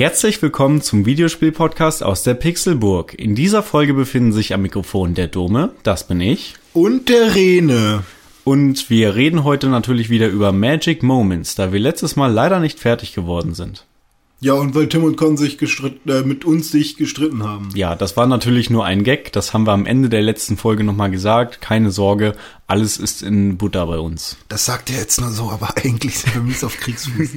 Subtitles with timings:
[0.00, 3.12] Herzlich willkommen zum Videospiel-Podcast aus der Pixelburg.
[3.12, 6.54] In dieser Folge befinden sich am Mikrofon der Dome, das bin ich.
[6.72, 8.02] Und der Rene.
[8.42, 12.80] Und wir reden heute natürlich wieder über Magic Moments, da wir letztes Mal leider nicht
[12.80, 13.84] fertig geworden sind.
[14.40, 17.68] Ja, und weil Tim und Con sich gestritten, äh, mit uns sich gestritten haben.
[17.74, 20.82] Ja, das war natürlich nur ein Gag, das haben wir am Ende der letzten Folge
[20.82, 21.60] nochmal gesagt.
[21.60, 22.34] Keine Sorge,
[22.66, 24.38] alles ist in Butter bei uns.
[24.48, 27.32] Das sagt er jetzt nur so, aber eigentlich sind wir mies auf Kriegsfuß.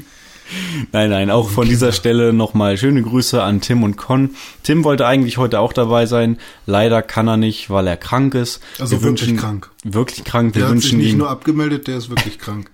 [0.91, 4.31] Nein, nein, auch von dieser Stelle nochmal schöne Grüße an Tim und Con.
[4.63, 6.37] Tim wollte eigentlich heute auch dabei sein.
[6.65, 8.59] Leider kann er nicht, weil er krank ist.
[8.79, 9.69] Also wir wirklich wünschen, krank.
[9.83, 10.55] Wirklich krank.
[10.55, 12.69] Wir Der hat sich wünschen nicht ihm, nur abgemeldet, der ist wirklich krank.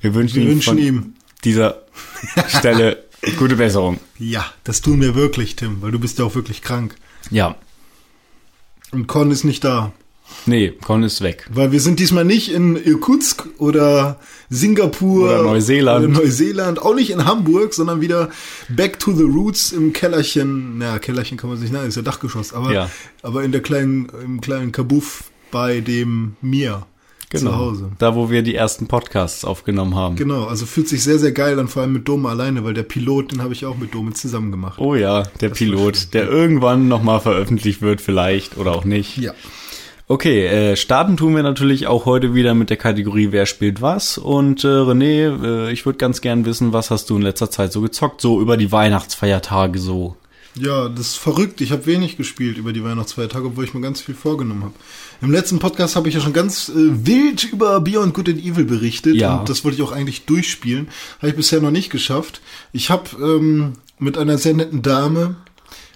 [0.00, 1.12] wir wünschen, Wir ihm wünschen von ihm.
[1.44, 1.82] dieser
[2.48, 3.04] Stelle
[3.38, 3.98] gute Besserung.
[4.18, 6.94] Ja, das tun wir wirklich, Tim, weil du bist ja auch wirklich krank.
[7.30, 7.56] Ja,
[8.92, 9.92] Und Con ist nicht da.
[10.46, 11.46] nee, Con ist weg.
[11.50, 14.18] Weil wir sind diesmal nicht in Irkutsk oder
[14.54, 16.04] Singapur Oder Neuseeland.
[16.06, 18.30] oder Neuseeland, auch nicht in Hamburg, sondern wieder
[18.68, 20.78] back to the roots im Kellerchen.
[20.78, 22.90] Na, Kellerchen kann man sich nennen, ist ja Dachgeschoss, aber, Ja.
[23.22, 26.86] aber in der kleinen, im kleinen Kabuff bei dem Mir
[27.34, 27.90] zu Hause.
[27.98, 30.14] Da, wo wir die ersten Podcasts aufgenommen haben.
[30.14, 32.84] Genau, also fühlt sich sehr, sehr geil an, vor allem mit Dome alleine, weil der
[32.84, 34.78] Pilot, den habe ich auch mit Dome zusammen gemacht.
[34.78, 39.16] Oh ja, der war Pilot, der irgendwann nochmal veröffentlicht wird, vielleicht oder auch nicht.
[39.16, 39.32] Ja.
[40.06, 44.18] Okay, äh, starten tun wir natürlich auch heute wieder mit der Kategorie Wer spielt was.
[44.18, 47.72] Und äh, René, äh, ich würde ganz gern wissen, was hast du in letzter Zeit
[47.72, 50.16] so gezockt, so über die Weihnachtsfeiertage so.
[50.56, 51.60] Ja, das ist verrückt.
[51.62, 54.74] Ich habe wenig gespielt über die Weihnachtsfeiertage, obwohl ich mir ganz viel vorgenommen habe.
[55.22, 58.64] Im letzten Podcast habe ich ja schon ganz äh, wild über Beyond Good and Evil
[58.66, 59.38] berichtet Ja.
[59.38, 60.88] und das wollte ich auch eigentlich durchspielen.
[61.18, 62.42] Habe ich bisher noch nicht geschafft.
[62.72, 65.36] Ich habe ähm, mit einer sehr netten Dame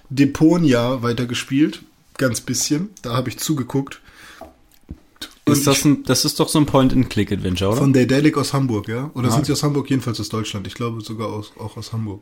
[0.09, 1.83] Deponia weitergespielt,
[2.19, 2.89] ganz bisschen.
[3.01, 3.99] Da habe ich zugeguckt.
[5.45, 7.79] Ist das, ein, das ist doch so ein Point-and-Click-Adventure, oder?
[7.79, 9.09] Von Daedalic aus Hamburg, ja?
[9.15, 9.31] Oder Ah.
[9.31, 9.89] sind sie aus Hamburg?
[9.89, 10.67] Jedenfalls aus Deutschland.
[10.67, 12.21] Ich glaube sogar aus, auch aus Hamburg.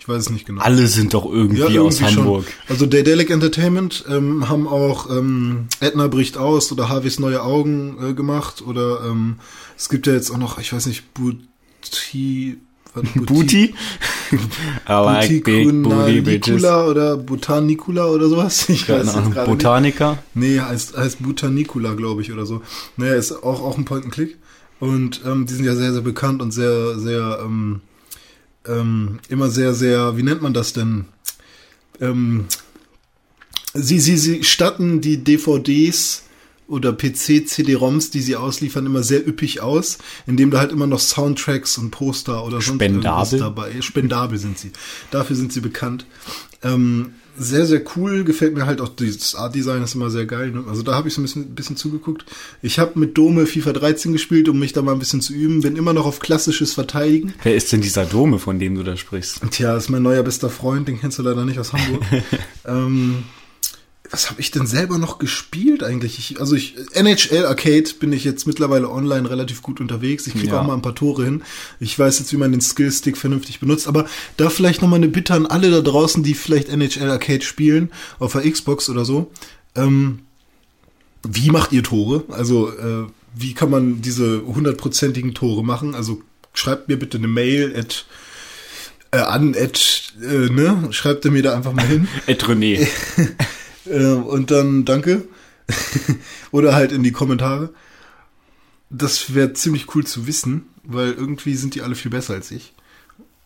[0.00, 0.60] Ich weiß es nicht genau.
[0.60, 2.44] Alle sind doch irgendwie, Ja, aus irgendwie Hamburg.
[2.46, 2.54] Schon.
[2.70, 8.12] Also Daedalic Entertainment ähm, haben auch ähm, Edna bricht aus oder Harveys neue Augen äh,
[8.12, 9.36] gemacht oder ähm,
[9.76, 12.58] es gibt ja jetzt auch noch, ich weiß nicht, Buti,
[12.94, 13.74] Booty?
[14.88, 16.64] I like big booty bitches.
[16.64, 18.68] Oder Botanicula oder sowas.
[18.68, 19.32] Ich weiß Ahnung.
[19.32, 19.62] gerade nicht.
[19.62, 20.18] Botaniker?
[20.34, 22.62] Nee, heißt, heißt Botanicula, glaube ich, oder so.
[22.96, 24.38] Naja, ist auch, auch ein Point-and-Click.
[24.80, 27.80] Und ähm, die sind ja sehr, sehr bekannt und sehr, sehr, ähm,
[28.66, 31.06] ähm, immer sehr, sehr, wie nennt man das denn?
[32.00, 32.46] Ähm,
[33.72, 36.24] sie, sie, sie statten die DVDs
[36.66, 41.78] oder PC-CD-ROMs, die sie ausliefern, immer sehr üppig aus, indem da halt immer noch Soundtracks
[41.78, 43.80] und Poster oder sonst irgendwas dabei.
[43.80, 44.72] Spendabel sind sie.
[45.10, 46.06] Dafür sind sie bekannt.
[46.62, 48.24] Ähm, sehr, sehr cool.
[48.24, 50.52] Gefällt mir halt auch das Art-Design ist immer sehr geil.
[50.52, 50.64] Ne?
[50.68, 52.24] Also da habe ich so ein bisschen, bisschen zugeguckt.
[52.62, 55.60] Ich habe mit Dome FIFA 13 gespielt, um mich da mal ein bisschen zu üben.
[55.60, 57.34] Bin immer noch auf klassisches Verteidigen.
[57.42, 59.42] Wer ist denn dieser Dome, von dem du da sprichst?
[59.50, 62.02] Tja, ist mein neuer bester Freund, den kennst du leider nicht aus Hamburg.
[62.64, 63.24] ähm,
[64.14, 66.20] was habe ich denn selber noch gespielt eigentlich?
[66.20, 70.28] Ich, also ich NHL Arcade bin ich jetzt mittlerweile online relativ gut unterwegs.
[70.28, 70.60] Ich kriege Ja.
[70.60, 71.42] auch mal ein paar Tore hin.
[71.80, 73.88] Ich weiß jetzt, wie man den Skillstick vernünftig benutzt.
[73.88, 77.42] Aber da vielleicht noch mal eine Bitte an alle da draußen, die vielleicht NHL Arcade
[77.44, 79.32] spielen auf der Xbox oder so.
[79.74, 80.20] Ähm,
[81.26, 82.22] wie macht ihr Tore?
[82.28, 85.96] Also äh, wie kann man diese hundertprozentigen Tore machen?
[85.96, 88.06] Also schreibt mir bitte eine Mail at
[89.10, 90.86] äh, an at, äh, ne?
[90.90, 92.06] Schreibt ihr mir da einfach mal hin.
[92.26, 92.86] Ed René.
[93.86, 95.26] Äh, und dann danke.
[96.50, 97.70] Oder halt in die Kommentare.
[98.90, 102.74] Das wäre ziemlich cool zu wissen, weil irgendwie sind die alle viel besser als ich.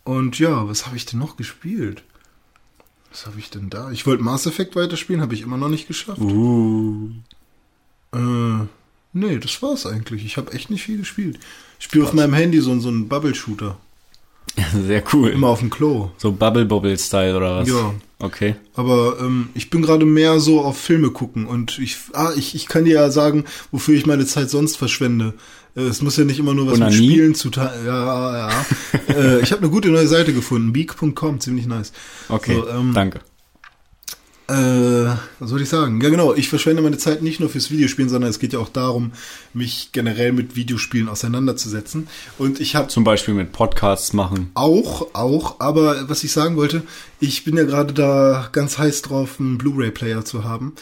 [0.05, 2.03] Und ja, was habe ich denn noch gespielt?
[3.11, 3.91] Was habe ich denn da?
[3.91, 6.21] Ich wollte Mass Effect weiterspielen, habe ich immer noch nicht geschafft.
[6.21, 7.11] Uh.
[8.13, 8.67] Äh,
[9.13, 10.25] nee, das war's eigentlich.
[10.25, 11.39] Ich habe echt nicht viel gespielt.
[11.79, 13.79] Ich spiele auf meinem Handy so, so einen Bubble-Shooter.
[14.75, 15.31] Sehr cool.
[15.31, 16.11] Immer auf dem Klo.
[16.19, 17.69] So Bubble Bobble Style oder was?
[17.69, 17.95] Ja.
[18.21, 18.57] Okay.
[18.75, 22.67] Aber ähm, ich bin gerade mehr so auf Filme gucken und ich, ah, ich, ich
[22.67, 25.35] kann dir ja sagen, wofür ich meine Zeit sonst verschwende.
[25.77, 26.97] Äh, es muss ja nicht immer nur was mit Onanie?
[27.11, 27.87] Spielen zu teilen.
[27.87, 28.49] Ja, ja.
[28.49, 28.65] ja.
[29.15, 31.93] äh, ich habe eine gute neue Seite gefunden, beak.com, ziemlich nice.
[32.29, 32.55] Okay.
[32.55, 33.21] So, ähm, Danke.
[34.51, 34.55] Äh,
[35.41, 36.01] was soll ich sagen?
[36.01, 36.35] Ja, genau.
[36.35, 39.13] Ich verschwende meine Zeit nicht nur fürs Videospielen, sondern es geht ja auch darum,
[39.53, 42.09] mich generell mit Videospielen auseinanderzusetzen.
[42.39, 44.51] Und ich habe Zum Beispiel mit Podcasts machen.
[44.55, 46.83] auch, auch, aber was ich sagen wollte,
[47.21, 50.73] ich bin ja gerade da ganz heiß drauf, einen Blu-ray-Player zu haben.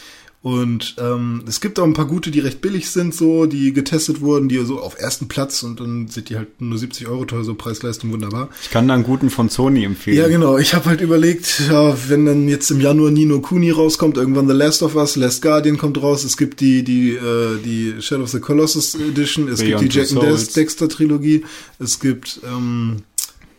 [0.47, 4.21] Und ähm, es gibt auch ein paar gute, die recht billig sind, so, die getestet
[4.21, 7.43] wurden, die so auf ersten Platz und dann sind die halt nur 70 Euro teuer,
[7.43, 8.47] so Preis-Leistung wunderbar.
[8.63, 10.15] Ich kann da einen guten von Sony empfehlen.
[10.15, 10.57] Ja, genau.
[10.57, 14.53] Ich habe halt überlegt, ja, wenn dann jetzt im Januar Nino Kuni rauskommt, irgendwann The
[14.53, 18.29] Last of Us, Last Guardian kommt raus, es gibt die die äh, die Shadow of
[18.29, 20.55] the Colossus Edition, es Beyond gibt die Jack and.
[20.55, 21.43] Dexter Trilogie,
[21.77, 23.01] es gibt ähm,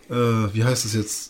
[0.08, 1.27] äh, wie heißt es jetzt?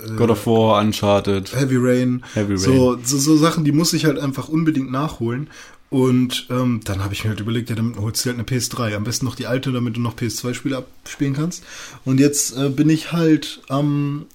[0.00, 1.54] Äh, God of War, Uncharted.
[1.54, 2.24] Heavy Rain.
[2.34, 2.58] Heavy Rain.
[2.58, 5.48] So, so, so Sachen, die muss ich halt einfach unbedingt nachholen.
[5.90, 8.94] Und ähm, dann habe ich mir halt überlegt, ja, dann holst du halt eine PS3.
[8.94, 11.64] Am besten noch die alte, damit du noch PS2-Spiele abspielen kannst.
[12.04, 14.26] Und jetzt äh, bin ich halt am,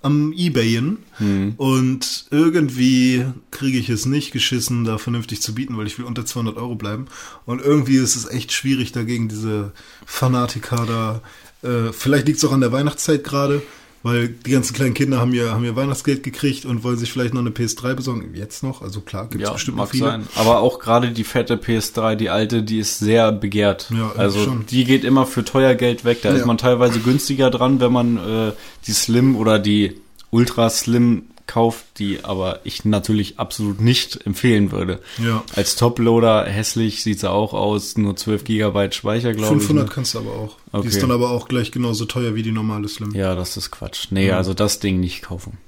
[0.00, 0.98] am Ebayen.
[1.18, 1.54] Hm.
[1.58, 6.24] Und irgendwie kriege ich es nicht geschissen, da vernünftig zu bieten, weil ich will unter
[6.24, 7.06] 200 Euro bleiben.
[7.44, 9.72] Und irgendwie ist es echt schwierig dagegen, diese
[10.06, 11.68] Fanatiker da.
[11.68, 13.60] Äh, vielleicht liegt es auch an der Weihnachtszeit gerade,
[14.02, 17.34] weil die ganzen kleinen Kinder haben ja, haben ja Weihnachtsgeld gekriegt und wollen sich vielleicht
[17.34, 18.34] noch eine PS3 besorgen.
[18.34, 20.04] Jetzt noch, also klar, gibt es Ja, bestimmt noch mag viele.
[20.06, 20.26] sein.
[20.36, 23.90] Aber auch gerade die fette PS3, die alte, die ist sehr begehrt.
[23.96, 24.66] Ja, also schon.
[24.66, 26.18] die geht immer für teuer Geld weg.
[26.22, 26.36] Da Ja.
[26.36, 28.52] ist man teilweise günstiger dran, wenn man äh,
[28.86, 29.96] die Slim oder die
[30.30, 35.00] Ultra Slim kauft, die aber ich natürlich absolut nicht empfehlen würde.
[35.18, 35.42] Ja.
[35.54, 39.62] Als Toploader hässlich sieht sie auch aus, nur 12 Gigabyte Speicher, glaube ich.
[39.62, 39.92] 500 ne?
[39.94, 40.56] kannst du aber auch.
[40.72, 40.82] Okay.
[40.82, 43.14] Die ist dann aber auch gleich genauso teuer wie die normale Slim.
[43.14, 44.06] Ja, das ist Quatsch.
[44.10, 44.36] Nee, Ja.
[44.36, 45.58] also das Ding nicht kaufen.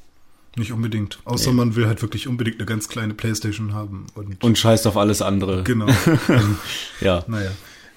[0.56, 1.18] Nicht unbedingt.
[1.24, 1.56] Außer Nee.
[1.56, 4.06] man will halt wirklich unbedingt eine ganz kleine Playstation haben.
[4.14, 5.64] Und, Und scheißt auf alles andere.
[5.64, 5.88] genau.
[6.28, 6.58] ähm,
[7.00, 7.24] Ja.
[7.26, 7.50] naja.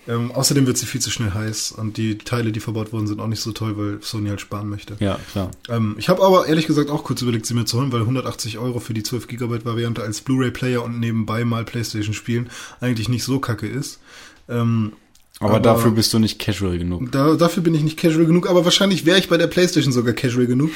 [0.08, 3.20] Ähm, außerdem wird sie viel zu schnell heiß und die Teile, die verbaut wurden, sind
[3.20, 4.96] auch nicht so toll, weil Sony halt sparen möchte.
[5.00, 5.52] Ja, klar.
[5.70, 8.58] Ähm, ich habe aber ehrlich gesagt auch kurz überlegt, sie mir zu holen, weil 180
[8.58, 12.50] Euro für die 12 GB Variante als Blu-ray-Player und nebenbei mal PlayStation spielen
[12.80, 14.00] eigentlich nicht so kacke ist.
[14.48, 14.94] Ähm,
[15.40, 17.12] Aber, Aber- dafür bist du nicht casual genug.
[17.12, 20.14] da, dafür bin ich nicht casual genug, aber wahrscheinlich wäre ich bei der PlayStation sogar
[20.14, 20.72] casual genug,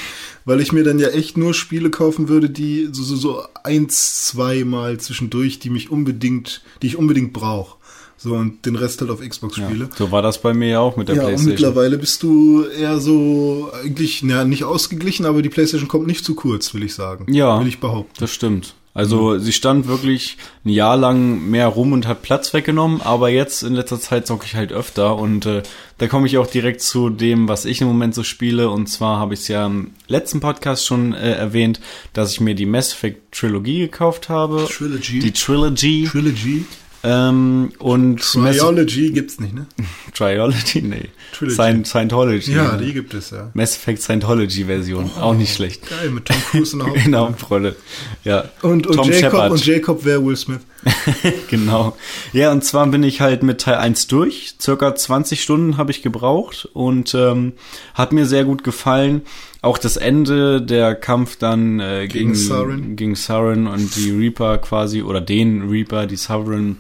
[0.46, 4.28] weil ich mir dann ja echt nur Spiele kaufen würde, die so, so, so eins,
[4.28, 7.78] zweimal zwischendurch, die mich unbedingt, die ich unbedingt brauche.
[8.24, 9.68] So, und den Rest halt auf Xbox Ja.
[9.68, 9.90] spiele.
[9.98, 11.54] So war das bei mir ja auch mit der Ja, und Playstation.
[11.56, 16.36] mittlerweile bist du eher so eigentlich, naja, nicht ausgeglichen, aber die PlayStation kommt nicht zu
[16.36, 17.32] kurz, will ich sagen.
[17.34, 17.60] Ja.
[17.60, 18.14] Will ich behaupten.
[18.20, 18.76] Das stimmt.
[18.94, 23.64] Also sie stand wirklich ein Jahr lang mehr rum und hat Platz weggenommen, aber jetzt
[23.64, 25.64] in letzter Zeit zocke ich halt öfter und äh,
[25.98, 29.18] da komme ich auch direkt zu dem, was ich im Moment so spiele und zwar
[29.18, 31.80] habe ich es ja im letzten Podcast schon äh, erwähnt,
[32.12, 34.68] dass ich mir die Mass Effect Trilogie gekauft habe.
[34.70, 35.20] Trilogy.
[35.20, 36.10] Die Trilogy.
[36.12, 36.66] Trilogy.
[37.04, 39.66] Ähm, und Triology gibt's nicht, ne?
[40.14, 40.82] Triology?
[40.82, 41.10] Nee.
[41.34, 41.56] Trilogy.
[41.56, 42.54] Scient Scientology.
[42.54, 43.50] Ja, die gibt es, ja.
[43.54, 45.10] Mass Effect Scientology Version.
[45.20, 45.90] auch nicht schlecht.
[45.90, 47.06] Geil, mit Tom Cruise in der Hauptrolle.
[47.06, 47.76] In der Hauptrolle.
[48.24, 48.46] Ja.
[48.62, 49.52] Und, und Tom Jacob Shepard.
[49.52, 50.60] und Jacob wäre Will Smith.
[51.50, 51.96] Genau.
[52.34, 54.56] Ja, und zwar bin ich halt mit Teil 1 durch.
[54.60, 57.54] Circa 20 Stunden habe ich gebraucht und ähm,
[57.94, 59.22] hat mir sehr gut gefallen.
[59.62, 62.96] Auch das Ende, der Kampf dann äh, Gegen gegen, Saren.
[62.96, 66.78] gegen Saren und die Reaper quasi, oder den Reaper, die Sovereign,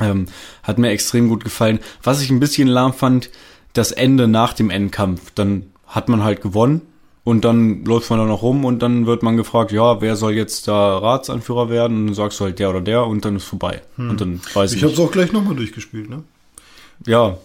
[0.00, 0.26] ähm,
[0.62, 1.78] hat mir extrem gut gefallen.
[2.02, 3.30] Was ich ein bisschen lahm fand,
[3.72, 5.30] das Ende nach dem Endkampf.
[5.34, 6.82] Dann hat man halt gewonnen.
[7.22, 10.32] Und dann läuft man da noch rum und dann wird man gefragt, ja, wer soll
[10.32, 11.98] jetzt da Ratsanführer werden?
[11.98, 13.82] Und dann sagst du halt der oder der und dann ist vorbei.
[13.98, 14.94] Und dann weiß ich, Ich nicht.
[14.94, 16.22] es auch gleich nochmal durchgespielt, ne?
[17.06, 17.36] Ja,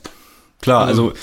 [0.61, 1.17] klar, Also- also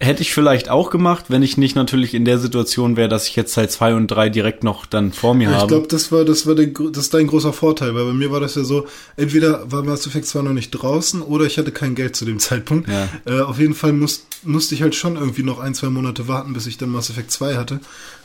[0.00, 3.36] hätte ich vielleicht auch gemacht, wenn ich nicht natürlich in der Situation wäre, dass ich
[3.36, 5.68] jetzt Teil 2 und 3 direkt noch dann vor mir Ja, ich habe.
[5.68, 8.40] glaube, das war, das war der, das ist dein großer Vorteil, weil bei mir war
[8.40, 11.94] das ja so, entweder war Mass Effect zwar noch nicht draußen oder ich hatte kein
[11.94, 12.88] Geld zu dem Zeitpunkt.
[12.88, 13.08] Ja.
[13.26, 16.52] Äh, auf jeden Fall muss, musste ich halt schon irgendwie noch ein, zwei Monate warten,
[16.52, 17.80] bis ich dann Mass Effect 2 hatte.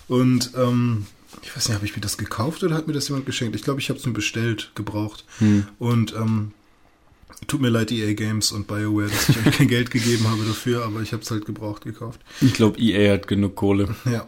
[0.08, 1.06] Und ähm,
[1.44, 3.56] ich weiß nicht, habe ich mir das gekauft oder hat mir das jemand geschenkt?
[3.56, 5.26] Ich glaube, ich habe es mir bestellt, gebraucht.
[5.40, 5.68] Hm.
[5.80, 6.54] Und ähm,
[7.46, 10.84] tut mir leid, EA Games und BioWare, dass ich euch kein Geld gegeben habe dafür,
[10.86, 12.20] aber ich habe es halt gebraucht gekauft.
[12.42, 13.96] Ich glaube, EA hat genug Kohle.
[14.06, 14.28] Ja.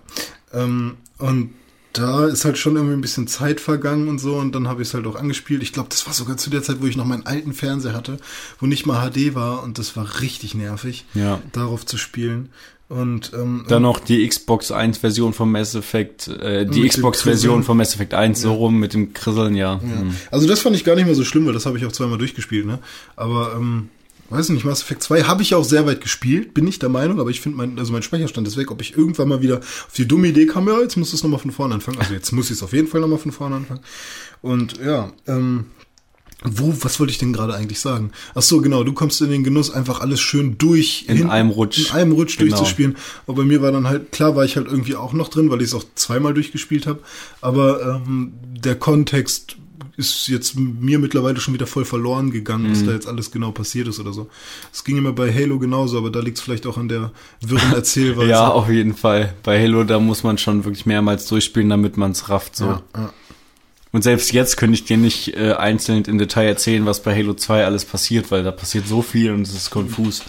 [0.54, 1.52] Ähm, und
[1.94, 4.90] da ist halt schon irgendwie ein bisschen Zeit vergangen und so und dann habe ich
[4.90, 5.64] es halt auch angespielt.
[5.64, 8.20] Ich glaube, das war sogar zu der Zeit, wo ich noch meinen alten Fernseher hatte,
[8.60, 11.42] wo nicht mal HD war und das war richtig nervig, Ja.
[11.52, 12.50] darauf zu spielen.
[12.90, 17.64] Und ähm, Dann noch die Xbox 1 Version von Mass Effect, äh, die Xbox Version
[17.64, 19.76] von Mass Effect 1 so rum mit dem Krisseln, ja.
[19.76, 20.00] Ja.
[20.00, 20.16] Hm.
[20.32, 22.18] Also das fand ich gar nicht mehr so schlimm, weil das habe ich auch zweimal
[22.18, 22.80] durchgespielt, ne?
[23.16, 23.90] Aber ähm,
[24.32, 27.20] weiß nicht, Mass Effect 2 habe ich auch sehr weit gespielt, bin ich der Meinung,
[27.20, 29.94] aber ich finde mein, also mein Speicherstand ist weg, ob ich irgendwann mal wieder auf
[29.96, 32.00] die dumme Idee kam, ja, jetzt muss es nochmal von vorne anfangen.
[32.00, 33.82] Also jetzt muss ich es auf jeden Fall nochmal von vorne anfangen.
[34.42, 35.66] Und ja, ähm,
[36.44, 38.12] wo, was wollte ich denn gerade eigentlich sagen?
[38.34, 41.06] Ach so, genau, du kommst in den Genuss, einfach alles schön durch.
[41.10, 41.80] In einem Rutsch.
[41.90, 42.56] In einem Rutsch Genau.
[42.56, 42.96] durchzuspielen.
[43.28, 45.60] Aber bei mir war dann halt, klar war ich halt irgendwie auch noch drin, weil
[45.62, 47.00] ich es auch zweimal durchgespielt habe.
[47.42, 49.58] Aber ähm, der Kontext
[49.98, 52.72] ist jetzt mir mittlerweile schon wieder voll verloren gegangen, Mhm.
[52.72, 54.30] was da jetzt alles genau passiert ist oder so.
[54.72, 57.74] Es ging immer bei Halo genauso, aber da liegt es vielleicht auch an der wirren
[57.76, 58.30] Erzählweise.
[58.30, 59.34] Ja, auf jeden Fall.
[59.44, 62.56] Bei Halo, da muss man schon wirklich mehrmals durchspielen, damit man es rafft.
[62.56, 62.66] So.
[62.66, 63.14] ja, ja.
[63.92, 67.34] Und selbst jetzt könnte ich dir nicht äh, einzeln im Detail erzählen, was bei Halo
[67.34, 70.22] 2 alles passiert, weil da passiert so viel und es ist konfus.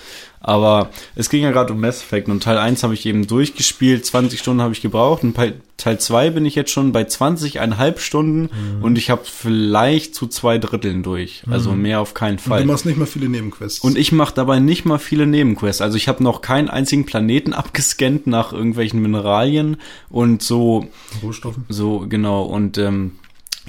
[0.43, 4.07] Aber es ging ja gerade um Mass Effect und Teil 1 habe ich eben durchgespielt,
[4.07, 7.99] 20 Stunden habe ich gebraucht und bei Teil 2 bin ich jetzt schon bei 20,5
[7.99, 8.43] Stunden
[8.79, 8.83] Mhm.
[8.83, 11.43] und ich habe vielleicht zu zwei Dritteln durch.
[11.51, 12.63] Also mehr auf keinen Und Fall.
[12.63, 13.81] du machst nicht mal viele Nebenquests.
[13.81, 15.83] Und ich mache dabei nicht mal viele Nebenquests.
[15.83, 19.77] Also ich habe noch keinen einzigen Planeten abgescannt nach irgendwelchen Mineralien
[20.09, 20.89] und so
[21.23, 21.67] Rohstoffen.
[21.69, 22.45] so, genau.
[22.45, 23.13] Und ähm,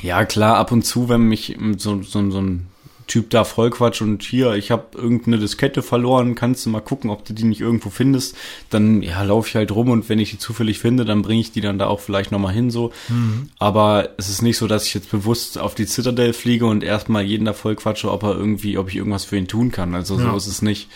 [0.01, 2.67] ja, klar, ab und zu, wenn mich so, so, so ein
[3.07, 7.25] Typ da vollquatscht und hier, ich habe irgendeine Diskette verloren, kannst du mal gucken, ob
[7.25, 8.37] du die nicht irgendwo findest,
[8.69, 11.51] dann ja, laufe ich halt rum und wenn ich die zufällig finde, dann bringe ich
[11.51, 12.93] die dann da auch vielleicht nochmal hin so.
[13.59, 17.23] Aber es ist nicht so, dass ich jetzt bewusst auf die Citadel fliege und erstmal
[17.23, 19.93] jeden da vollquatsche, ob er irgendwie, ob ich irgendwas für ihn tun kann.
[19.93, 20.31] Also Ja.
[20.31, 20.87] so ist es nicht.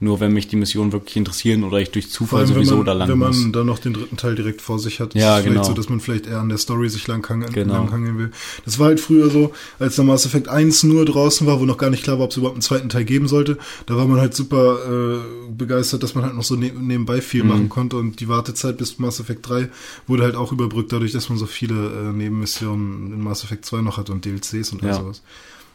[0.00, 2.92] Nur wenn mich die Missionen wirklich interessieren oder ich durch Zufall sowieso wenn man, da
[2.94, 3.52] landen wenn man muss.
[3.52, 5.64] dann noch den dritten Teil direkt vor sich hat, Ja, ist es vielleicht genau.
[5.64, 7.88] so, dass man vielleicht eher an der Story sich langhangeln Genau.
[7.92, 8.32] will.
[8.64, 11.78] Das war halt früher so, als der Mass Effect 1 nur draußen war, wo noch
[11.78, 13.56] gar nicht klar war, ob es überhaupt einen zweiten Teil geben sollte.
[13.86, 17.44] Da war man halt super äh, begeistert, dass man halt noch so ne nebenbei viel
[17.44, 17.48] Mhm.
[17.48, 19.68] machen konnte und die Wartezeit bis Mass Effect 3
[20.08, 23.80] wurde halt auch überbrückt, dadurch, dass man so viele äh, Nebenmissionen in Mass Effect 2
[23.80, 24.94] noch hat und DLCs und all Ja.
[24.96, 25.22] sowas.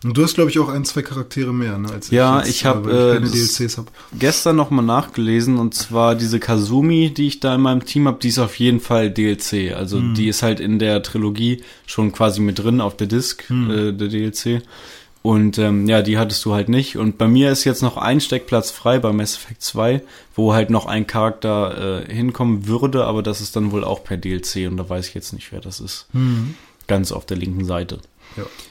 [0.04, 2.88] Und du hast, glaube ich, auch ein, zwei Charaktere mehr, ne, als Ja, ich hab,
[2.88, 3.88] ich äh, keine das- DLCs habe.
[4.18, 8.18] gestern noch mal nachgelesen und zwar diese Kazumi, die ich da in meinem Team habe,
[8.22, 9.74] die ist auf jeden Fall DLC.
[9.76, 13.92] Also die ist halt in der Trilogie schon quasi mit drin auf der Disc, äh,
[13.92, 14.62] der DLC.
[15.22, 16.96] Und ähm, ja, die hattest du halt nicht.
[16.96, 20.02] Und bei mir ist jetzt noch ein Steckplatz frei bei Mass Effect 2,
[20.34, 24.16] wo halt noch ein Charakter äh, hinkommen würde, aber das ist dann wohl auch per
[24.16, 26.08] DLC und da weiß ich jetzt nicht, wer das ist.
[26.88, 28.00] Ganz auf der linken Seite.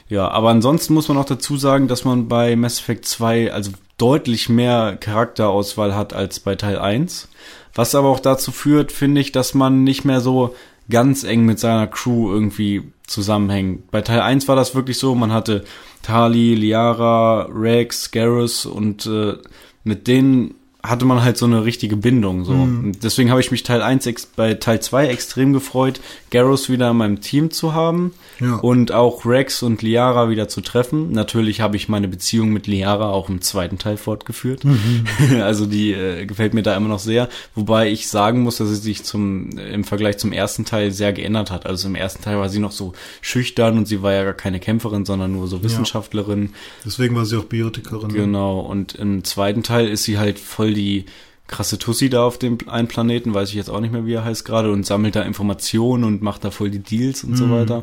[0.07, 0.29] Ja.
[0.29, 4.49] Aber ansonsten muss man auch dazu sagen, dass man bei Mass Effect 2 also deutlich
[4.49, 7.27] mehr Charakterauswahl hat als bei Teil 1.
[7.75, 10.55] Was aber auch dazu führt, finde ich, dass man nicht mehr so
[10.89, 13.91] ganz eng mit seiner Crew irgendwie zusammenhängt.
[13.91, 15.63] Bei Teil 1 war das wirklich so, man hatte
[16.01, 19.35] Tali, Liara, Rex, Garrus und äh,
[19.83, 22.53] mit denen hatte man halt so eine richtige Bindung so.
[22.53, 25.99] Und Deswegen habe ich mich Teil 1 ex bei Teil 2 extrem gefreut,
[26.31, 28.55] Garrus wieder in meinem Team zu haben Ja.
[28.55, 31.11] und auch Rex und Liara wieder zu treffen.
[31.11, 34.61] Natürlich habe ich meine Beziehung mit Liara auch im zweiten Teil fortgeführt.
[35.41, 38.75] also die äh, gefällt mir da immer noch sehr, wobei ich sagen muss, dass sie
[38.75, 41.65] sich zum äh, im Vergleich zum ersten Teil sehr geändert hat.
[41.65, 44.61] Also im ersten Teil war sie noch so schüchtern und sie war ja gar keine
[44.61, 46.53] Kämpferin, sondern nur so Wissenschaftlerin.
[46.85, 48.13] Deswegen war sie auch Biotikerin.
[48.13, 51.05] Genau, und im zweiten Teil ist sie halt voll die
[51.47, 54.23] krasse Tussi da auf dem einen Planeten, weiß ich jetzt auch nicht mehr, wie er
[54.23, 57.81] heißt gerade, und sammelt da Informationen und macht da voll die Deals und so weiter.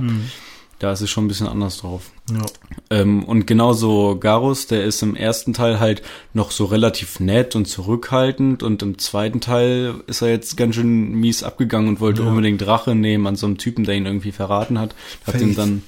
[0.78, 2.10] Da ist es schon ein bisschen anders drauf.
[2.30, 2.44] Ja.
[2.90, 6.02] Ähm, und genauso Garus, der ist im ersten Teil halt
[6.34, 11.12] noch so relativ nett und zurückhaltend und im zweiten Teil ist er jetzt ganz schön
[11.14, 12.28] mies abgegangen und wollte Ja.
[12.28, 14.94] unbedingt Rache nehmen an so einem Typen, der ihn irgendwie verraten hat.
[15.26, 15.42] Hat Faith.
[15.42, 15.82] ihm dann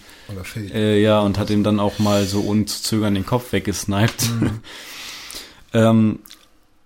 [0.74, 4.30] äh, ja, und hat ihm dann auch mal so ohne zu zögern den Kopf weggesniped.
[5.74, 6.20] ähm,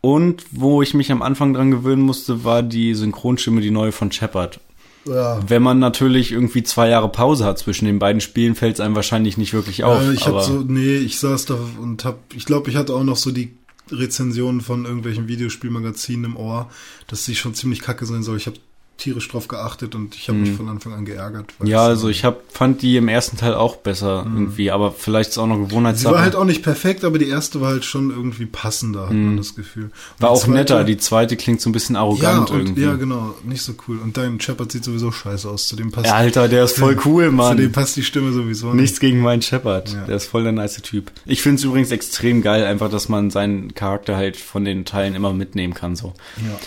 [0.03, 4.13] und wo ich mich am Anfang dran gewöhnen musste, war die Synchronstimme, die neue von
[4.13, 4.61] Shepard.
[5.07, 5.41] ja.
[5.49, 8.97] Wenn man natürlich irgendwie zwei Jahre Pause hat zwischen den beiden Spielen, fällt es einem
[8.97, 10.03] wahrscheinlich nicht wirklich auf.
[10.03, 12.95] Ja, ich aber habe so, nee, ich saß da und hab, ich glaube, ich hatte
[12.95, 13.57] auch noch so die
[13.91, 16.69] Rezensionen von irgendwelchen Videospielmagazinen im Ohr,
[17.07, 18.37] dass sie schon ziemlich kacke sein soll.
[18.37, 18.59] Ich habe
[19.03, 21.53] tierisch drauf geachtet und ich habe mich von Anfang an geärgert.
[21.59, 21.67] Mhm.
[21.67, 25.31] ja, also äh, ich hab, fand die im ersten Teil auch besser irgendwie, aber vielleicht
[25.31, 26.15] ist auch noch Sie Gewohnheitssache.
[26.15, 29.37] war halt auch nicht perfekt, aber die erste war halt schon irgendwie passender, hat man
[29.37, 29.85] das Gefühl.
[29.85, 32.63] Und war die auch zweite- netter, die zweite klingt so ein bisschen arrogant ja, und,
[32.67, 32.83] irgendwie.
[32.83, 33.99] ja, genau, nicht so cool.
[33.99, 35.67] Und dein Shepard sieht sowieso scheiße aus.
[35.69, 37.57] Zu dem passt, Ja, Alter, der ist voll cool, zu Mann.
[37.57, 38.83] dem passt die Stimme sowieso nicht.
[38.83, 39.93] Nichts gegen meinen Shepard.
[39.93, 40.05] Ja.
[40.07, 41.11] Der ist voll der nice Typ.
[41.27, 45.15] Ich finde es übrigens extrem geil, einfach, dass man seinen Charakter halt von den Teilen
[45.15, 45.97] immer mitnehmen kann.
[45.97, 46.13] so.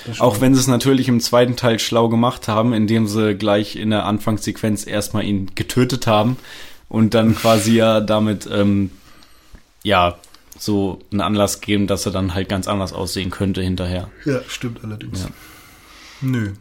[0.07, 3.75] Ja, Auch wenn sie es natürlich im zweiten Teil schlau gemacht haben, indem sie gleich
[3.75, 6.37] in der Anfangssequenz erstmal ihn getötet haben
[6.89, 8.91] und dann quasi ja damit ähm,
[9.83, 10.17] ja
[10.57, 14.09] so einen Anlass geben, dass er dann halt ganz anders aussehen könnte hinterher.
[14.25, 15.23] Ja, stimmt allerdings.
[15.23, 15.29] Ja.
[16.21, 16.53] Nö.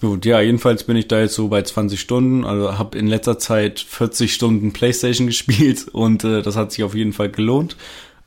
[0.00, 3.38] Gut, ja, jedenfalls bin ich da jetzt so bei 20 Stunden, also habe in letzter
[3.38, 7.76] Zeit 40 Stunden Playstation gespielt und äh, das hat sich auf jeden Fall gelohnt.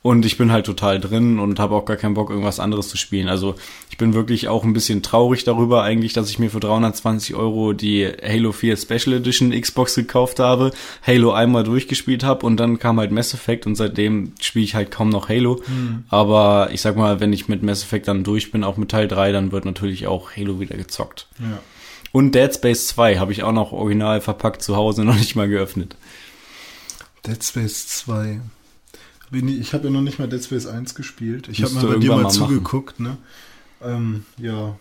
[0.07, 2.95] Und ich bin halt total drin und habe auch gar keinen Bock, irgendwas anderes zu
[2.95, 3.27] spielen.
[3.27, 3.55] Also
[3.89, 7.73] ich bin wirklich auch ein bisschen traurig darüber eigentlich, dass ich mir für 320 Euro
[7.73, 10.71] die Halo 4 Special Edition Xbox gekauft habe,
[11.05, 14.91] Halo einmal durchgespielt habe und dann kam halt Mass Effect und seitdem spiele ich halt
[14.91, 15.61] kaum noch Halo.
[16.07, 19.09] Aber ich sag mal, wenn ich mit Mass Effect dann durch bin, auch mit Teil
[19.09, 21.27] 3, dann wird natürlich auch Halo wieder gezockt.
[21.39, 21.59] Ja.
[22.13, 25.49] Und Dead Space 2 habe ich auch noch original verpackt zu Hause noch nicht mal
[25.49, 25.97] geöffnet.
[27.25, 28.39] Dead Space 2.
[29.31, 31.49] Bin ich ich habe ja noch nicht mal Dead Space 1 gespielt.
[31.51, 33.17] Ich habe mal bei dir mal mal zugeguckt, ne?
[33.81, 34.75] Ähm, ja.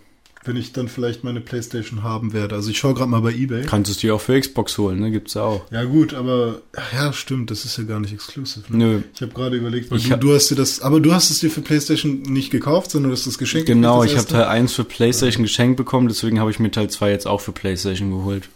[0.47, 2.55] wenn ich dann vielleicht meine Playstation haben werde.
[2.55, 3.65] Also ich schaue gerade mal bei Ebay.
[3.67, 5.11] Kannst du es dir auch für Xbox holen, ne?
[5.11, 5.71] Gibt's ja auch.
[5.71, 6.61] Ja gut, aber
[6.95, 8.65] ja, stimmt, das ist ja gar nicht exclusive.
[8.69, 8.79] Ne?
[8.79, 9.01] Nö.
[9.15, 11.51] Ich habe gerade überlegt, weil du, du hast dir das, aber du hast es dir
[11.51, 13.67] für PlayStation nicht gekauft, sondern du hast das geschenkt.
[13.67, 14.27] Genau, ich habe?
[14.27, 17.53] Teil 1 für PlayStation geschenkt bekommen, deswegen habe ich mir Teil 2 jetzt auch für
[17.53, 18.49] PlayStation geholt.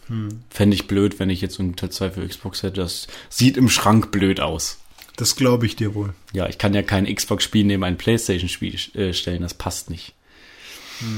[0.48, 2.80] Fände ich blöd, wenn ich jetzt einen Teil 2 für Xbox hätte.
[2.80, 4.79] Das sieht im Schrank blöd aus.
[5.20, 6.14] Das glaube ich dir wohl.
[6.32, 10.14] Ja, ich kann ja kein Xbox-Spiel neben ein PlayStation-Spiel äh, stellen, das passt nicht.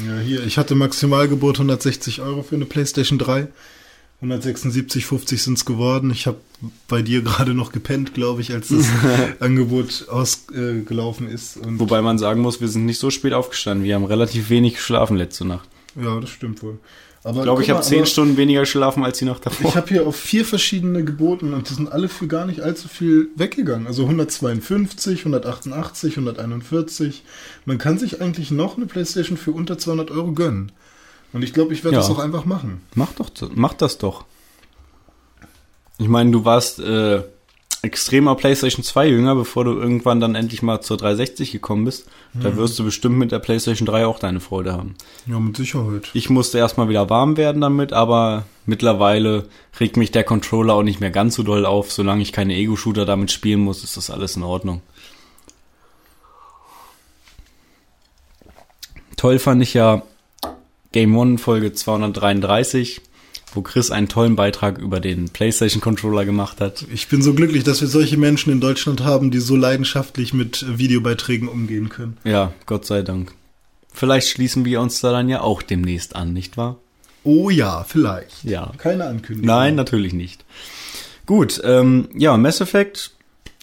[0.06, 3.46] Ja, hier, ich hatte Maximalgebot 160 Euro für eine PlayStation 3.
[4.20, 6.10] 176,50 sind es geworden.
[6.10, 6.38] Ich habe
[6.88, 8.86] bei dir gerade noch gepennt, glaube ich, als das
[9.40, 11.56] Angebot ausgelaufen äh, ist.
[11.56, 13.84] Und Wobei man sagen muss, wir sind nicht so spät aufgestanden.
[13.84, 15.68] Wir haben relativ wenig geschlafen letzte Nacht.
[15.94, 16.78] ja, das stimmt wohl.
[17.24, 19.68] Aber Ich glaube, ich habe zehn Stunden weniger geschlafen als die Nacht davor.
[19.70, 22.88] Ich habe hier auf vier verschiedene geboten und die sind alle für gar nicht allzu
[22.88, 23.86] viel weggegangen.
[23.86, 27.22] Also 152, 188, 141.
[27.64, 30.72] Man kann sich eigentlich noch eine Playstation für unter 200 Euro gönnen.
[31.32, 32.00] Und ich glaube, ich werde Ja.
[32.02, 32.80] das auch einfach machen.
[32.94, 34.24] Mach doch, mach das doch.
[35.98, 37.22] Ich meine, du warst äh,
[37.82, 42.06] extremer PlayStation 2 Jünger, bevor du irgendwann dann endlich mal zur 360 gekommen bist.
[42.32, 44.94] Da wirst du bestimmt mit der PlayStation 3 auch deine Freude haben.
[45.26, 46.08] Ja, mit Sicherheit.
[46.14, 49.48] Ich musste erstmal wieder warm werden damit, aber mittlerweile
[49.80, 51.90] regt mich der Controller auch nicht mehr ganz so doll auf.
[51.90, 54.80] Solange ich keine Ego-Shooter damit spielen muss, ist das alles in Ordnung.
[59.16, 60.02] Toll fand ich ja
[60.92, 63.00] Game One Folge 233,
[63.54, 66.84] wo Chris einen tollen Beitrag über den PlayStation Controller gemacht hat.
[66.92, 70.64] Ich bin so glücklich, dass wir solche Menschen in Deutschland haben, die so leidenschaftlich mit
[70.78, 72.16] Videobeiträgen umgehen können.
[72.24, 73.32] Ja, Gott sei Dank.
[73.92, 76.78] Vielleicht schließen wir uns da dann ja auch demnächst an, nicht wahr?
[77.24, 78.42] Oh ja, vielleicht.
[78.44, 78.72] Ja.
[78.78, 79.46] Keine Ankündigung.
[79.46, 80.44] Nein, natürlich nicht.
[81.26, 83.12] Gut, ähm, ja, Mass Effect.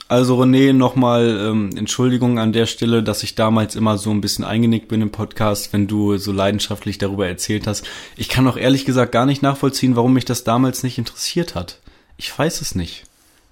[0.10, 4.44] Also René, nochmal ähm, Entschuldigung an der Stelle, dass ich damals immer so ein bisschen
[4.44, 7.86] eingenickt bin im Podcast, wenn du so leidenschaftlich darüber erzählt hast.
[8.18, 11.80] Ich kann auch ehrlich gesagt gar nicht nachvollziehen, warum mich das damals nicht interessiert hat.
[12.18, 13.04] Ich weiß es nicht.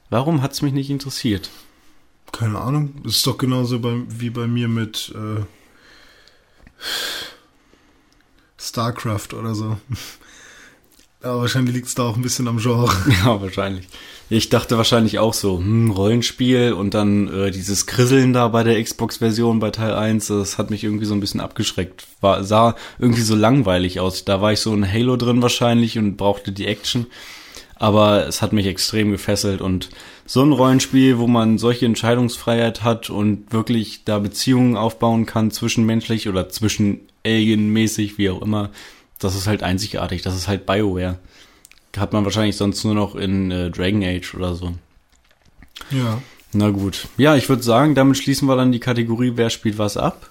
[0.10, 1.52] Warum hat es mich nicht interessiert?
[2.32, 2.96] Keine Ahnung.
[3.04, 5.44] Das ist doch genauso bei, wie bei mir mit äh,
[8.60, 9.78] StarCraft oder so.
[11.22, 12.92] Aber wahrscheinlich liegt es da auch ein bisschen am Genre.
[13.24, 13.88] Ja, wahrscheinlich.
[14.30, 18.82] Ich dachte wahrscheinlich auch so, hm, Rollenspiel und dann äh, dieses Krisseln da bei der
[18.84, 22.06] Xbox-Version bei Teil 1, das hat mich irgendwie so ein bisschen abgeschreckt.
[22.22, 24.26] War, sah irgendwie so langweilig aus.
[24.26, 27.08] Da war ich so in Halo drin wahrscheinlich und brauchte die Action.
[27.76, 29.90] Aber es hat mich extrem gefesselt und
[30.26, 36.28] so ein Rollenspiel, wo man solche Entscheidungsfreiheit hat und wirklich da Beziehungen aufbauen kann, zwischenmenschlich
[36.28, 38.72] oder zwischen Alien-mäßig, wie auch immer,
[39.20, 40.22] das ist halt einzigartig.
[40.22, 41.18] Das ist halt BioWare
[42.00, 44.74] hat man wahrscheinlich sonst nur noch in äh, Dragon Age oder so.
[45.92, 46.22] Ja.
[46.54, 47.08] Na gut.
[47.18, 50.30] Ja, ich würde sagen, damit schließen wir dann die Kategorie Wer spielt was ab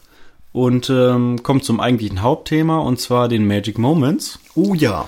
[0.52, 4.38] und ähm, kommt zum eigentlichen Hauptthema und zwar den Magic Moments.
[4.54, 5.06] Oh ja.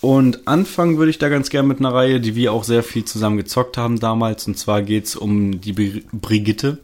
[0.00, 3.04] Und anfangen würde ich da ganz gern mit einer Reihe, die wir auch sehr viel
[3.04, 4.48] zusammen gezockt haben damals.
[4.48, 6.78] Und zwar geht's um die Bri Brigitte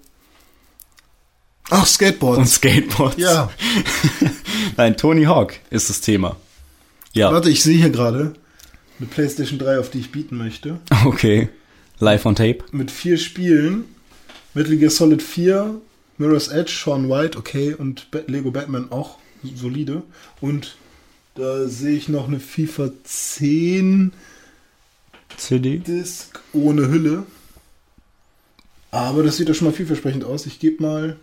[1.71, 2.55] Ach, und Skateboards.
[2.55, 3.17] Skateboards.
[3.17, 3.51] Ja.
[4.77, 6.37] Nein, Tony Hawk ist das Thema.
[7.13, 8.35] Ja, Warte, ich sehe hier gerade
[8.99, 10.79] eine PlayStation 3, auf die ich bieten möchte.
[11.05, 11.49] okay.
[11.99, 12.59] Live on Tape.
[12.71, 13.85] Mit vier Spielen.
[14.55, 15.81] Metal Gear Solid 4,
[16.17, 19.19] Mirror's Edge, Sean White, okay, und Lego Batman auch
[19.55, 20.03] solide.
[20.41, 20.77] Und
[21.35, 24.13] da sehe ich noch eine FIFA 10
[25.37, 25.79] CD.
[25.79, 27.25] Disc ohne Hülle.
[28.91, 30.47] Aber das sieht ja schon mal vielversprechend aus.
[30.47, 31.17] Ich gebe mal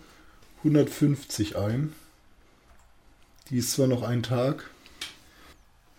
[0.66, 1.94] 150 ein.
[3.50, 4.72] Die ist zwar noch ein Tag.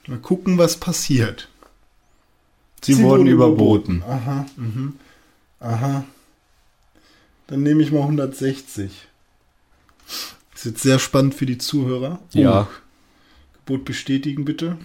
[0.08, 1.48] Mal gucken, was passiert.
[2.82, 4.02] Sie, wurden überboten.
[4.06, 4.94] Aha, mhm.
[5.60, 6.04] Aha.
[7.46, 8.90] Dann nehme ich mal 160.
[10.54, 12.20] Ist jetzt sehr spannend für die Zuhörer.
[12.32, 12.68] Ja.
[13.54, 14.78] Gebot bestätigen bitte.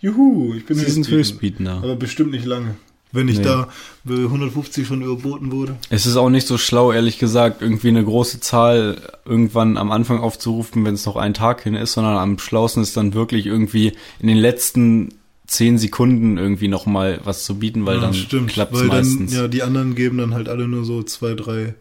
[0.00, 1.16] Juhu, ich bin Sie sind Höchstbietender.
[1.16, 1.76] Höchstbietender.
[1.82, 2.76] Aber bestimmt nicht lange.
[3.10, 3.44] Wenn ich Nee.
[3.44, 3.68] da
[4.04, 5.76] bei 150 schon überboten wurde.
[5.88, 10.20] Es ist auch nicht so schlau, ehrlich gesagt, irgendwie eine große Zahl irgendwann am Anfang
[10.20, 13.92] aufzurufen, wenn es noch ein Tag hin ist, sondern am schlausten ist dann wirklich irgendwie
[14.20, 15.14] in den letzten
[15.46, 18.12] zehn Sekunden irgendwie nochmal was zu bieten, weil dann
[18.46, 19.32] klappt es meistens.
[19.32, 21.74] Dann, ja, die anderen geben dann halt alle nur so zwei, drei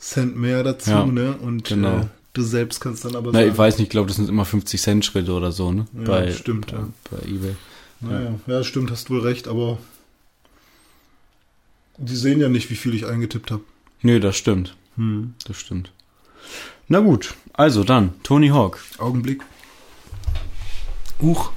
[0.00, 1.36] Cent mehr dazu, Ja, ne?
[1.40, 1.98] Und genau.
[2.00, 4.28] äh, du selbst kannst dann aber Na, ich sagen, weiß nicht, ich glaube, das sind
[4.28, 5.86] immer 50 Cent Schritte oder so, ne?
[5.96, 6.88] Ja, bei, stimmt, ja.
[7.12, 7.54] bei eBay.
[8.00, 9.78] naja, ja, stimmt, hast wohl recht, aber
[11.98, 13.62] die sehen ja nicht, wie viel ich eingetippt habe.
[14.02, 14.76] Nee, das stimmt.
[14.96, 15.34] Hm.
[15.46, 15.92] Das stimmt.
[16.88, 18.78] Na gut, also dann, Tony Hawk.
[18.98, 19.42] Augenblick.
[21.20, 21.50] Huch.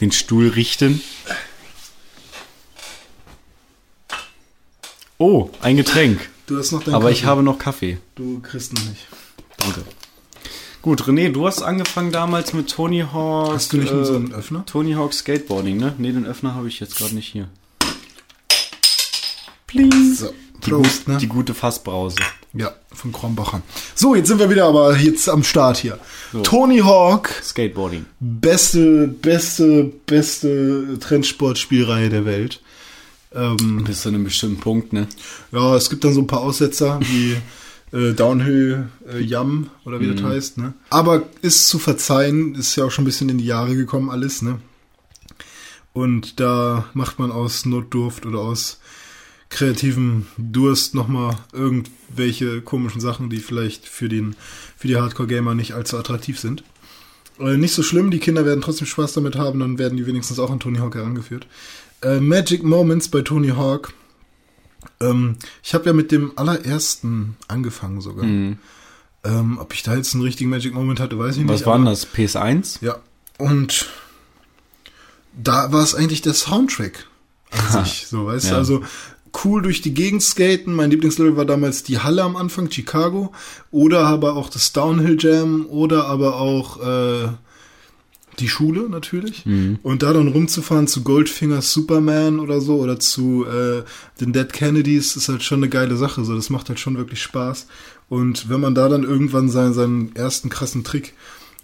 [0.00, 1.02] Den Stuhl richten.
[5.18, 6.30] Oh, ein Getränk.
[6.46, 7.26] Du hast noch deinen Aber ich Kaffee.
[7.30, 7.98] habe noch Kaffee.
[8.14, 9.06] Du kriegst ihn nicht.
[9.58, 9.82] Danke.
[10.80, 13.52] Gut, René, du hast angefangen damals mit Tony Hawk.
[13.52, 14.64] Hast du nicht nur äh, so einen Öffner?
[14.64, 15.94] Tony Hawk Skateboarding, ne?
[15.98, 17.48] Ne, den Öffner habe ich jetzt gerade nicht hier.
[19.68, 20.16] Please.
[20.26, 21.18] So, Die, Prost, gut, ne?
[21.18, 22.16] die gute Fassbrause.
[22.54, 23.62] Ja, von Kronbacher.
[23.94, 25.98] So, jetzt sind wir wieder aber jetzt am Start hier.
[26.32, 26.40] So.
[26.40, 28.06] Tony Hawk, Skateboarding.
[28.18, 32.60] beste, beste, beste Trendsportspielreihe der Welt.
[33.34, 35.06] Ähm, Bis zu einem bestimmten Punkt, ne?
[35.52, 37.36] ja, es gibt dann so ein paar Aussetzer wie
[37.94, 40.72] äh, Downhill äh, Yam oder wie das heißt, ne?
[40.88, 44.40] Aber ist zu verzeihen, ist ja auch schon ein bisschen in die Jahre gekommen alles,
[44.40, 44.60] ne?
[45.92, 48.77] Und da macht man aus Notdurft oder aus
[49.50, 54.36] kreativem Durst nochmal irgendwelche komischen Sachen, die vielleicht für den
[54.76, 56.62] für die Hardcore-Gamer nicht allzu attraktiv sind.
[57.40, 60.38] Äh, nicht so schlimm, die Kinder werden trotzdem Spaß damit haben, dann werden die wenigstens
[60.38, 61.46] auch an Tony Hawk herangeführt.
[62.02, 63.92] Äh, Magic Moments bei Tony Hawk.
[65.00, 68.24] Ähm, ich habe ja mit dem allerersten angefangen sogar.
[68.24, 68.58] Mhm.
[69.24, 71.52] Ähm, ob ich da jetzt einen richtigen Magic Moment hatte, weiß ich nicht.
[71.52, 72.06] Was war denn das?
[72.06, 72.78] PS1?
[72.84, 72.98] Ja.
[73.38, 73.88] Und
[75.36, 77.06] da war es eigentlich der Soundtrack
[77.50, 78.56] an sich, so weißt du, Ja.
[78.58, 78.82] also
[79.44, 80.74] cool durch die Gegend skaten.
[80.74, 83.32] Mein Lieblingslevel war damals die Halle am Anfang, Chicago,
[83.70, 87.28] oder aber auch das Downhill Jam, oder aber auch äh,
[88.38, 89.44] die Schule natürlich.
[89.82, 93.82] Und da dann rumzufahren zu Goldfinger Superman oder so oder zu äh,
[94.20, 96.24] den Dead Kennedys ist halt schon eine geile Sache.
[96.24, 97.66] So, das macht halt schon wirklich Spaß.
[98.08, 101.14] Und wenn man da dann irgendwann seinen, seinen ersten krassen Trick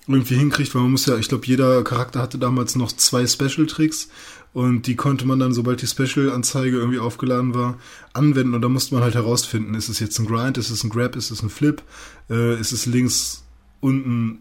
[0.07, 4.09] irgendwie hinkriegt, weil man muss ja, ich glaube, jeder Charakter hatte damals noch zwei Special-Tricks
[4.55, 7.77] und die konnte man dann, sobald die Special-Anzeige irgendwie aufgeladen war,
[8.12, 10.90] anwenden und da musste man halt herausfinden, ist es jetzt ein Grind, ist es ein
[10.90, 11.83] Grab, ist es ein Flip,
[12.31, 13.43] äh, ist es links
[13.81, 14.38] unten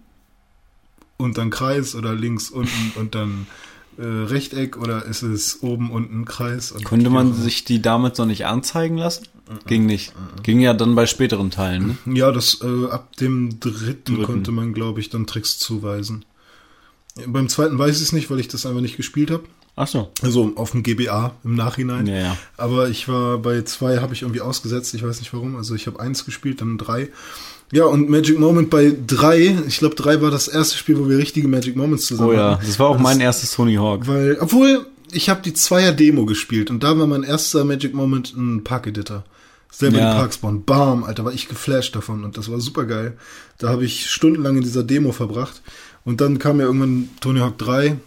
[1.17, 3.47] und dann Kreis oder links unten und dann
[3.97, 6.71] äh, Rechteck oder ist es oben unten Kreis?
[6.71, 9.26] Und Konnte man sich die damals noch nicht anzeigen lassen?
[9.65, 10.13] Ging nicht.
[10.43, 12.15] Ging ja dann bei späteren Teilen, ne?
[12.15, 14.23] Ja, das äh, ab dem dritten, Dritten.
[14.23, 16.23] konnte man, glaube ich, dann Tricks zuweisen.
[17.28, 19.43] Beim zweiten weiß ich es nicht, weil ich das einfach nicht gespielt habe.
[19.75, 20.09] Ach so.
[20.21, 22.05] Also auf dem GBA im Nachhinein.
[22.05, 22.38] Ja, ja.
[22.57, 25.55] Aber ich war bei zwei, habe ich irgendwie ausgesetzt, ich weiß nicht warum.
[25.55, 27.09] Also ich habe eins gespielt, dann drei.
[27.71, 31.17] Ja, und Magic Moment bei drei, ich glaube drei war das erste Spiel, wo wir
[31.17, 32.65] richtige Magic Moments zusammen Oh ja, hatten.
[32.67, 34.05] das war auch mein erstes Tony Hawk.
[34.07, 38.63] Weil, obwohl, ich habe die Zweier-Demo gespielt und da war mein erster Magic Moment ein
[38.63, 39.23] Park-Editor.
[39.71, 40.13] Selber Ja.
[40.13, 40.65] die Parkspawn.
[40.65, 43.17] Bam, Alter, war ich geflasht davon und das war super geil.
[43.57, 45.63] Da habe ich stundenlang in dieser Demo verbracht.
[46.05, 47.97] Und dann kam ja irgendwann Tony Hawk 3,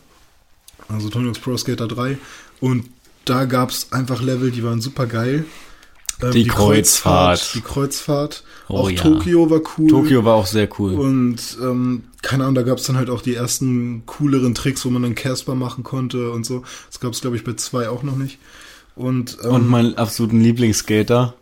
[0.88, 2.18] also Tony Hawk's Pro Skater 3.
[2.60, 2.86] Und
[3.24, 5.44] da gab's einfach Level, die waren super geil.
[6.22, 7.54] Ähm, Die Kreuzfahrt.
[7.54, 8.44] Die Kreuzfahrt.
[8.68, 9.02] Oh auch ja.
[9.02, 9.88] Tokio war cool.
[9.90, 10.94] Tokio war auch sehr cool.
[10.94, 14.90] Und ähm, keine Ahnung, da gab es dann halt auch die ersten cooleren Tricks, wo
[14.90, 16.64] man dann Casper machen konnte und so.
[16.90, 18.38] Das gab es, glaube ich, bei zwei auch noch nicht.
[18.94, 21.34] Und, ähm, Und meinen absoluten Lieblingsskater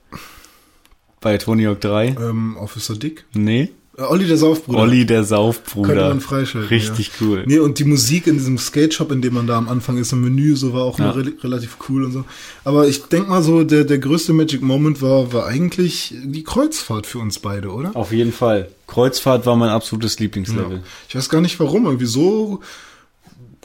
[1.21, 2.09] bei Tony Hawk 3?
[2.21, 3.25] ähm, Officer Dick.
[3.33, 3.71] Nee.
[3.97, 4.79] Äh, Olli der Saufbruder.
[4.81, 6.09] Olli der Könnte Saufbruder.
[6.09, 6.69] man freischalten.
[6.69, 7.27] Richtig ja.
[7.27, 7.45] cool.
[7.47, 10.13] Nee, und die Musik in diesem Skate Shop, in dem man da am Anfang ist,
[10.13, 11.13] im Menü, so war auch Ja.
[11.13, 12.25] re relativ cool und so.
[12.65, 17.07] Aber ich denk mal so, der, der größte Magic Moment war, war eigentlich die Kreuzfahrt
[17.07, 17.95] für uns beide, oder?
[17.95, 18.69] Auf jeden Fall.
[18.87, 20.83] Kreuzfahrt war mein absolutes Lieblingslevel.
[21.09, 22.61] Ich weiß gar nicht warum, irgendwie so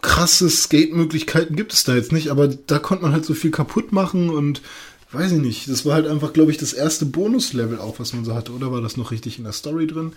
[0.01, 3.91] krasse Skate-Möglichkeiten gibt es da jetzt nicht, aber da konnte man halt so viel kaputt
[3.91, 4.61] machen und
[5.11, 5.69] weiß ich nicht.
[5.69, 8.71] Das war halt einfach, glaube ich, das erste Bonuslevel auch, was man so hatte, oder
[8.71, 10.13] war das noch richtig in der Story drin?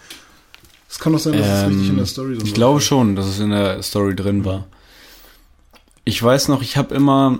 [0.89, 2.55] Es kann doch sein, dass es richtig in der Story drin Ähm, ich war.
[2.57, 4.67] glaube schon, dass es in der Story drin war.
[6.05, 7.39] Ich weiß noch, ich habe immer,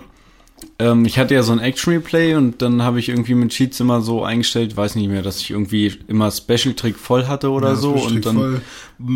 [0.79, 3.79] ähm, ich hatte ja so ein Action Replay und dann habe ich irgendwie mit Cheats
[3.79, 7.69] immer so eingestellt, weiß nicht mehr, dass ich irgendwie immer Special Trick voll hatte oder
[7.69, 8.61] Ja, so und dann voll.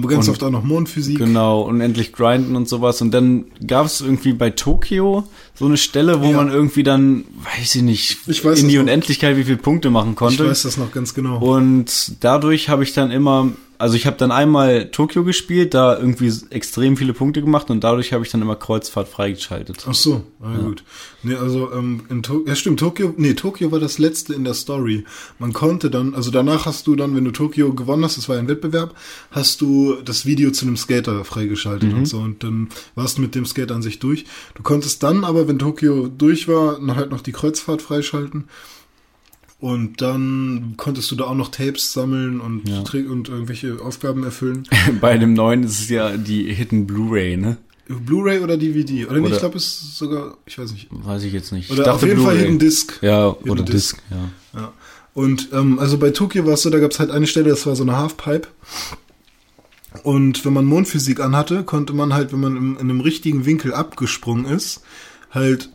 [0.08, 1.18] ganz und- oft auch noch Mondphysik.
[1.18, 5.24] genau unendlich grinden und sowas und dann gab es irgendwie bei Tokio
[5.56, 6.38] so eine Stelle, wo Ja.
[6.38, 7.24] man irgendwie dann,
[7.58, 8.84] weiß ich nicht, Ich weiß in die noch.
[8.84, 10.48] Unendlichkeit wie viele Punkte machen Ich konnte.
[10.50, 11.40] weiß das noch ganz genau.
[11.40, 16.34] Und dadurch habe ich dann immer, also ich habe dann einmal Tokio gespielt, da irgendwie
[16.50, 19.86] extrem viele Punkte gemacht und dadurch habe ich dann immer Kreuzfahrt freigeschaltet.
[19.88, 20.84] Ach so, na gut.
[21.24, 24.54] Nee, also ähm, in Tokio, ja stimmt, Tokio, nee, Tokio war das letzte in der
[24.54, 25.06] Story.
[25.40, 28.36] Man konnte dann, also danach hast du dann, wenn du Tokio gewonnen hast, das war
[28.36, 28.96] ja ein Wettbewerb,
[29.32, 33.36] hast du das Video zu einem Skater freigeschaltet und so und dann warst du mit
[33.36, 34.26] dem Skater an sich durch.
[34.56, 38.46] Du konntest dann aber, wenn Tokio durch war, halt noch die Kreuzfahrt freischalten.
[39.60, 42.84] Und dann konntest du da auch noch Tapes sammeln und, Ja.
[43.10, 44.68] Und irgendwelche Aufgaben erfüllen.
[45.02, 47.58] Bei dem neuen ist es ja die Hidden Blu-ray, ne?
[47.88, 49.06] Blu-ray oder DVD?
[49.06, 50.88] Oder, nee, Oder- ich glaube, es ist sogar, ich weiß nicht.
[50.92, 51.72] Weiß ich jetzt nicht.
[51.72, 53.00] Oder ich auf jeden Fall Hidden Disc.
[53.02, 53.96] Ja, Hidden oder Disc.
[53.96, 54.60] Disc, ja.
[54.60, 54.74] Ja.
[55.14, 57.66] Und ähm, also bei Tokio war es so, da gab es halt eine Stelle, das
[57.66, 58.50] war so eine Halfpipe.
[60.04, 63.74] Und wenn man Mondphysik anhatte, konnte man halt, wenn man im, in einem richtigen Winkel
[63.74, 64.82] abgesprungen ist,
[65.32, 65.72] halt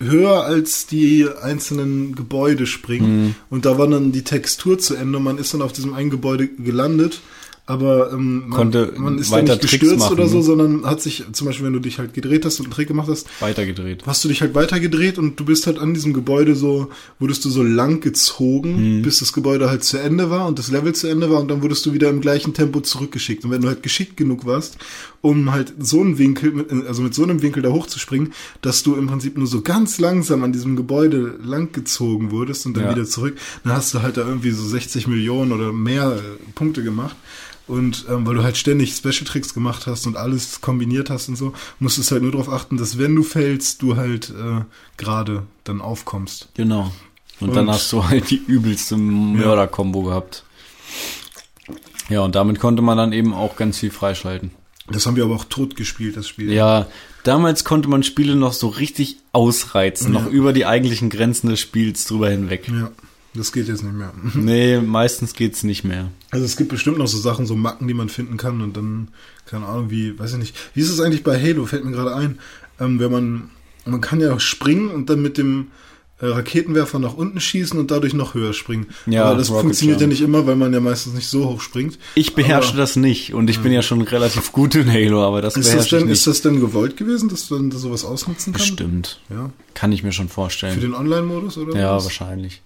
[0.00, 3.36] höher als die einzelnen Gebäude springen.
[3.50, 5.18] Und da war dann die Textur zu Ende.
[5.18, 7.20] Und man ist dann auf diesem einen Gebäude gelandet
[7.66, 10.42] aber ähm, man, Konnte man ist da weiter nicht Tricks gestürzt machen, oder so, ne?
[10.42, 13.08] sondern hat sich, zum Beispiel, wenn du dich halt gedreht hast und einen Trick gemacht
[13.08, 14.02] hast, Weitergedreht.
[14.06, 17.48] hast du dich halt weitergedreht und du bist halt an diesem Gebäude so, wurdest du
[17.50, 21.30] so lang gezogen, bis das Gebäude halt zu Ende war und das Level zu Ende
[21.30, 23.44] war und dann wurdest du wieder im gleichen Tempo zurückgeschickt.
[23.44, 24.76] Und wenn du halt geschickt genug warst,
[25.22, 28.94] um halt so einen Winkel, mit- also mit so einem Winkel da hochzuspringen, dass du
[28.96, 32.90] im Prinzip nur so ganz langsam an diesem Gebäude lang gezogen wurdest und dann Ja.
[32.94, 36.82] wieder zurück, dann hast du halt da irgendwie so 60 Millionen oder mehr äh, Punkte
[36.82, 37.16] gemacht.
[37.66, 41.36] Und ähm, weil du halt ständig Special Tricks gemacht hast und alles kombiniert hast und
[41.36, 44.60] so, musstest halt nur darauf achten, dass wenn du fällst, du halt äh,
[44.98, 46.48] gerade dann aufkommst.
[46.54, 46.92] Genau.
[47.40, 50.44] Und, Und- dann hast du halt die übelste Mörder-Kombo gehabt.
[52.10, 54.50] Ja, und damit konnte man dann eben auch ganz viel freischalten.
[54.88, 56.52] Das haben wir aber auch tot gespielt, das Spiel.
[56.52, 56.86] Ja,
[57.22, 60.20] damals konnte man Spiele noch so richtig ausreizen, Ja.
[60.20, 62.68] noch über die eigentlichen Grenzen des Spiels drüber hinweg.
[62.68, 62.90] Ja,
[63.34, 64.12] das geht jetzt nicht mehr.
[64.34, 66.10] Nee, meistens geht's nicht mehr.
[66.30, 69.08] Also es gibt bestimmt noch so Sachen, so Macken, die man finden kann und dann,
[69.46, 70.56] keine Ahnung, wie, weiß ich nicht.
[70.74, 72.38] Wie ist es eigentlich bei Halo, fällt mir gerade ein,
[72.80, 73.50] ähm, wenn man,
[73.84, 75.68] man kann ja springen und dann mit dem
[76.20, 78.86] äh, Raketenwerfer nach unten schießen und dadurch noch höher springen.
[79.06, 80.12] Ja, Aber das Rocket funktioniert ja Jump.
[80.12, 81.98] nicht immer, weil man ja meistens nicht so hoch springt.
[82.14, 85.42] Ich beherrsche Aber- das nicht und ich bin ja schon relativ gut in Halo, aber
[85.42, 86.18] das Ist das, beherrsche ich denn, nicht.
[86.18, 88.60] ist das denn gewollt gewesen, dass man da sowas ausnutzen kann?
[88.62, 89.20] Bestimmt.
[89.28, 89.50] Ja.
[89.74, 90.80] Kann ich mir schon Für vorstellen.
[90.80, 92.04] den Online-Modus oder Ja, was?
[92.04, 92.62] wahrscheinlich.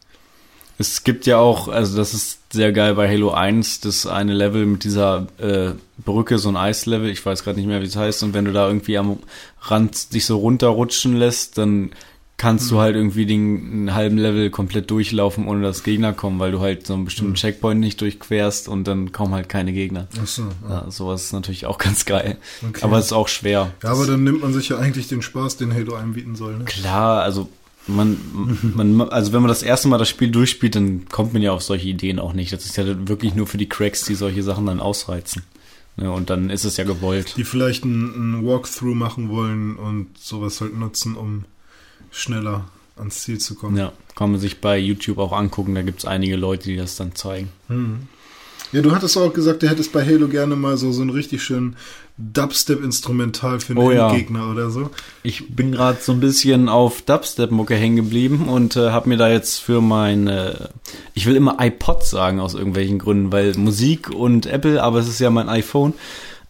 [0.79, 4.65] Es gibt ja auch, also das ist sehr geil bei Halo 1, das eine Level
[4.65, 8.23] mit dieser äh, Brücke, so ein Eislevel, ich weiß gerade nicht mehr, wie es heißt,
[8.23, 9.19] und wenn du da irgendwie am
[9.63, 11.91] Rand dich so runterrutschen lässt, dann
[12.39, 16.53] kannst du halt irgendwie den einen halben Level komplett durchlaufen, ohne dass Gegner kommen, weil
[16.53, 20.07] du halt so einen bestimmten Checkpoint nicht durchquerst und dann kommen halt keine Gegner.
[20.23, 20.85] Ach so, ja.
[20.85, 22.39] Ja, sowas ist natürlich auch ganz geil.
[22.67, 22.81] Okay.
[22.83, 23.73] Aber es ist auch schwer.
[23.83, 26.57] ja, aber dann nimmt man sich ja eigentlich den Spaß, den Halo einem bieten soll.
[26.57, 26.65] Ne?
[26.65, 27.49] Klar, also
[27.89, 28.17] man,
[28.75, 31.63] man, also wenn man das erste Mal das Spiel durchspielt, dann kommt man ja auf
[31.63, 32.53] solche Ideen auch nicht.
[32.53, 35.43] Das ist ja wirklich nur für die Cracks, die solche Sachen dann ausreizen.
[35.97, 37.35] Ne, und dann ist es ja gewollt.
[37.37, 41.45] Die vielleicht einen, einen Walkthrough machen wollen und sowas halt nutzen, um
[42.13, 43.77] schneller ans Ziel zu kommen.
[43.77, 47.17] Ja, kann man sich bei YouTube auch angucken, da gibt's einige Leute, die das dann
[47.17, 47.49] zeigen.
[48.73, 51.43] Ja, du hattest auch gesagt, du hättest bei Halo gerne mal so, so einen richtig
[51.43, 51.77] schönen
[52.19, 54.13] Dubstep-Instrumental für einen Oh ja.
[54.13, 54.91] Gegner oder so.
[55.23, 59.31] Ich bin gerade so ein bisschen auf Dubstep-Mucke hängen geblieben und äh, habe mir da
[59.31, 60.55] jetzt für mein, äh,
[61.15, 65.21] ich will immer iPod sagen aus irgendwelchen Gründen, weil Musik und Apple, aber es ist
[65.21, 65.95] ja mein iPhone,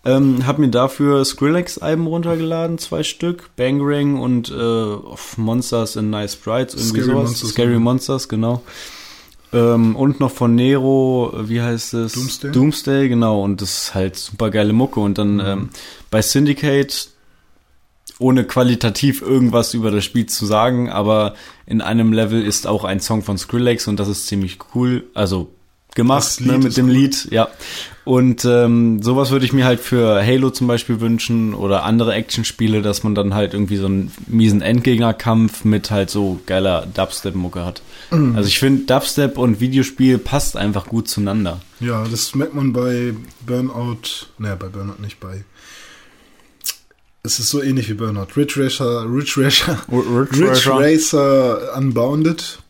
[0.05, 4.97] ähm, habe mir dafür Skrillex-Alben runtergeladen, zwei Stück, Bangrang und äh,
[5.37, 7.25] Monsters in Nice Sprites, irgendwie Scary sowas.
[7.29, 7.81] Monsters, Scary genau.
[7.81, 8.63] Monsters, genau.
[9.53, 12.13] Ähm, und noch von Nero, wie heißt es?
[12.13, 12.53] Doomsday?
[12.53, 13.43] Doomsday, genau.
[13.43, 15.01] Und das ist halt super geile Mucke.
[15.01, 15.69] Und dann ähm,
[16.11, 17.11] bei Syndicate
[18.19, 21.35] ohne qualitativ irgendwas über das Spiel zu sagen, aber
[21.67, 25.55] in einem Level ist auch ein Song von Skrillex und das ist ziemlich cool, also
[25.99, 26.93] gemacht ne, mit dem cool.
[26.93, 27.49] Lied, ja.
[28.05, 32.81] Und ähm, sowas würde ich mir halt für Halo zum Beispiel wünschen oder andere Actionspiele,
[32.81, 37.83] dass man dann halt irgendwie so einen miesen Endgegnerkampf mit halt so geiler Dubstep-Mucke hat.
[38.11, 38.35] Mhm.
[38.35, 41.61] Also ich finde, Dubstep und Videospiel passt einfach gut zueinander.
[41.81, 43.13] Ja, das merkt man bei
[43.45, 45.45] Burnout, naja, bei Burnout nicht bei.
[47.25, 48.29] Es ist so ähnlich wie Burnout.
[48.37, 52.61] Ridge Racer, Ridge Racer, Ridge Racer Unbounded,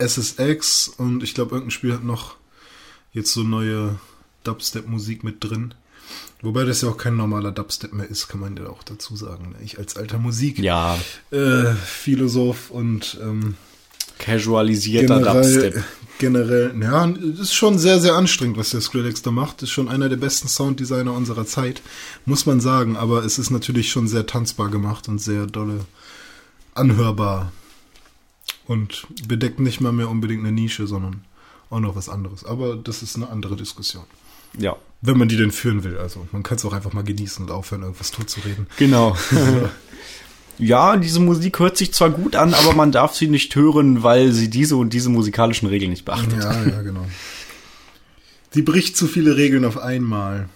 [0.00, 2.36] SSX und ich glaube, irgendein Spiel hat noch
[3.12, 3.98] jetzt so neue
[4.44, 5.74] Dubstep-Musik mit drin.
[6.42, 9.50] Wobei das ja auch kein normaler Dubstep mehr ist, kann man ja auch dazu sagen.
[9.50, 9.56] ne?
[9.62, 10.98] Ich als alter Musik Ja,
[11.30, 11.74] äh,
[12.70, 13.54] und ähm,
[14.18, 15.84] casualisierter generell, Dubstep.
[16.18, 19.62] generell, ja, es ist schon sehr, sehr anstrengend, was der Skrillex da macht.
[19.62, 21.82] Ist schon einer der besten Sounddesigner unserer Zeit,
[22.24, 22.96] muss man sagen.
[22.96, 25.84] Aber es ist natürlich schon sehr tanzbar gemacht und sehr dolle
[26.74, 27.52] anhörbar.
[28.70, 31.24] Und bedeckt nicht mal mehr unbedingt eine Nische, sondern
[31.70, 32.44] auch noch was anderes.
[32.44, 34.04] Aber das ist eine andere Diskussion.
[34.56, 35.98] Ja, Wenn man die denn führen will.
[35.98, 38.68] Also man kann es auch einfach mal genießen und aufhören, irgendwas totzureden.
[38.76, 39.16] genau.
[40.58, 44.30] Ja, diese Musik hört sich zwar gut an, aber man darf sie nicht hören, weil
[44.32, 46.38] sie diese und diese musikalischen Regeln nicht beachtet.
[46.44, 47.06] Ja, ja, genau.
[48.54, 50.50] Die bricht zu viele Regeln auf einmal.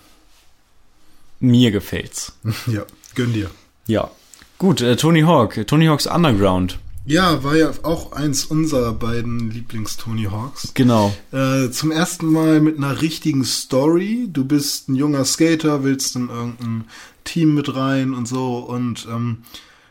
[1.40, 2.34] Mir gefällt's.
[2.66, 3.50] Ja, gönn dir.
[3.86, 4.10] Ja.
[4.58, 6.78] Gut, äh, Tony Hawk, Tony Hawk's Underground.
[7.06, 10.70] Ja, war ja auch eins unserer beiden Lieblings-Tony Hawks.
[10.74, 11.14] Genau.
[11.32, 14.28] Äh, zum ersten Mal mit einer richtigen Story.
[14.32, 16.84] Du bist ein junger Skater, willst in irgendein
[17.24, 18.56] Team mit rein und so.
[18.58, 19.38] Und ähm,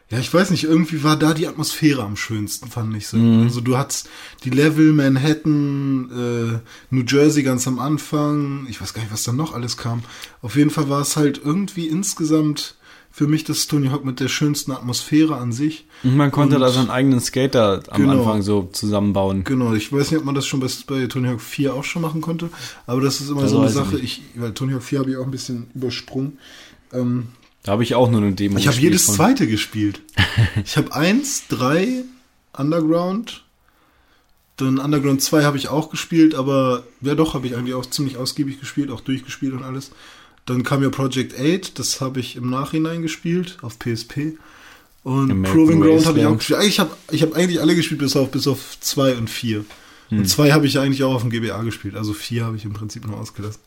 [0.10, 3.18] Ja, ich weiß nicht, irgendwie war da die Atmosphäre am schönsten, fand ich so.
[3.18, 3.44] Mhm.
[3.44, 4.10] Also du hattest
[4.44, 6.60] die Level Manhattan, äh,
[6.94, 10.04] New Jersey ganz am Anfang, ich weiß gar nicht, was da noch alles kam.
[10.42, 12.76] Auf jeden Fall war es halt irgendwie insgesamt
[13.16, 15.86] für mich das Tony Hawk mit der schönsten Atmosphäre an sich.
[16.04, 18.14] Und man konnte Und- da seinen eigenen Skater am Genau.
[18.20, 19.44] Anfang so zusammenbauen.
[19.44, 22.02] Genau, ich weiß nicht, ob man das schon bei, bei Tony Hawk 4 auch schon
[22.02, 22.50] machen konnte,
[22.88, 25.18] aber das ist immer Das so eine Sache, ich, weil Tony Hawk 4 habe ich
[25.18, 26.40] auch ein bisschen übersprungen.
[26.92, 27.28] Ähm,
[27.62, 29.16] Da habe ich auch nur eine Demo ich habe jedes von.
[29.16, 30.02] zweite gespielt.
[30.66, 32.04] ich habe eins, drei,
[32.58, 33.44] Underground,
[34.58, 38.18] dann Underground 2 habe ich auch gespielt, aber ja doch, habe ich eigentlich auch ziemlich
[38.18, 39.92] ausgiebig gespielt, auch durchgespielt und alles.
[40.46, 44.38] Dann kam ja Project 8, das habe ich im Nachhinein gespielt, auf PSP.
[45.04, 46.60] Und American Proving Ground habe ich auch gespielt.
[46.60, 49.66] Eigentlich habe ich hab eigentlich alle gespielt, bis auf, bis auf 2 und 4.
[50.10, 50.18] Hm.
[50.20, 51.96] Und 2 habe ich ja eigentlich auch auf dem GBA gespielt.
[51.96, 53.62] Also 4 habe ich im Prinzip nur ausgelassen.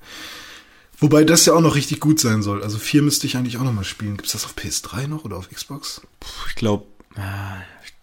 [0.98, 2.62] Wobei das ja auch noch richtig gut sein soll.
[2.62, 4.16] Also 4 müsste ich eigentlich auch noch mal spielen.
[4.16, 6.00] Gibt es das auf PS3 noch oder auf Xbox?
[6.48, 6.86] Ich glaube,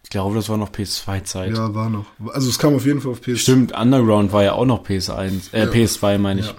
[0.03, 1.55] ich glaube, das war noch PS2-Zeit.
[1.55, 2.05] Ja, war noch.
[2.33, 3.37] Also es kam auf jeden Fall auf PS3.
[3.37, 5.71] Stimmt, Underground war ja auch noch PS1, äh, Ja.
[5.71, 6.47] PS2 meine ich.
[6.47, 6.53] Ja.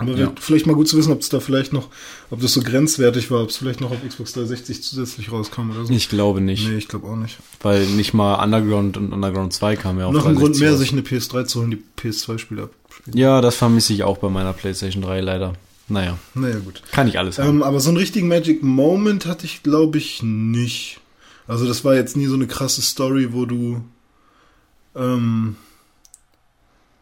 [0.00, 0.32] Aber Ja.
[0.40, 1.88] vielleicht mal gut zu wissen, ob es da vielleicht noch,
[2.30, 5.84] ob das so grenzwertig war, ob es vielleicht noch auf Xbox 360 zusätzlich rauskam oder
[5.84, 5.92] so.
[5.92, 7.36] Ich glaube nicht, Nee, ich glaube auch nicht.
[7.62, 10.70] weil nicht mal Underground und Underground 2 kam ja auf noch ein Grund 360 mehr,
[10.72, 10.78] raus.
[10.80, 13.16] sich eine PS3 zu holen, die PS2-Spiele abspielen.
[13.18, 15.52] Ja, das vermisse ich auch bei meiner PlayStation 3 leider.
[15.88, 16.82] Naja, Naja, gut.
[16.92, 17.48] kann ich alles haben.
[17.56, 21.00] Ähm, aber so einen richtigen Magic Moment hatte ich, glaube ich, nicht.
[21.46, 23.82] Also das war jetzt nie so eine krasse Story, wo du,
[24.94, 25.56] ähm,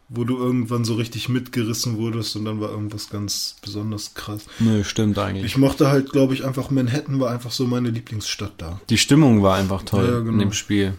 [0.09, 4.45] wo du irgendwann so richtig mitgerissen wurdest und dann war irgendwas ganz besonders krass.
[4.59, 5.45] Nö, stimmt eigentlich.
[5.45, 8.81] Ich mochte halt, glaube ich, einfach Manhattan war einfach so meine Lieblingsstadt da.
[8.89, 10.31] Die Stimmung war einfach toll Ja, genau.
[10.31, 10.95] in dem Spiel.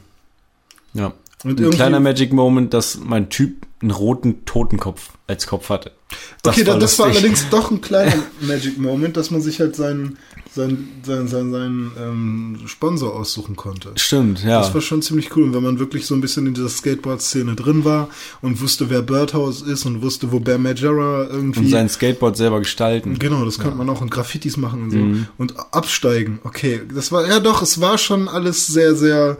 [0.94, 1.12] Ja.
[1.42, 5.92] Und Ein kleiner Magic Moment, dass mein Typ einen roten Totenkopf als Kopf hatte.
[6.44, 7.22] okay, das, das war lustig.
[7.22, 10.18] allerdings doch ein kleiner Magic Moment, dass man sich halt seinen,
[10.52, 13.92] seinen, seinen, seinen, seinen ähm, Sponsor aussuchen konnte.
[13.96, 14.60] Stimmt, ja.
[14.60, 15.44] Das war schon ziemlich cool.
[15.44, 18.10] Und wenn man wirklich so ein bisschen in dieser Skateboard-Szene drin war
[18.42, 21.60] und wusste, wer Birdhouse ist und wusste, wo Bear Majora irgendwie.
[21.60, 23.18] Und sein Skateboard selber gestalten.
[23.18, 24.98] Genau, das konnte man auch und Graffitis machen und so.
[24.98, 25.26] Mhm.
[25.38, 26.40] Und absteigen.
[26.44, 29.38] Okay, das war, ja doch, es war schon alles sehr, sehr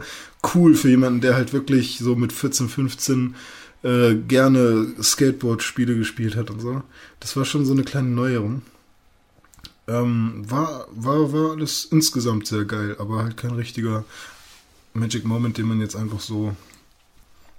[0.55, 3.35] cool für jemanden, der halt wirklich so mit 14, 15
[3.83, 6.81] äh, gerne Skateboard-Spiele gespielt hat und so.
[7.19, 8.61] Das war schon so eine kleine Neuerung.
[9.87, 14.05] Ähm, war, war, war alles insgesamt sehr geil, aber halt kein richtiger
[14.93, 16.55] Magic Moment, den man jetzt einfach so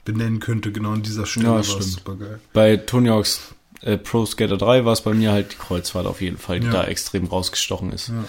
[0.04, 0.72] benennen könnte.
[0.72, 1.84] Genau an dieser Stelle Ja, war es stimmt.
[1.84, 2.40] super geil.
[2.52, 3.40] Bei Tony Hawk's
[3.82, 6.66] äh, Pro Skater 3 war es bei mir halt die Kreuzfahrt auf jeden Fall, die
[6.66, 6.72] Ja.
[6.72, 8.08] da extrem rausgestochen ist.
[8.08, 8.24] Ja.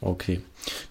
[0.00, 0.40] Okay.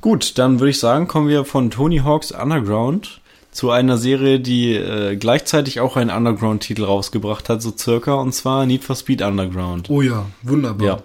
[0.01, 4.75] Gut, dann würde ich sagen, kommen wir von Tony Hawk's Underground zu einer Serie, die
[4.75, 9.89] äh, gleichzeitig auch einen Underground-Titel rausgebracht hat, so circa, und zwar Need for Speed Underground.
[9.89, 10.87] Oh ja, wunderbar.
[10.87, 11.03] Ja.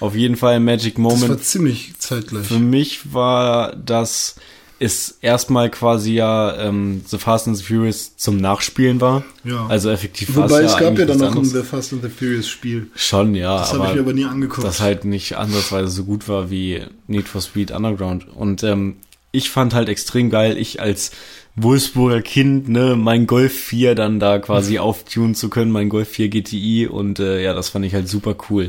[0.00, 1.44] Auf jeden Fall Magic das war Moment.
[1.44, 2.46] ziemlich zeitgleich.
[2.46, 4.36] Für mich war das
[4.78, 9.24] ist erstmal quasi ja ähm, The Fast and the Furious zum Nachspielen war.
[9.42, 9.66] Ja.
[9.68, 11.44] Also effektiv war Wobei es ja gab ja dann noch ein.
[11.46, 12.88] The Fast and the Furious Spiel.
[12.94, 14.66] Schon, ja, Das habe ich mir aber aber nie angeguckt.
[14.66, 18.26] das halt nicht ansatzweise so gut war wie Need for Speed Underground.
[18.28, 18.96] Und ähm,
[19.32, 21.10] ich fand halt extrem geil, ich als
[21.56, 26.28] Wolfsburger Kind, ne, mein Golf 4 dann da quasi auftunen zu können, mein Golf 4
[26.28, 28.68] GTI und äh, ja, das fand ich halt super cool.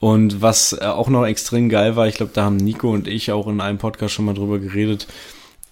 [0.00, 3.30] Und was äh, auch noch extrem geil war, ich glaube, da haben Nico und ich
[3.30, 5.06] auch in einem Podcast schon mal drüber geredet,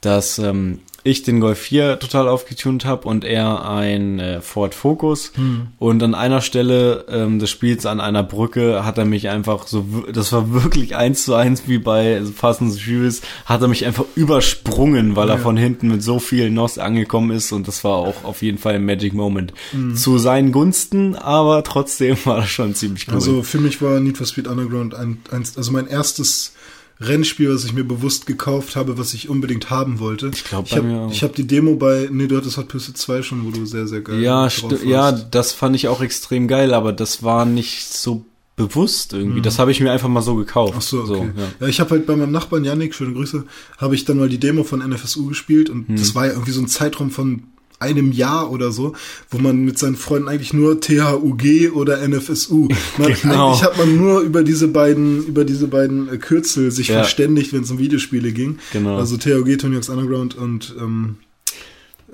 [0.01, 5.33] dass ähm, ich den Golf 4 total aufgetunt habe und er ein äh, Ford Focus.
[5.79, 9.87] Und an einer Stelle ähm, des Spiels, an einer Brücke, hat er mich einfach so,
[10.13, 14.05] das war wirklich eins zu eins wie bei Fast and Furious, hat er mich einfach
[14.17, 15.43] übersprungen, weil er Ja.
[15.43, 18.75] von hinten mit so viel Nos angekommen ist und das war auch auf jeden Fall
[18.75, 19.53] ein Magic Moment.
[19.95, 23.15] Zu seinen Gunsten, aber trotzdem war das schon ziemlich cool.
[23.15, 26.53] Also für mich war Need for Speed Underground ein, eins, also mein erstes
[27.01, 30.31] Rennspiel, was ich mir bewusst gekauft habe, was ich unbedingt haben wollte.
[30.35, 33.45] Ich glaub, ich habe hab die Demo bei, nee, du hattest Hot Pursuit 2 schon,
[33.47, 34.49] wo du sehr, sehr geil Ja,
[34.85, 38.25] ja, das fand ich auch extrem geil, aber das war nicht so
[38.57, 39.41] bewusst irgendwie.
[39.41, 40.75] Das habe ich mir einfach mal so gekauft.
[40.75, 40.79] Mhm.
[40.79, 41.31] Ach so, okay.
[41.37, 41.45] ja.
[41.61, 41.67] ja.
[41.69, 43.45] ich habe halt bei meinem Nachbarn Yannick, schöne Grüße,
[43.79, 45.97] habe ich dann mal die Demo von NFSU gespielt und Hm.
[45.97, 47.45] das war ja irgendwie so ein Zeitraum von
[47.81, 48.95] einem Jahr oder so,
[49.31, 52.69] wo man mit seinen Freunden eigentlich nur THUG oder NFSU.
[52.99, 53.49] Man, Genau.
[53.51, 56.97] Eigentlich hat man nur über diese beiden, über diese beiden äh, Kürzel sich Ja.
[57.01, 58.59] verständigt, wenn es um Videospiele ging.
[58.73, 58.97] Genau.
[58.97, 61.17] Also THUG, Tony Hawk's Underground und ähm,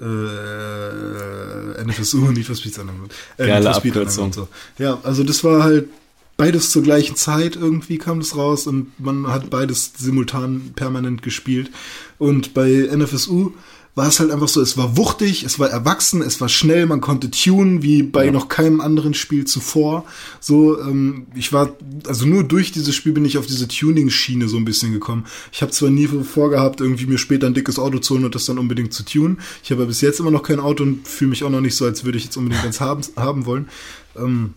[0.01, 3.13] äh, NFSU, Need for Speed Underground.
[3.37, 4.25] Äh, Geile Need for Speed Abkürzung.
[4.25, 4.83] Underground, so.
[4.85, 5.89] Ja, also das war halt
[6.37, 11.71] beides zur gleichen Zeit irgendwie kam das raus und man hat beides simultan permanent gespielt.
[12.19, 13.53] Und bei NFSU
[13.97, 17.01] war es halt einfach so, es war wuchtig, es war erwachsen, es war schnell, man
[17.01, 18.33] konnte tunen wie bei Ja.
[18.33, 20.05] noch keinem anderen Spiel zuvor.
[20.41, 21.71] So, ähm, ich war,
[22.09, 25.27] also nur durch dieses Spiel bin ich auf diese Tuning-Schiene so ein bisschen gekommen.
[25.53, 28.47] Ich habe zwar nie vorgehabt, irgendwie mir später ein dickes Auto zu holen und das
[28.47, 29.39] dann unbedingt zu tunen.
[29.63, 31.85] Ich habe bis jetzt immer noch kein Auto und fühle mich auch noch nicht so,
[31.85, 33.69] als würde ich jetzt unbedingt eins haben, haben wollen.
[34.17, 34.55] Ähm,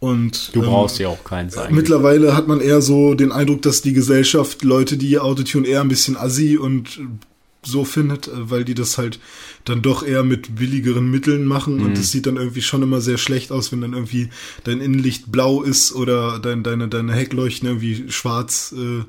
[0.00, 1.76] und Du ähm, brauchst ja auch keins eigentlich.
[1.76, 5.88] Mittlerweile hat man eher so den Eindruck, dass die Gesellschaft Leute, die Autotune eher ein
[5.88, 7.00] bisschen assi und
[7.64, 9.18] so findet, äh, weil die das halt
[9.64, 13.18] dann doch eher mit billigeren Mitteln machen und es sieht dann irgendwie schon immer sehr
[13.18, 14.28] schlecht aus, wenn dann irgendwie
[14.64, 19.04] dein Innenlicht blau ist oder dein, deine, deine Heckleuchten irgendwie schwarz, äh,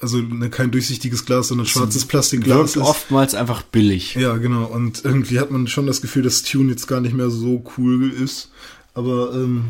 [0.00, 4.14] also ne, kein durchsichtiges Glas, sondern schwarzes Plastikglas Wirkt oftmals einfach billig.
[4.16, 4.64] ja, genau.
[4.64, 8.10] Und irgendwie hat man schon das Gefühl, dass Tune jetzt gar nicht mehr so cool
[8.10, 8.50] ist.
[8.92, 9.64] Aber ähm,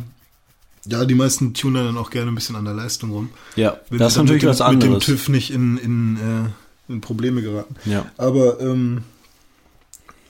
[0.87, 3.31] ja, die meisten tunen dann auch gerne ein bisschen an der Leistung rum.
[3.57, 5.05] Ja, Wenn das ist natürlich mit was dem, Mit dem anderes.
[5.05, 6.49] TÜV nicht in, in, äh,
[6.89, 7.75] in Probleme geraten.
[7.85, 8.11] Ja.
[8.17, 9.03] Aber ähm,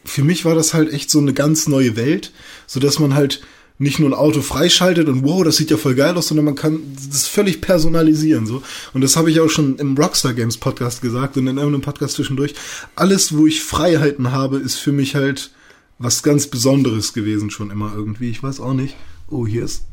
[0.05, 2.33] für mich war das halt echt so eine ganz neue Welt,
[2.67, 3.43] so dass man halt
[3.79, 6.55] nicht nur ein Auto freischaltet und wow, das sieht ja voll geil aus, sondern man
[6.55, 6.81] kann
[7.11, 8.63] das völlig personalisieren so.
[8.93, 12.15] Und das habe ich auch schon im Rockstar Games Podcast gesagt und in irgendeinem Podcast
[12.15, 12.55] zwischendurch.
[12.95, 15.51] Alles, wo ich Freiheiten habe, ist für mich halt
[15.99, 18.31] was ganz Besonderes gewesen schon immer irgendwie.
[18.31, 18.95] Ich weiß auch nicht.
[19.29, 19.85] Oh, hier ist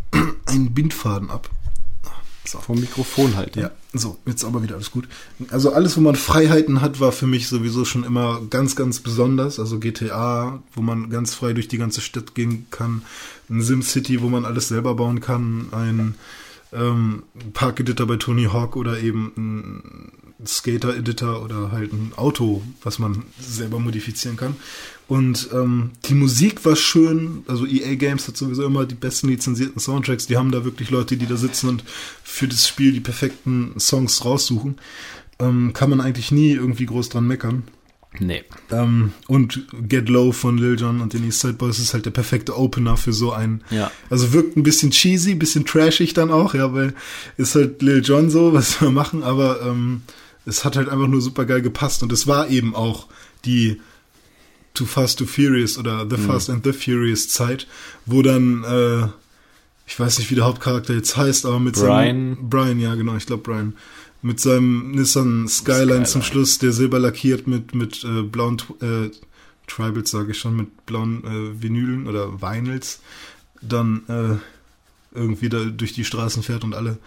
[0.45, 1.49] ein Bindfaden ab.
[2.43, 2.59] So.
[2.59, 3.55] Vom Mikrofon halt.
[3.55, 3.63] ne?
[3.63, 5.07] Ja, so, jetzt aber wieder alles gut.
[5.49, 9.59] Also alles, wo man Freiheiten hat, war für mich sowieso schon immer ganz, ganz besonders.
[9.59, 13.03] Also GTA, wo man ganz frei durch die ganze Stadt gehen kann.
[13.49, 15.67] Ein SimCity, wo man alles selber bauen kann.
[15.71, 16.15] Ein
[16.73, 17.23] ähm,
[17.53, 23.79] Park-Editor bei Tony Hawk oder eben ein Skater-Editor oder halt ein Auto, was man selber
[23.79, 24.55] modifizieren kann.
[25.11, 27.43] Und ähm, die Musik war schön.
[27.45, 30.25] Also EA Games hat sowieso immer die besten lizenzierten Soundtracks.
[30.27, 31.83] Die haben da wirklich Leute, die da sitzen und
[32.23, 34.77] für das Spiel die perfekten Songs raussuchen.
[35.37, 37.63] Ähm, kann man eigentlich nie irgendwie groß dran meckern.
[38.19, 38.45] Nee.
[38.71, 42.11] Ähm, und Get Low von Lil Jon und den East Side Boys ist halt der
[42.11, 43.65] perfekte Opener für so einen.
[43.69, 43.91] Ja.
[44.09, 46.93] Also wirkt ein bisschen cheesy, ein bisschen trashig dann auch, ja, weil
[47.35, 50.03] ist halt Lil Jon so, was wir machen, aber ähm,
[50.45, 53.07] es hat halt einfach nur super geil gepasst und es war eben auch
[53.43, 53.81] die
[54.73, 57.67] Too Fast, Too Furious oder The Fast and the Furious Zeit,
[58.05, 59.07] wo dann, äh,
[59.85, 61.87] ich weiß nicht, wie der Hauptcharakter jetzt heißt, aber mit Brian.
[61.87, 63.73] seinem Brian, ja genau, ich glaube Brian,
[64.21, 66.05] mit seinem Nissan Skyline, Skyline.
[66.05, 69.09] zum Schluss, der silber lackiert mit mit äh, blauen äh,
[69.67, 72.99] Tribals, sage ich schon, mit blauen äh, Vinylen oder Vinyls,
[73.61, 76.97] dann äh, irgendwie da durch die Straßen fährt und alle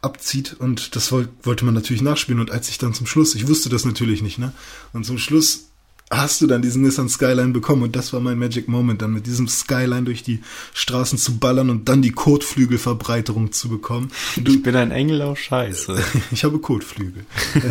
[0.00, 3.46] abzieht und das woll wollte man natürlich nachspielen und als ich dann zum Schluss, ich
[3.48, 4.52] wusste das natürlich nicht, ne?
[4.92, 5.68] Und zum Schluss
[6.12, 9.26] hast du dann diesen Nissan Skyline bekommen und das war mein Magic Moment, dann mit
[9.26, 10.40] diesem Skyline durch die
[10.74, 14.10] Straßen zu ballern und dann die Kotflügelverbreiterung zu bekommen.
[14.36, 15.96] Du, Ich bin ein Engel aus Scheiße.
[16.30, 17.24] ich habe Kotflügel.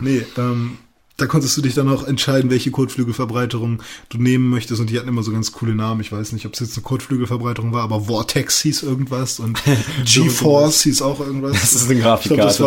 [0.00, 0.78] Nee, ähm,
[1.16, 4.80] da konntest du dich dann auch entscheiden, welche Kotflügelverbreiterung du nehmen möchtest.
[4.80, 6.00] Und die hatten immer so ganz coole Namen.
[6.00, 9.62] Ich weiß nicht, ob es jetzt eine Kotflügelverbreiterung war, aber Vortex hieß irgendwas und
[10.04, 11.52] G-Force hieß auch irgendwas.
[11.60, 12.62] Das ist eine Ich glaube, das, Grafikkarte.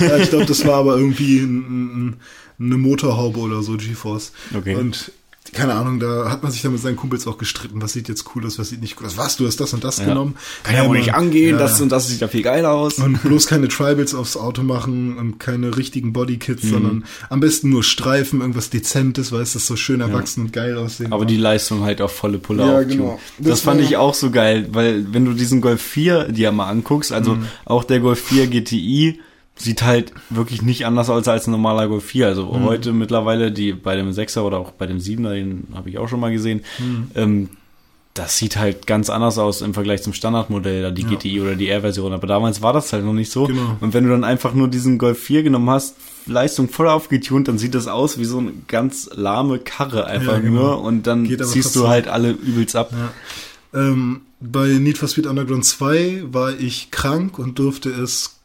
[0.00, 2.16] war, ja, ich glaub, das war aber irgendwie ein, ein,
[2.58, 4.32] eine Motorhaube oder so, G-Force.
[4.56, 4.76] Okay.
[4.76, 5.12] Und
[5.52, 7.80] keine Ahnung, da hat man sich dann mit seinen Kumpels auch gestritten.
[7.82, 9.18] Was sieht jetzt cool aus, was sieht nicht cool aus?
[9.18, 10.06] Was, du hast das und das Ja.
[10.06, 10.34] genommen?
[10.64, 11.58] Kann ja wohl nicht angehen, Ja.
[11.58, 12.98] das und das sieht ja viel geiler aus.
[12.98, 17.84] Und bloß keine Tribals aufs Auto machen und keine richtigen Bodykits, sondern am besten nur
[17.84, 21.26] Streifen, irgendwas Dezentes, weil es das so schön erwachsen und geil aussehen Aber war.
[21.26, 23.20] die Leistung halt auf volle Pulle Ja, genau.
[23.38, 26.68] Das, Das fand ich auch so geil, weil wenn du diesen Golf 4 dir mal
[26.70, 27.46] anguckst, also Mhm.
[27.66, 29.20] auch der Golf 4 GTI
[29.56, 32.26] sieht halt wirklich nicht anders aus als ein normaler Golf 4.
[32.26, 32.64] Also Mhm.
[32.64, 36.08] heute mittlerweile, die bei dem 6er oder auch bei dem 7er, den habe ich auch
[36.08, 37.10] schon mal gesehen, Mhm.
[37.14, 37.48] ähm,
[38.14, 41.08] das sieht halt ganz anders aus im Vergleich zum Standardmodell, da die Ja.
[41.08, 42.12] GTI oder die R-Version.
[42.12, 43.46] Aber damals war das halt noch nicht so.
[43.46, 43.76] Genau.
[43.80, 45.96] Und wenn du dann einfach nur diesen Golf 4 genommen hast,
[46.26, 50.38] Leistung voll aufgetunt, dann sieht das aus wie so eine ganz lahme Karre einfach Ja,
[50.38, 50.60] genau.
[50.62, 50.80] nur.
[50.82, 52.92] Und dann ziehst du halt alle übelst ab.
[52.92, 53.80] Ja.
[53.80, 58.36] Ähm, bei Need for Speed Underground 2 war ich krank und durfte es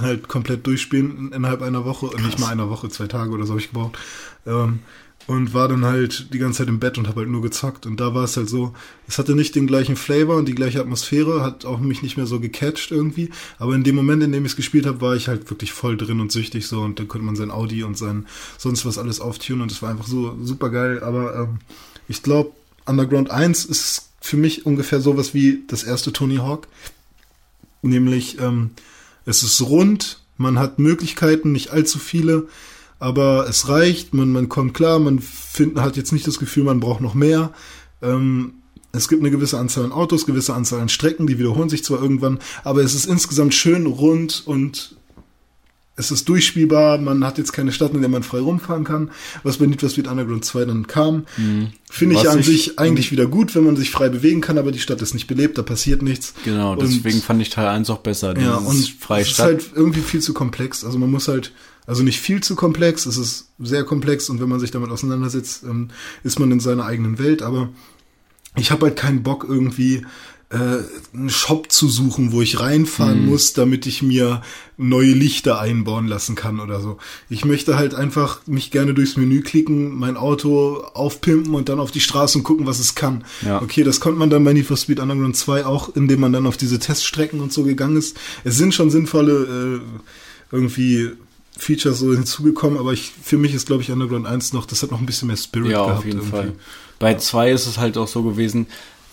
[0.00, 2.06] halt komplett durchspielen innerhalb einer Woche.
[2.06, 3.98] Und nicht mal einer Woche, zwei Tage oder so habe ich gebraucht.
[4.46, 4.80] Ähm,
[5.26, 7.84] und war dann halt die ganze Zeit im Bett und habe halt nur gezockt.
[7.84, 8.74] Und da war es halt so,
[9.08, 12.26] es hatte nicht den gleichen Flavor und die gleiche Atmosphäre, hat auch mich nicht mehr
[12.26, 13.30] so gecatcht irgendwie.
[13.58, 15.96] Aber in dem Moment, in dem ich es gespielt habe, war ich halt wirklich voll
[15.96, 16.80] drin und süchtig so.
[16.80, 18.26] Und dann konnte man sein Audi und sein
[18.56, 21.02] sonst was alles auftunen und es war einfach so super geil.
[21.02, 21.58] Aber ähm,
[22.06, 22.52] ich glaube,
[22.84, 26.68] Underground 1 ist für mich ungefähr sowas wie das erste Tony Hawk.
[27.82, 28.70] Nämlich, ähm,
[29.26, 32.46] es ist rund, man hat Möglichkeiten, nicht allzu viele,
[32.98, 36.80] aber es reicht, man, man kommt klar, man find, hat jetzt nicht das Gefühl, man
[36.80, 37.52] braucht noch mehr.
[38.00, 38.54] Ähm,
[38.92, 42.00] es gibt eine gewisse Anzahl an Autos, gewisse Anzahl an Strecken, die wiederholen sich zwar
[42.00, 44.95] irgendwann, aber es ist insgesamt schön rund und
[45.98, 49.10] es ist durchspielbar, man hat jetzt keine Stadt, in der man frei rumfahren kann,
[49.42, 51.24] was bei Need for Speed Underground 2 dann kam.
[51.90, 54.72] Finde ich an ich- sich eigentlich wieder gut, wenn man sich frei bewegen kann, aber
[54.72, 56.34] die Stadt ist nicht belebt, da passiert nichts.
[56.44, 58.38] Genau, Und- deswegen fand ich Teil 1 auch besser.
[58.38, 60.84] Ja, und freie es ist halt irgendwie viel zu komplex.
[60.84, 61.52] Also man muss halt,
[61.86, 65.62] also nicht viel zu komplex, es ist sehr komplex und wenn man sich damit auseinandersetzt,
[65.64, 65.88] ähm,
[66.24, 67.70] ist man in seiner eigenen Welt, aber
[68.54, 70.04] ich habe halt keinen Bock irgendwie
[70.50, 70.56] äh,
[71.12, 73.26] einen Shop zu suchen, wo ich reinfahren Mhm.
[73.30, 74.42] muss, damit ich mir
[74.76, 76.98] neue Lichter einbauen lassen kann oder so.
[77.28, 81.90] Ich möchte halt einfach mich gerne durchs Menü klicken, mein Auto aufpimpen und dann auf
[81.90, 83.24] die Straße und gucken, was es kann.
[83.44, 83.60] Ja.
[83.60, 86.46] Okay, das konnte man dann bei Need for Speed Underground 2 auch, indem man dann
[86.46, 88.16] auf diese Teststrecken und so gegangen ist.
[88.44, 89.80] Es sind schon sinnvolle
[90.52, 91.10] äh, irgendwie
[91.58, 94.90] Features so hinzugekommen, aber ich, für mich ist, glaube ich, Underground 1 noch, das hat
[94.92, 95.98] noch ein bisschen mehr Spirit Ja, gehabt.
[95.98, 96.30] auf jeden irgendwie.
[96.36, 96.52] Fall.
[96.98, 98.66] Bei 2 ist es halt auch so gewesen,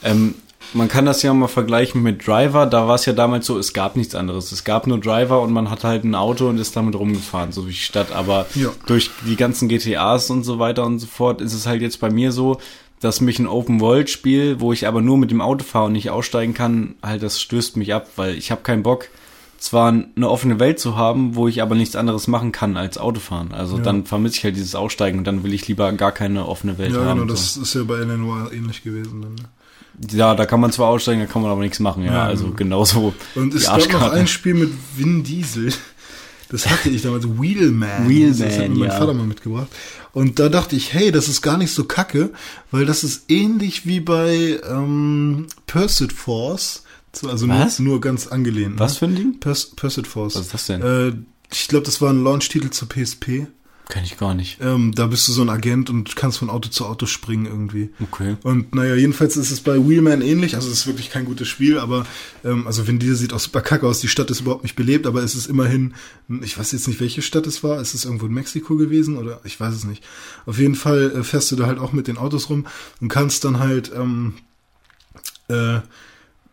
[0.04, 0.36] ähm,
[0.74, 3.74] man kann das ja mal vergleichen mit Driver, da war es ja damals so, es
[3.74, 4.52] gab nichts anderes.
[4.52, 7.62] Es gab nur Driver und man hat halt ein Auto und ist damit rumgefahren, so
[7.64, 8.12] durch die Stadt.
[8.12, 8.70] Aber Ja.
[8.88, 12.10] durch die ganzen GTAs und so weiter und so fort ist es halt jetzt bei
[12.10, 12.58] mir so,
[13.02, 16.54] dass mich ein Open-World-Spiel, wo ich aber nur mit dem Auto fahre und nicht aussteigen
[16.54, 19.10] kann, halt das stößt mich ab, weil ich habe keinen Bock,
[19.60, 23.52] zwar eine offene Welt zu haben, wo ich aber nichts anderes machen kann als Autofahren.
[23.54, 23.84] Also Ja.
[23.84, 26.94] dann vermisse ich halt dieses Aussteigen und dann will ich lieber gar keine offene Welt
[26.94, 27.20] Ja, haben.
[27.22, 27.42] genau, so.
[27.42, 29.22] das ist ja bei Eleanor ähnlich gewesen.
[29.22, 29.44] Dann, ne?
[30.12, 32.14] Ja, da kann man zwar aussteigen, da kann man aber nichts machen, ja.
[32.14, 32.56] Ja, also genau.
[32.56, 33.14] genauso.
[33.36, 35.74] Und es gab noch ein Spiel mit Vin Diesel.
[36.50, 38.08] Das hatte ich damals, Wheelman.
[38.08, 38.98] Wheelman, das hat mir mein ja.
[38.98, 39.68] Vater mal mitgebracht.
[40.12, 42.32] Und da dachte ich, hey, das ist gar nicht so kacke,
[42.70, 46.84] weil das ist ähnlich wie bei ähm, Pursuit Force.
[47.12, 47.80] So, Also nur, Was?
[47.80, 48.80] nur ganz angelehnt.
[48.80, 49.00] Was ne?
[49.00, 49.40] für ein Ding?
[49.40, 50.36] Purs Pursuit Force.
[50.36, 50.82] Was ist das denn?
[50.82, 51.14] Äh,
[51.52, 53.48] ich glaube, das war ein Launch-Titel zur PSP.
[53.90, 54.60] Kenn ich gar nicht.
[54.62, 57.90] Ähm, da bist du so ein Agent und kannst von Auto zu Auto springen irgendwie.
[58.02, 58.38] Okay.
[58.44, 60.56] Und naja, jedenfalls ist es bei Wheelman ähnlich.
[60.56, 62.06] Also es ist wirklich kein gutes Spiel, aber
[62.46, 64.00] ähm, also Vin Diesel sieht auch super kacke aus.
[64.00, 65.96] Die Stadt ist überhaupt nicht belebt, aber es ist immerhin,
[66.42, 67.82] ich weiß jetzt nicht, welche Stadt es war.
[67.82, 70.04] Ist es irgendwo in Mexiko gewesen oder ich weiß es nicht.
[70.46, 72.66] Auf jeden Fall äh, fährst du da halt auch mit den Autos rum
[73.02, 74.36] und kannst dann halt ähm,
[75.50, 75.80] äh,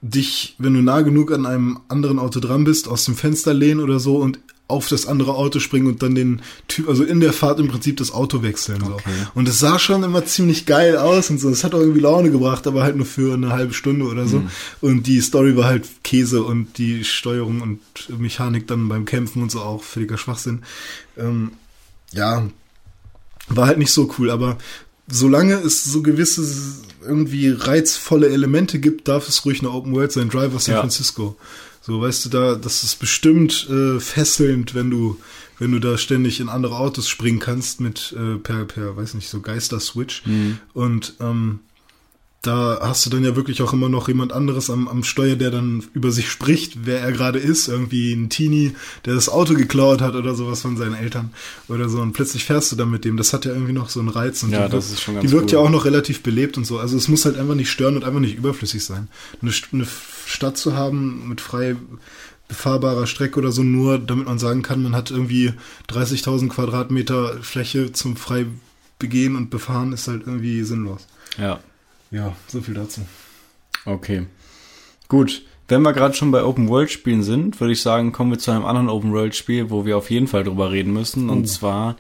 [0.02, 3.80] dich, wenn du nah genug an einem anderen Auto dran bist, aus dem Fenster lehnen
[3.80, 4.40] oder so und
[4.70, 7.96] auf das andere Auto springen und dann den Typ, also in der Fahrt im Prinzip
[7.98, 8.80] das Auto wechseln.
[8.84, 8.94] So.
[8.94, 9.10] Okay.
[9.34, 11.50] Und es sah schon immer ziemlich geil aus und so.
[11.50, 14.42] Es hat auch irgendwie Laune gebracht, aber halt nur für eine halbe Stunde oder so.
[14.80, 17.80] Und die Story war halt Käse und die Steuerung und
[18.18, 20.62] Mechanik dann beim Kämpfen und so auch völliger Schwachsinn.
[21.18, 21.52] Ähm,
[22.12, 22.48] ja,
[23.48, 24.58] war halt nicht so cool, aber
[25.08, 26.42] solange es so gewisse
[27.04, 30.28] irgendwie reizvolle Elemente gibt, darf es ruhig eine Open World sein.
[30.28, 30.80] Driver San Ja.
[30.80, 31.36] Francisco.
[31.91, 35.18] So, weißt du, da, das ist bestimmt äh, fesselnd, wenn du,
[35.59, 39.28] wenn du da ständig in andere Autos springen kannst mit äh, per, per, weiß nicht,
[39.28, 40.22] so Geister-Switch.
[40.72, 41.59] Und ähm,
[42.43, 45.51] da hast du dann ja wirklich auch immer noch jemand anderes am, am Steuer, der
[45.51, 47.68] dann über sich spricht, wer er gerade ist.
[47.68, 48.72] Irgendwie ein Teenie,
[49.05, 51.32] der das Auto geklaut hat oder sowas von seinen Eltern
[51.68, 52.01] oder so.
[52.01, 53.18] Und plötzlich fährst du dann mit dem.
[53.18, 54.43] Das hat ja irgendwie noch so einen Reiz.
[54.43, 55.53] Und Ja, die das wirkt- ist schon ganz Die wirkt cool.
[55.53, 56.78] ja auch noch relativ belebt und so.
[56.78, 59.09] Also es muss halt einfach nicht stören und einfach nicht überflüssig sein.
[59.43, 59.86] Eine, eine
[60.24, 61.76] Stadt zu haben mit frei
[62.49, 65.53] befahrbarer Strecke oder so, nur damit man sagen kann, man hat irgendwie
[65.91, 68.47] 30.000 Quadratmeter Fläche zum frei
[68.99, 71.07] begehen und befahren, ist halt irgendwie sinnlos.
[71.38, 71.61] Ja.
[72.11, 73.02] Ja, so viel dazu.
[73.84, 74.26] Okay.
[75.08, 75.42] Gut.
[75.68, 78.50] Wenn wir gerade schon bei Open World Spielen sind, würde ich sagen, kommen wir zu
[78.50, 81.96] einem anderen Open World Spiel, wo wir auf jeden Fall drüber reden müssen, und zwar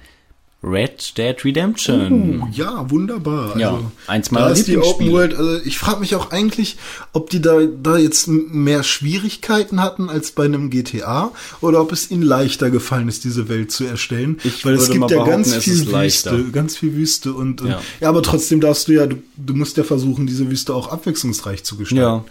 [0.62, 2.42] Red Dead Redemption.
[2.42, 3.56] Oh, ja, wunderbar.
[3.58, 5.10] Ja, also, eins meiner da ist die Open.
[5.10, 6.76] World, also ich frage mich auch eigentlich,
[7.14, 11.32] ob die da, da jetzt mehr Schwierigkeiten hatten als bei einem GTA
[11.62, 14.38] oder ob es ihnen leichter gefallen ist, diese Welt zu erstellen.
[14.44, 15.90] Ich Weil es gibt ja ganz viel.
[15.90, 17.80] Wüste, ganz viel Wüste und, und Ja.
[18.00, 18.08] ja.
[18.10, 21.76] aber trotzdem darfst du ja, du, du musst ja versuchen, diese Wüste auch abwechslungsreich zu
[21.76, 22.02] gestalten.
[22.02, 22.24] Ja.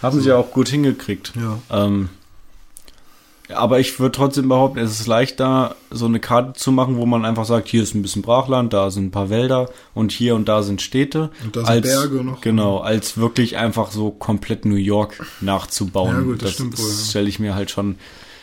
[0.00, 1.32] Haben sie ja auch gut hingekriegt.
[1.34, 1.58] Ja.
[1.70, 2.08] Ähm,
[3.52, 7.24] aber ich würde trotzdem behaupten, es ist leichter, so eine Karte zu machen, wo man
[7.24, 10.48] einfach sagt, hier ist ein bisschen Brachland, da sind ein paar Wälder und hier und
[10.48, 11.30] da sind Städte.
[11.44, 12.40] Und da sind Berge noch.
[12.40, 16.16] Genau, als wirklich einfach so komplett New York nachzubauen.
[16.16, 16.88] Ja, gut, das stimmt wohl.
[16.90, 17.04] Mhm.
[17.08, 17.96] stelle ich mir halt schon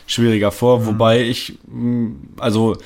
[0.06, 0.86] schwieriger vor.
[0.86, 2.76] Wobei ich, mh, also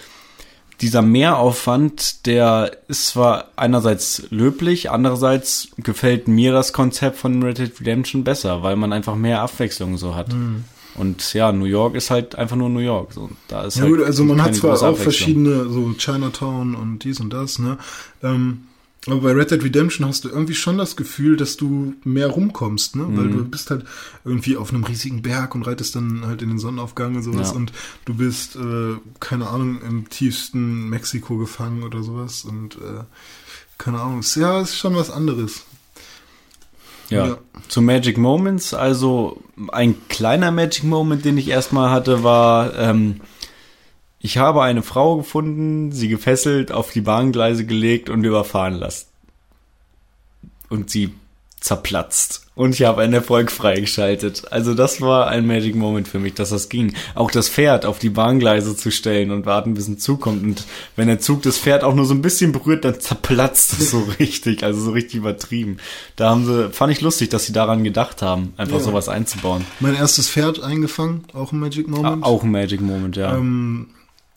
[0.81, 7.81] dieser Mehraufwand, der ist zwar einerseits löblich, andererseits gefällt mir das Konzept von Red Dead
[7.81, 10.33] Redemption besser, weil man einfach mehr Abwechslung so hat.
[10.33, 10.65] Mhm.
[10.97, 13.13] Und ja, New York ist halt einfach nur New York.
[13.13, 17.01] So, da ist Ja halt gut, also man hat zwar auch verschiedene, so Chinatown und
[17.05, 17.79] dies und das, ne?
[18.23, 18.63] Ähm,
[19.09, 22.97] aber bei Red Dead Redemption hast du irgendwie schon das Gefühl, dass du mehr rumkommst,
[22.97, 23.07] ne?
[23.09, 23.33] Weil Mhm.
[23.33, 23.85] du bist halt
[24.25, 27.57] irgendwie auf einem riesigen Berg und reitest dann halt in den Sonnenaufgang und sowas Ja.
[27.57, 27.73] und
[28.05, 33.05] du bist, äh, keine Ahnung, im tiefsten Mexiko gefangen oder sowas und äh,
[33.79, 35.63] keine Ahnung, ist, ja, ist schon was anderes.
[37.09, 37.27] Ja.
[37.27, 37.39] Ja.
[37.69, 39.43] Zu Magic Moments, also
[39.73, 43.21] ein kleiner Magic Moment, den ich erstmal hatte, war, ähm,
[44.19, 49.07] ich habe eine Frau gefunden, sie gefesselt, auf die Bahngleise gelegt und überfahren lassen.
[50.69, 51.15] Und sie
[51.61, 52.46] zerplatzt.
[52.57, 54.51] Und ich habe einen Erfolg freigeschaltet.
[54.51, 56.95] Also das war ein Magic Moment für mich, dass das ging.
[57.15, 60.43] Auch das Pferd auf die Bahngleise zu stellen und warten, bis ein Zug kommt.
[60.43, 60.65] Und
[60.97, 63.99] wenn der Zug das Pferd auch nur so ein bisschen berührt, dann zerplatzt es so
[64.19, 64.65] richtig.
[64.65, 65.77] Also so richtig übertrieben.
[66.17, 68.83] Da haben sie, fand ich lustig, dass sie daran gedacht haben, einfach Ja.
[68.85, 69.63] sowas einzubauen.
[69.81, 72.25] Mein erstes Pferd eingefangen, auch ein Magic Moment.
[72.25, 73.37] Auch ein Magic Moment, ja.
[73.37, 73.89] Ähm,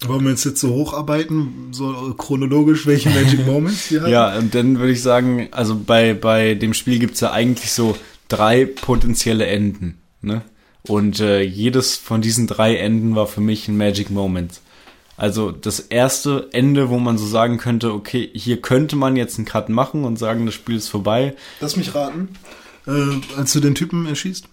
[0.06, 4.12] wollen wir jetzt, jetzt so hocharbeiten, so chronologisch, welche Magic Moments wir hatten?
[4.12, 7.98] Ja, und dann würde ich sagen, also bei, bei dem Spiel gibt's ja eigentlich so
[8.30, 9.98] drei potenzielle Enden.
[10.22, 10.42] Ne?
[10.84, 14.62] Und äh, jedes von diesen drei Enden war für mich ein Magic Moment.
[15.18, 19.46] Also das erste Ende, wo man so sagen könnte, okay, hier könnte man jetzt einen
[19.46, 21.36] Cut machen und sagen, das Spiel ist vorbei.
[21.60, 22.30] Lass mich raten.
[22.88, 24.46] Äh, als du den Typen erschießt?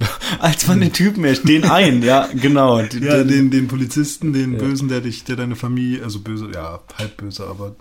[0.38, 2.80] Als man den Typen erst, den einen, ja, genau.
[2.82, 6.80] Den, Ja, den, den Polizisten, den Bösen, der dich, der deine Familie, also böse, ja,
[6.96, 7.74] halb böse, aber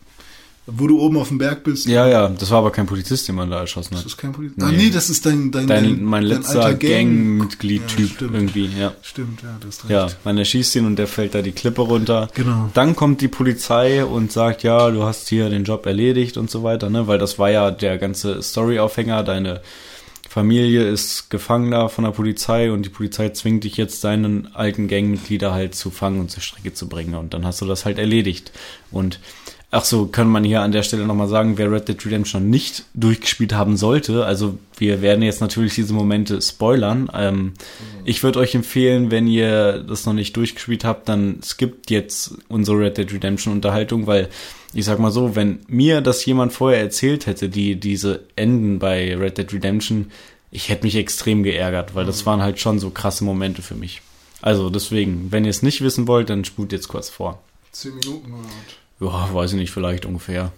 [0.70, 1.86] wo du oben auf dem Berg bist.
[1.86, 4.07] ja, ja, das war aber kein Polizist, den man da erschossen Das hat.
[4.07, 4.57] ist kein Polizist.
[4.59, 4.65] Nee.
[4.65, 8.93] Ah, nee, das ist dein, dein, Dein, mein letzter alter Gang- Gangmitglied-Typ Ja, irgendwie, ja.
[9.01, 9.91] Stimmt, ja, das ist recht.
[9.91, 12.28] Ja, man erschießt ihn und der fällt da die Klippe runter.
[12.34, 12.70] Genau.
[12.74, 16.63] Dann kommt die Polizei und sagt, ja, du hast hier den Job erledigt und so
[16.63, 17.07] weiter, ne?
[17.07, 19.24] Weil das war ja der ganze Storyaufhänger.
[19.24, 19.61] Deine
[20.38, 24.88] Familie ist gefangen da von der Polizei und die Polizei zwingt dich jetzt, deinen alten
[24.88, 27.16] Gangmitglieder halt zu fangen und zur Strecke zu bringen.
[27.16, 28.52] Und dann hast du das halt erledigt.
[28.92, 29.20] Und
[29.70, 32.86] ach so, kann man hier an der Stelle nochmal sagen, wer Red Dead Redemption nicht
[32.93, 37.09] durchgespielt haben sollte, also wir werden jetzt natürlich diese Momente spoilern.
[37.13, 37.53] Ähm,
[38.05, 42.80] ich würde euch empfehlen, wenn ihr das noch nicht durchgespielt habt, dann skippt jetzt unsere
[42.80, 44.30] Red Dead Redemption Unterhaltung, weil
[44.74, 49.15] ich sag mal so, wenn mir das jemand vorher erzählt hätte, die diese Enden bei
[49.15, 50.11] Red Dead Redemption,
[50.49, 54.01] ich hätte mich extrem geärgert, weil das waren halt schon so krasse Momente für mich.
[54.41, 57.41] Also deswegen, wenn ihr es nicht wissen wollt, dann spult jetzt kurz vor.
[57.72, 58.87] Zehn Minuten oder was?
[59.00, 60.52] Ja, weiß ich nicht, vielleicht ungefähr.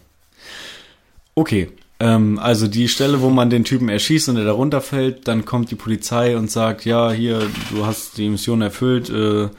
[1.36, 1.70] Okay,
[2.00, 5.70] ähm, also die Stelle, wo man den Typen erschießt und er da runterfällt, dann kommt
[5.72, 9.50] die Polizei und sagt, ja, hier, du hast die Mission erfüllt, äh,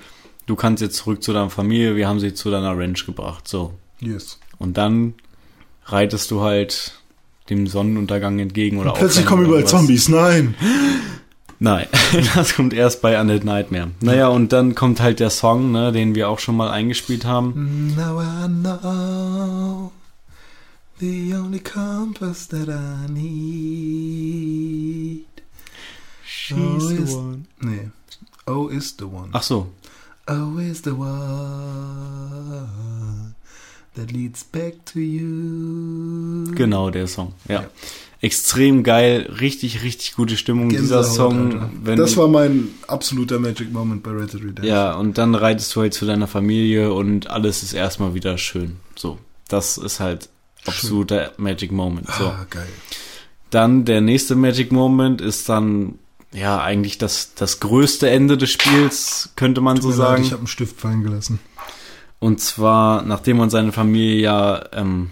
[0.47, 3.75] du kannst jetzt zurück zu deiner Familie, wir haben sie zu deiner Ranch gebracht, so.
[4.01, 4.39] Yes.
[4.59, 5.15] Und dann
[5.85, 6.95] reitest du halt
[7.51, 9.67] dem Sonnenuntergang entgegen oder Plötzlich Aufgang kommen überall.
[9.67, 10.55] Zombies, nein.
[11.63, 11.87] Nein,
[12.35, 13.91] das kommt erst bei Undead Nightmare.
[14.01, 17.95] Naja, und dann kommt halt der Song, ne, den wir auch schon mal eingespielt haben.
[17.97, 19.93] Now I know
[20.99, 25.27] the only compass that I need.
[26.53, 27.17] Oh, is,
[27.61, 27.91] nee.
[28.47, 29.29] Oh is the one.
[29.33, 29.69] Ach so,
[30.27, 32.67] Oh is the one
[33.95, 36.53] that leads back to you.
[36.55, 37.33] Genau, der Song.
[37.49, 37.63] Ja.
[37.63, 37.69] Ja.
[38.23, 40.69] Extrem geil, richtig, richtig gute Stimmung.
[40.69, 41.71] dieser Gänsehaut, Song, Alter.
[41.83, 44.67] wenn das war mein absoluter Magic Moment bei Red Dead Redemption.
[44.67, 48.77] ja, und dann reitest du halt zu deiner Familie und alles ist erstmal wieder schön.
[48.95, 49.19] So,
[49.49, 50.29] das ist halt
[50.67, 52.09] absoluter Magic Moment.
[52.09, 52.27] So.
[52.27, 52.69] Ah, geil.
[53.49, 55.99] Dann der nächste Magic Moment ist dann
[56.33, 60.23] ja eigentlich das das größte Ende des Spiels, könnte man so Tut leid, sagen.
[60.25, 61.39] Ich habe einen Stift fallen gelassen.
[62.19, 65.11] Und zwar, nachdem man seine Familie ja ähm,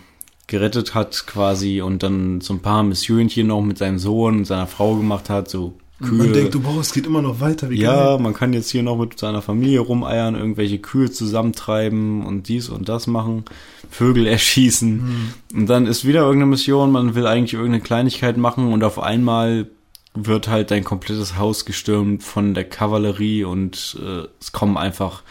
[0.48, 4.66] gerettet hat quasi und dann so ein paar Missionchen noch mit seinem Sohn und seiner
[4.66, 6.18] Frau gemacht hat, so Kühe.
[6.18, 7.70] Man denkt, du boah, es geht immer noch weiter.
[7.70, 12.48] Wie ja, man kann jetzt hier noch mit seiner Familie rumeiern, irgendwelche Kühe zusammentreiben und
[12.48, 13.44] dies und das machen,
[13.90, 15.32] Vögel erschießen.
[15.52, 19.66] Und dann ist wieder irgendeine Mission, man will eigentlich irgendeine Kleinigkeit machen und auf einmal
[20.14, 25.22] wird halt dein komplettes Haus gestürmt von der Kavallerie und äh, es kommen einfach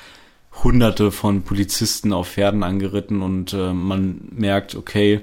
[0.64, 5.22] hunderte von Polizisten auf Pferden angeritten und äh, man merkt, okay,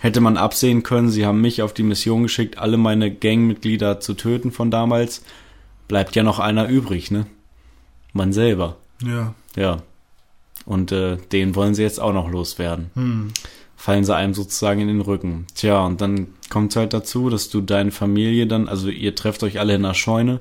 [0.00, 4.14] hätte man absehen können, sie haben mich auf die Mission geschickt, alle meine Gangmitglieder zu
[4.14, 5.22] töten von damals,
[5.88, 7.26] bleibt ja noch einer übrig, ne?
[8.12, 9.34] Man selber, Ja.
[9.56, 9.82] ja.
[10.66, 12.90] Und äh, den wollen sie jetzt auch noch loswerden.
[12.94, 13.32] Hm.
[13.76, 15.46] Fallen sie einem sozusagen in den Rücken.
[15.54, 19.58] Tja, und dann kommt halt dazu, dass du deine Familie dann, also ihr trefft euch
[19.58, 20.40] alle in der Scheune,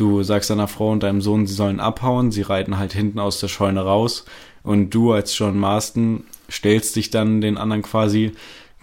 [0.00, 3.40] du sagst deiner Frau und deinem Sohn, sie sollen abhauen, sie reiten halt hinten aus
[3.40, 4.24] der Scheune raus
[4.62, 8.32] und du als John Marston stellst dich dann den anderen quasi,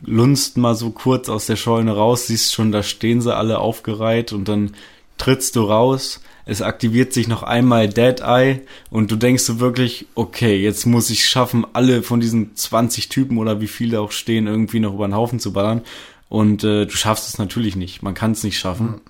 [0.03, 4.33] lunst mal so kurz aus der Scheune raus, siehst schon, da stehen sie alle aufgereiht
[4.33, 4.71] und dann
[5.17, 8.61] trittst du raus, es aktiviert sich noch einmal Dead Eye
[8.91, 13.37] und du denkst du wirklich, okay, jetzt muss ich schaffen, alle von diesen 20 Typen
[13.39, 15.81] oder wie viele auch stehen, irgendwie noch über den Haufen zu ballern.
[16.29, 18.03] Und äh, du schaffst es natürlich nicht.
[18.03, 19.01] Man kann es nicht schaffen.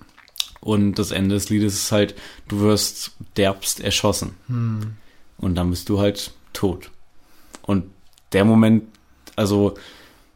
[0.66, 2.16] Und das Ende des Liedes ist halt,
[2.48, 4.34] du wirst derbst erschossen.
[5.38, 6.90] Und dann bist du halt tot.
[7.62, 7.84] Und
[8.32, 8.82] der Moment,
[9.36, 9.74] also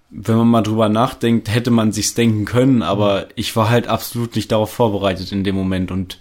[0.09, 4.37] wenn man mal drüber nachdenkt, hätte man sich's denken können, aber ich war halt absolut
[4.37, 6.19] nicht darauf vorbereitet in dem Moment und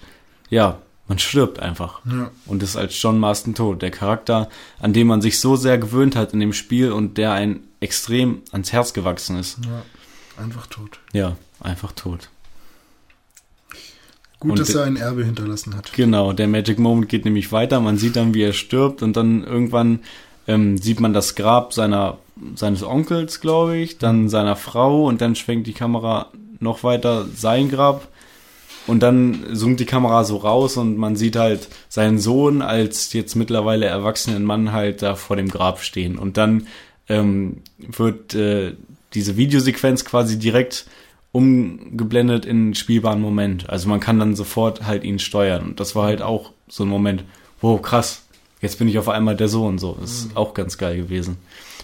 [0.50, 2.02] ja, man stirbt einfach.
[2.06, 2.32] Ja.
[2.48, 3.84] Und ist als John Marston tot.
[3.84, 4.50] Der Charakter,
[4.80, 8.42] an dem man sich so sehr gewöhnt hat in dem Spiel und der ein extrem
[8.52, 9.60] ans Herz gewachsen ist.
[9.66, 9.84] ja.
[10.42, 11.00] Einfach tot.
[11.14, 12.30] Ja, einfach tot.
[14.40, 15.92] Gut, Und dass er ein Erbe hinterlassen hat.
[15.94, 17.82] Genau, der Magic Moment geht nämlich weiter.
[17.82, 20.00] Man sieht dann, wie er stirbt und dann irgendwann
[20.48, 22.18] ähm, sieht man das Grab seiner
[22.56, 26.28] seines Onkels, glaube ich, dann seiner Frau und dann schwenkt die Kamera
[26.60, 28.08] noch weiter sein Grab
[28.88, 33.36] und dann zoomt die Kamera so raus und man sieht halt seinen Sohn als jetzt
[33.36, 36.68] mittlerweile erwachsenen Mann halt da vor dem Grab stehen und dann
[37.08, 38.74] ähm, wird äh,
[39.14, 40.86] diese Videosequenz quasi direkt
[41.32, 43.70] umgeblendet in einen spielbaren Moment.
[43.70, 45.64] Also man kann dann sofort halt ihn steuern.
[45.64, 47.24] Und das war halt auch so ein Moment,
[47.62, 48.24] wow, krass,
[48.62, 49.78] jetzt bin ich auf einmal der Sohn.
[49.78, 51.38] So, das ist auch ganz geil gewesen.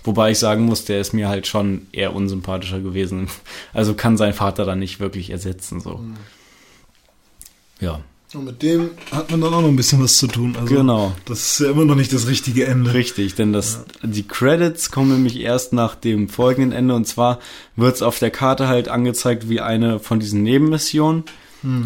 [0.04, 3.28] Wobei ich sagen muss, der ist mir halt schon eher unsympathischer gewesen.
[3.74, 5.82] Also kann sein Vater dann nicht wirklich ersetzen.
[5.82, 6.00] So.
[7.80, 8.00] Ja,
[8.36, 10.56] Und mit dem hat man dann auch noch ein bisschen was zu tun.
[10.60, 11.14] Also, Genau.
[11.26, 12.94] Das ist ja immer noch nicht das richtige Ende.
[12.94, 17.40] Richtig, denn das, die Credits kommen nämlich erst nach dem folgenden Ende und zwar
[17.76, 21.24] wird's auf der Karte halt angezeigt wie eine von diesen Nebenmissionen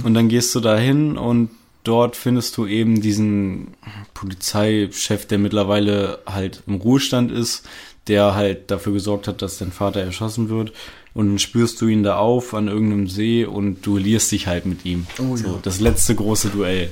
[0.03, 1.51] und dann gehst du dahin und
[1.83, 3.75] dort findest du eben diesen
[4.13, 7.65] Polizeichef, der mittlerweile halt im Ruhestand ist,
[8.07, 10.73] der halt dafür gesorgt hat, dass dein Vater erschossen wird
[11.13, 14.85] und dann spürst du ihn da auf an irgendeinem See und duellierst dich halt mit
[14.85, 15.07] ihm.
[15.19, 15.59] Oh so, ja.
[15.61, 16.89] das letzte große Duell.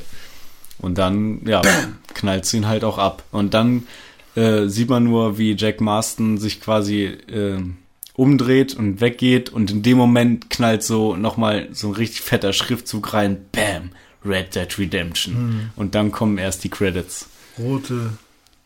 [0.79, 1.61] Und dann, ja,
[2.13, 3.23] knallst du ihn halt auch ab.
[3.31, 3.87] Und dann
[4.35, 7.59] äh, sieht man nur, wie Jack Marston sich quasi äh,
[8.13, 13.13] umdreht und weggeht und in dem Moment knallt so nochmal so ein richtig fetter Schriftzug
[13.13, 13.45] rein.
[13.51, 13.91] Bam!
[14.25, 15.71] Red Dead Redemption.
[15.75, 17.29] Und dann kommen erst die Credits.
[17.57, 18.17] Rote,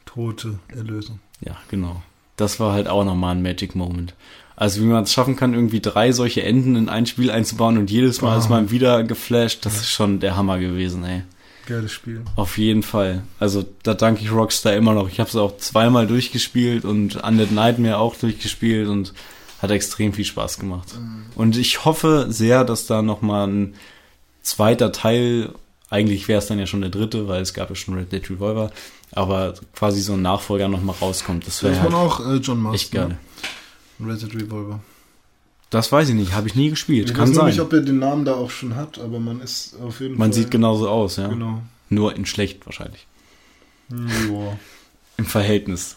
[0.05, 1.19] tote Erlösung.
[1.41, 2.01] Ja, genau.
[2.35, 4.15] Das war halt auch nochmal ein Magic Moment.
[4.61, 7.89] Also wie man es schaffen kann, irgendwie drei solche Enden in ein Spiel einzubauen und
[7.89, 8.37] jedes Mal Ah.
[8.37, 11.23] ist man wieder geflasht, das ist schon der Hammer gewesen, ey.
[11.65, 12.21] Geiles Spiel.
[12.35, 13.23] Auf jeden Fall.
[13.39, 15.09] Also da danke ich Rockstar immer noch.
[15.09, 19.13] Ich habe es auch zweimal durchgespielt und Undead Nightmare auch durchgespielt und
[19.63, 20.89] hat extrem viel Spaß gemacht.
[21.33, 23.73] Und ich hoffe sehr, dass da noch mal ein
[24.43, 25.49] zweiter Teil,
[25.89, 28.29] eigentlich wäre es dann ja schon der dritte, weil es gab ja schon Red Dead
[28.29, 28.71] Revolver,
[29.11, 31.47] aber quasi so ein Nachfolger noch mal rauskommt.
[31.47, 32.73] Das wäre halt auch äh, John Marston.
[32.75, 33.17] echt geil.
[34.07, 34.79] Red Dead Revolver.
[35.69, 37.09] Das weiß ich nicht, habe ich nie gespielt.
[37.09, 37.45] Ich Kann weiß sein.
[37.47, 40.31] nicht, ob er den Namen da auch schon hat, aber man ist auf jeden Man
[40.33, 40.41] Fall.
[40.41, 41.27] sieht genauso aus, ja.
[41.29, 41.61] Genau.
[41.89, 43.07] Nur in schlecht wahrscheinlich.
[43.89, 43.97] Ja.
[45.17, 45.95] Im Verhältnis.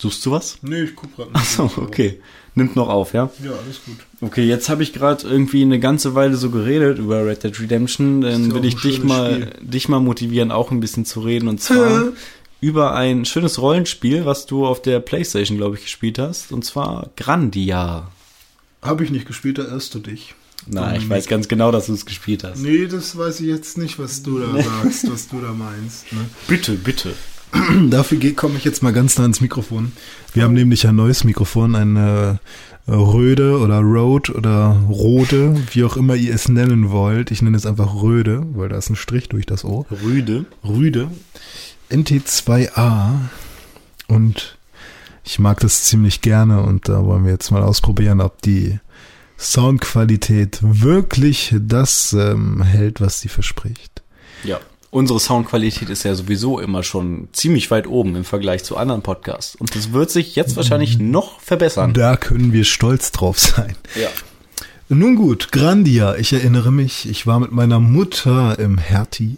[0.00, 0.58] Suchst du was?
[0.62, 2.20] Nee, ich guck grad Achso, okay.
[2.54, 3.30] Nimmt noch auf, ja?
[3.44, 3.96] Ja, alles gut.
[4.22, 8.22] Okay, jetzt habe ich gerade irgendwie eine ganze Weile so geredet über Red Dead Redemption.
[8.22, 11.48] Dann will ich dich mal, dich mal motivieren, auch ein bisschen zu reden.
[11.48, 12.08] Und zwar
[12.60, 16.52] über ein schönes Rollenspiel, was du auf der Playstation, glaube ich, gespielt hast.
[16.52, 18.10] Und zwar Grandia.
[18.82, 20.34] Habe ich nicht gespielt, da irrst du dich.
[20.66, 22.60] Na, ich weiß ganz genau, dass du es gespielt hast.
[22.60, 26.12] Nee, das weiß ich jetzt nicht, was du da sagst, was du da meinst.
[26.12, 26.20] Ne?
[26.48, 27.14] Bitte, bitte.
[27.90, 29.92] Dafür komme ich jetzt mal ganz nah ans Mikrofon.
[30.34, 32.36] Wir haben nämlich ein neues Mikrofon, ein äh,
[32.90, 37.30] Röde oder Rode oder Rode, wie auch immer ihr es nennen wollt.
[37.30, 39.86] Ich nenne es einfach Röde, weil da ist ein Strich durch das O.
[39.90, 40.44] Rüde.
[40.62, 41.10] Rüde.
[41.90, 43.12] NT2A.
[44.08, 44.56] Und
[45.24, 48.78] ich mag das ziemlich gerne und da wollen wir jetzt mal ausprobieren, ob die
[49.38, 54.02] Soundqualität wirklich das ähm, hält, was sie verspricht.
[54.44, 54.60] Ja.
[54.90, 59.54] Unsere Soundqualität ist ja sowieso immer schon ziemlich weit oben im Vergleich zu anderen Podcasts.
[59.54, 61.94] Und das wird sich jetzt wahrscheinlich noch verbessern.
[61.94, 63.76] Da können wir stolz drauf sein.
[63.94, 64.08] Ja.
[64.88, 66.16] Nun gut, Grandia.
[66.16, 69.36] Ich erinnere mich, ich war mit meiner Mutter im Hertie.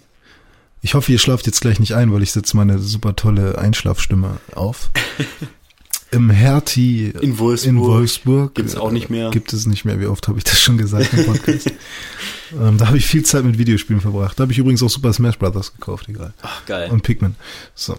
[0.84, 4.38] Ich hoffe, ihr schlaft jetzt gleich nicht ein, weil ich setze meine super tolle Einschlafstimme
[4.54, 4.90] auf.
[6.10, 7.72] Im Hertie In Wolfsburg.
[7.72, 8.54] in Wolfsburg.
[8.54, 9.30] Gibt's auch nicht mehr.
[9.30, 9.98] Gibt es nicht mehr.
[9.98, 11.72] Wie oft habe ich das schon gesagt im Podcast?
[12.52, 14.38] ähm, da habe ich viel Zeit mit Videospielen verbracht.
[14.38, 16.34] Da habe ich übrigens auch Super Smash Brothers gekauft, egal.
[16.42, 16.90] Ach, geil.
[16.90, 17.34] Und Pikmin.
[17.74, 17.96] So.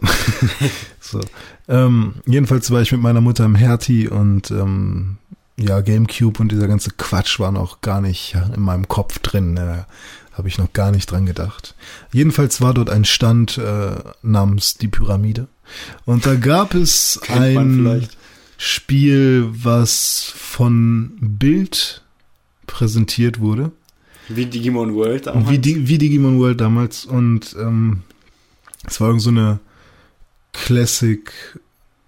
[0.99, 1.21] so.
[1.67, 5.17] Ähm, jedenfalls war ich mit meiner Mutter im Hertie und ähm,
[5.57, 9.55] ja, Gamecube und dieser ganze Quatsch war noch gar nicht in meinem Kopf drin.
[9.55, 9.87] Ne?
[10.33, 11.75] Habe ich noch gar nicht dran gedacht.
[12.11, 15.47] Jedenfalls war dort ein Stand äh, namens Die Pyramide.
[16.05, 18.07] Und da gab es ein.
[18.57, 22.01] Spiel, was von Bild
[22.65, 23.71] präsentiert wurde.
[24.29, 25.49] Wie Digimon World auch.
[25.49, 27.03] Wie, die, wie Digimon World damals.
[27.03, 28.03] Und ähm,
[28.87, 29.59] es war irgend so eine
[30.53, 31.29] Classic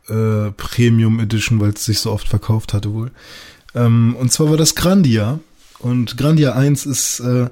[0.08, 3.12] äh, Premium Edition, weil es sich so oft verkauft hatte wohl.
[3.74, 5.40] Ähm, und zwar war das Grandia.
[5.80, 7.50] Und Grandia 1 ist äh,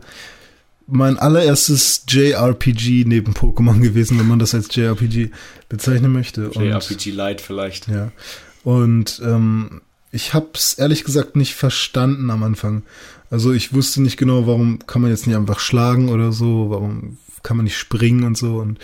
[0.87, 5.29] mein allererstes JRPG neben Pokémon gewesen, wenn man das als JRPG
[5.69, 6.49] bezeichnen möchte.
[6.49, 7.87] Und- JRPG Lite vielleicht.
[7.87, 8.11] ja.
[8.63, 9.81] Und ähm,
[10.11, 12.83] ich hab's ehrlich gesagt nicht verstanden am Anfang.
[13.29, 17.17] Also ich wusste nicht genau, warum kann man jetzt nicht einfach schlagen oder so, warum
[17.41, 18.79] kann man nicht springen und so und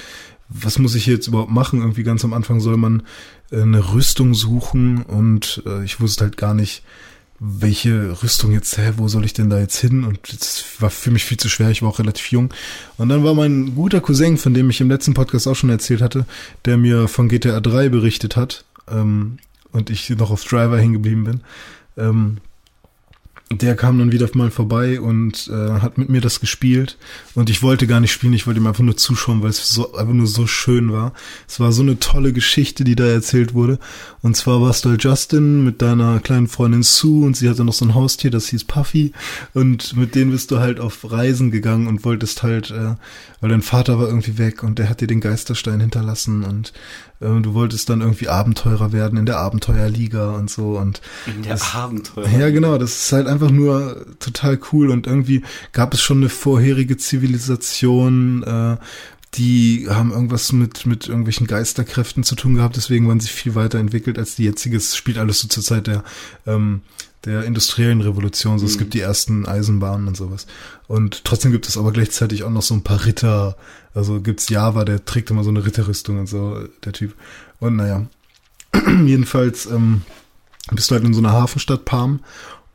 [0.49, 1.79] was muss ich jetzt überhaupt machen?
[1.79, 3.03] Irgendwie ganz am Anfang soll man
[3.51, 6.81] äh, eine Rüstung suchen und äh, ich wusste halt gar nicht,
[7.39, 10.03] welche Rüstung jetzt, hä, wo soll ich denn da jetzt hin?
[10.03, 12.53] Und das war für mich viel zu schwer, ich war auch relativ jung.
[12.97, 16.01] Und dann war mein guter Cousin, von dem ich im letzten Podcast auch schon erzählt
[16.01, 16.25] hatte,
[16.65, 19.37] der mir von GTA 3 berichtet hat, ähm,
[19.71, 21.41] und ich noch auf Driver hingeblieben bin,
[21.97, 22.37] ähm,
[23.51, 26.97] der kam dann wieder mal vorbei und äh, hat mit mir das gespielt.
[27.33, 29.95] Und ich wollte gar nicht spielen, ich wollte ihm einfach nur zuschauen, weil es so,
[29.95, 31.13] einfach nur so schön war.
[31.47, 33.79] Es war so eine tolle Geschichte, die da erzählt wurde.
[34.21, 37.73] Und zwar warst du halt Justin mit deiner kleinen Freundin Sue und sie hatte noch
[37.73, 39.13] so ein Haustier, das hieß Puffy.
[39.55, 42.95] Und mit denen bist du halt auf Reisen gegangen und wolltest halt, äh,
[43.41, 46.71] weil dein Vater war irgendwie weg und der hat dir den Geisterstein hinterlassen und
[47.19, 51.75] du wolltest dann irgendwie Abenteurer werden in der Abenteuerliga und so und in der das,
[51.75, 52.27] Abenteuer.
[52.29, 55.43] Ja, genau, das ist halt einfach nur total cool und irgendwie
[55.73, 58.77] gab es schon eine vorherige Zivilisation, äh,
[59.35, 64.17] die haben irgendwas mit, mit irgendwelchen Geisterkräften zu tun gehabt, deswegen waren sie viel weiterentwickelt
[64.17, 64.77] als die jetzige.
[64.77, 66.03] Es spielt alles so zur Zeit der,
[66.47, 66.81] ähm,
[67.25, 68.59] der industriellen Revolution.
[68.59, 68.71] So, mhm.
[68.71, 70.47] es gibt die ersten Eisenbahnen und sowas.
[70.87, 73.55] Und trotzdem gibt es aber gleichzeitig auch noch so ein paar Ritter.
[73.93, 77.15] Also gibt's Java, der trägt immer so eine Ritterrüstung und so, der Typ.
[77.59, 78.05] Und naja,
[79.05, 80.03] jedenfalls ähm,
[80.71, 82.19] bist du halt in so einer Hafenstadt Palm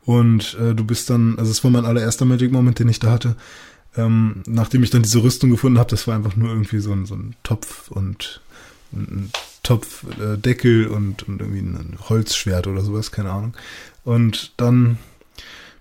[0.05, 3.11] und äh, du bist dann, also es war mein allererster Magic Moment, den ich da
[3.11, 3.35] hatte
[3.97, 7.05] ähm, nachdem ich dann diese Rüstung gefunden habe, das war einfach nur irgendwie so ein,
[7.05, 8.41] so ein Topf und
[8.93, 9.31] ein
[9.65, 13.53] Topfdeckel äh, und, und irgendwie ein Holzschwert oder sowas, keine Ahnung.
[14.03, 14.97] Und dann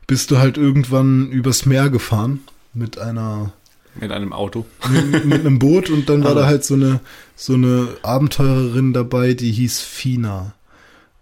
[0.06, 2.40] bist du halt irgendwann übers Meer gefahren
[2.72, 3.52] mit einer
[4.00, 4.66] mit einem Auto.
[4.90, 6.40] Mit, mit einem Boot und dann war also.
[6.40, 7.00] da halt so eine
[7.36, 10.54] so eine Abenteurerin dabei, die hieß Fina.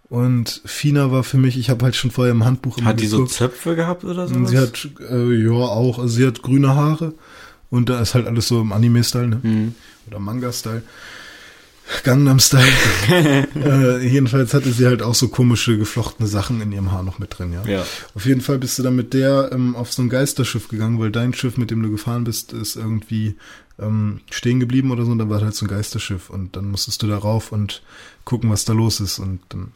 [0.09, 3.09] Und Fina war für mich, ich habe halt schon vorher im Handbuch immer Hat die
[3.09, 3.29] geguckt.
[3.31, 4.45] so Zöpfe gehabt oder so?
[4.45, 5.97] Sie hat, äh, ja, auch.
[5.97, 7.13] Also sie hat grüne Haare.
[7.71, 9.39] Und da ist halt alles so im Anime-Style, ne?
[9.41, 9.75] Mhm.
[10.05, 10.83] Oder Manga-Style.
[12.03, 12.63] Gangnam-Style.
[13.55, 17.37] äh, jedenfalls hatte sie halt auch so komische geflochtene Sachen in ihrem Haar noch mit
[17.37, 17.63] drin, ja.
[17.65, 17.85] ja.
[18.15, 21.11] Auf jeden Fall bist du dann mit der ähm, auf so ein Geisterschiff gegangen, weil
[21.11, 23.35] dein Schiff, mit dem du gefahren bist, ist irgendwie
[23.79, 25.11] ähm, stehen geblieben oder so.
[25.11, 27.81] Und dann war halt so ein Geisterschiff und dann musstest du da rauf und
[28.23, 29.19] gucken, was da los ist.
[29.19, 29.71] Und dann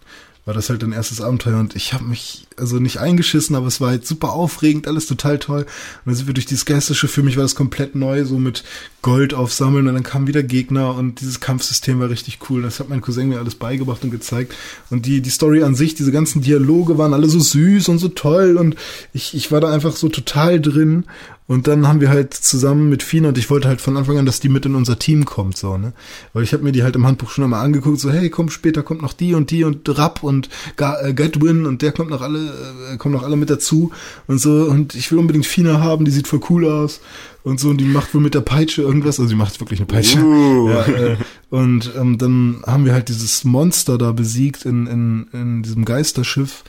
[0.48, 3.82] war das halt ein erstes Abenteuer und ich habe mich also nicht eingeschissen, aber es
[3.82, 5.64] war halt super aufregend, alles total toll.
[5.64, 5.68] Und
[6.06, 8.64] dann sind wir durch dieses Geistische, für mich war das komplett neu, so mit
[9.02, 12.62] Gold aufsammeln und dann kamen wieder Gegner und dieses Kampfsystem war richtig cool.
[12.62, 14.56] Das hat mein Cousin mir alles beigebracht und gezeigt.
[14.90, 18.08] Und die, die Story an sich, diese ganzen Dialoge waren alle so süß und so
[18.08, 18.78] toll und
[19.12, 21.04] ich, ich war da einfach so total drin
[21.48, 24.26] und dann haben wir halt zusammen mit Fina und ich wollte halt von Anfang an,
[24.26, 25.94] dass die mit in unser Team kommt, so, ne?
[26.34, 28.84] Weil ich habe mir die halt im Handbuch schon einmal angeguckt, so, hey, komm, später
[28.84, 30.37] kommt noch die und die und Rapp und
[30.78, 32.52] äh, Gatwin und der kommt noch alle,
[32.94, 33.92] äh, kommen noch alle mit dazu
[34.28, 34.52] und so.
[34.66, 37.02] Und ich will unbedingt Fina haben, die sieht voll cool aus
[37.44, 39.88] und so und die macht wohl mit der Peitsche irgendwas, also sie macht wirklich eine
[39.88, 40.20] Peitsche.
[40.20, 40.70] Uh.
[40.70, 41.18] Ja, äh,
[41.50, 46.64] und ähm, dann haben wir halt dieses Monster da besiegt in, in, in diesem Geisterschiff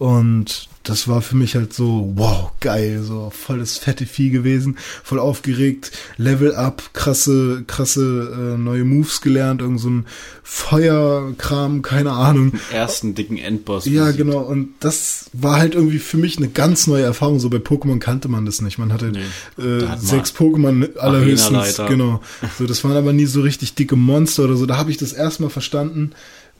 [0.00, 4.78] und das war für mich halt so, wow, geil, so voll das fette Vieh gewesen,
[5.04, 10.06] voll aufgeregt, Level up, krasse, krasse äh, neue Moves gelernt, irgend so ein
[10.42, 12.52] Feuerkram, keine Ahnung.
[12.52, 13.84] Den ersten dicken Endboss.
[13.84, 14.24] Ja, besiegt.
[14.24, 17.98] genau, und das war halt irgendwie für mich eine ganz neue Erfahrung, so bei Pokémon
[17.98, 22.22] kannte man das nicht, man hatte nee, äh, sechs Pokémon allerhöchstens, genau,
[22.58, 25.12] so, das waren aber nie so richtig dicke Monster oder so, da habe ich das
[25.12, 26.12] erstmal verstanden,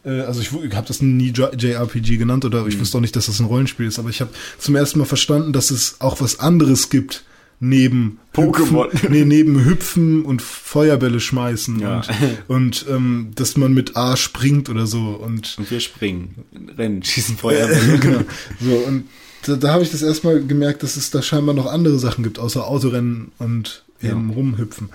[0.08, 2.80] also ich, ich habe das nie JRPG genannt oder ich mhm.
[2.80, 5.52] wusste auch nicht, dass das ein Rollenspiel ist, aber ich habe zum ersten Mal verstanden,
[5.52, 7.24] dass es auch was anderes gibt
[7.60, 8.88] neben Pokémon.
[9.10, 11.96] nee, neben Hüpfen und Feuerbälle schmeißen ja.
[11.96, 12.06] und,
[12.48, 16.44] und ähm, dass man mit A springt oder so und und wir springen,
[16.76, 17.98] rennen, schießen Feuerbälle.
[18.00, 18.20] genau.
[18.58, 19.04] So und
[19.44, 22.38] da, da habe ich das erstmal gemerkt, dass es da scheinbar noch andere Sachen gibt
[22.38, 24.34] außer Autorennen und eben ja.
[24.34, 24.88] rumhüpfen.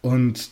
[0.00, 0.50] Und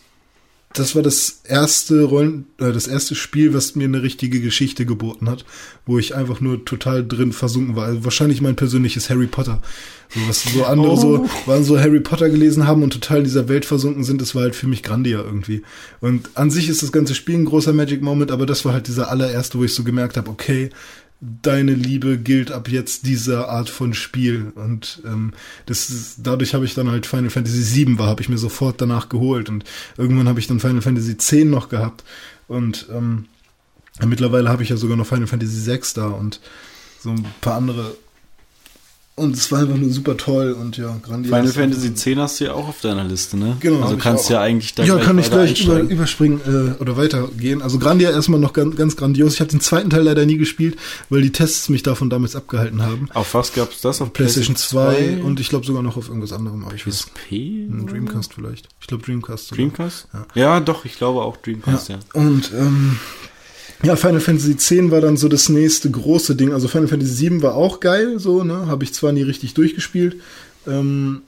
[0.75, 5.29] das war das erste Rollen, äh, das erste Spiel, was mir eine richtige Geschichte geboten
[5.29, 5.45] hat,
[5.87, 7.87] wo ich einfach nur total drin versunken war.
[7.87, 9.61] Also wahrscheinlich mein persönliches Harry Potter.
[10.14, 10.97] So, was so andere oh.
[10.97, 14.35] so, waren so Harry Potter gelesen haben und total in dieser Welt versunken sind, das
[14.35, 15.62] war halt für mich Grandia irgendwie.
[16.01, 18.89] Und an sich ist das ganze Spiel ein großer Magic Moment, aber das war halt
[18.89, 20.70] dieser allererste, wo ich so gemerkt habe, okay,
[21.23, 24.53] deine Liebe gilt ab jetzt dieser Art von Spiel.
[24.57, 25.33] Und ähm,
[25.66, 28.81] das ist, dadurch habe ich dann halt Final Fantasy VII war, habe ich mir sofort
[28.81, 29.49] danach geholt.
[29.49, 29.64] Und
[29.97, 32.03] irgendwann habe ich dann Final Fantasy X noch gehabt.
[32.49, 33.27] Und ähm,
[34.05, 36.41] mittlerweile habe ich ja sogar noch Final Fantasy VI da und
[36.99, 37.95] so ein paar andere
[39.14, 41.34] und es war einfach nur super toll und ja, grandios.
[41.36, 43.58] Final Fantasy X hast du ja auch auf deiner Liste, ne?
[43.60, 44.30] Genau, Also kannst auch.
[44.30, 47.60] ja eigentlich da ja, kann ich gleich über, überspringen äh, oder weitergehen.
[47.60, 49.34] Also Grandia erstmal noch ganz, ganz grandios.
[49.34, 50.76] Ich habe den zweiten Teil leider nie gespielt,
[51.10, 53.08] weil die Tests mich davon damals abgehalten haben.
[53.12, 54.00] Auf was gab's das?
[54.00, 56.64] Auf PlayStation 2 und ich glaube sogar noch auf irgendwas anderem.
[56.64, 57.32] Aber ich PSP?
[57.32, 58.68] ein Dreamcast vielleicht.
[58.80, 59.48] Ich glaube Dreamcast.
[59.48, 59.56] sogar.
[59.58, 60.08] Dreamcast?
[60.14, 60.26] Ja.
[60.34, 60.60] Ja.
[60.60, 61.98] doch, ich glaube auch Dreamcast, ja.
[62.14, 62.98] Und ähm,
[63.83, 66.53] ja, Final Fantasy X war dann so das nächste große Ding.
[66.53, 68.66] Also Final Fantasy VII war auch geil, so, ne?
[68.66, 70.16] Habe ich zwar nie richtig durchgespielt.
[70.66, 71.22] Ähm,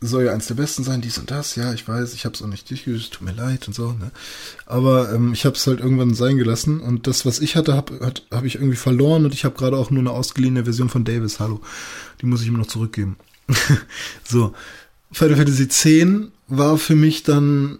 [0.00, 1.56] soll ja eins der besten sein, dies und das.
[1.56, 4.10] Ja, ich weiß, ich habe es auch nicht durchgespielt, tut mir leid und so, ne?
[4.66, 6.80] Aber ähm, ich habe es halt irgendwann sein gelassen.
[6.80, 9.24] Und das, was ich hatte, habe hab, hab ich irgendwie verloren.
[9.24, 11.38] Und ich habe gerade auch nur eine ausgeliehene Version von Davis.
[11.38, 11.60] Hallo.
[12.20, 13.16] Die muss ich ihm noch zurückgeben.
[14.28, 14.52] so.
[15.12, 15.86] Final Fantasy X
[16.48, 17.78] war für mich dann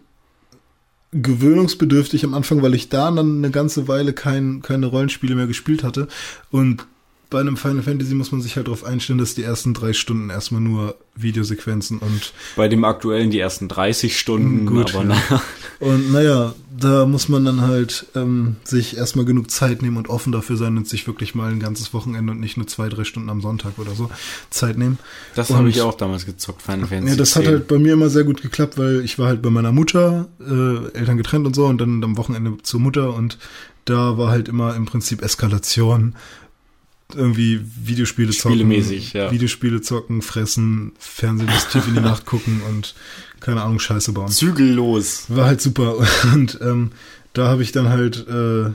[1.15, 5.85] gewöhnungsbedürftig am Anfang, weil ich da dann eine ganze Weile kein, keine Rollenspiele mehr gespielt
[5.85, 6.09] hatte.
[6.51, 6.87] Und
[7.35, 10.31] bei einem Final Fantasy muss man sich halt darauf einstellen, dass die ersten drei Stunden
[10.31, 15.09] erstmal nur Videosequenzen und Bei dem aktuellen die ersten 30 Stunden, Gut, aber ja.
[15.09, 15.43] naja.
[15.81, 20.31] und naja, da muss man dann halt ähm, sich erstmal genug Zeit nehmen und offen
[20.31, 23.31] dafür sein und sich wirklich mal ein ganzes Wochenende und nicht nur zwei, drei Stunden
[23.31, 24.09] am Sonntag oder so
[24.51, 25.01] Zeit nehmen.
[25.35, 27.53] Das habe ich auch damals gezockt, Final Fantasy Ja, das hat 10.
[27.53, 30.97] halt bei mir immer sehr gut geklappt, weil ich war halt bei meiner Mutter, äh,
[30.97, 33.39] Eltern getrennt und so, und dann am Wochenende zur Mutter und
[33.85, 36.15] da war halt immer im Prinzip Eskalation.
[37.13, 38.71] Irgendwie Videospiele zocken.
[39.13, 39.31] Ja.
[39.31, 42.95] Videospiele zocken, fressen, Fernsehen bis tief in die Nacht gucken und
[43.41, 44.29] keine Ahnung, Scheiße bauen.
[44.29, 45.27] Zügellos.
[45.29, 45.97] War halt super.
[46.33, 46.93] Und ähm,
[47.35, 48.71] da habe ich dann halt äh,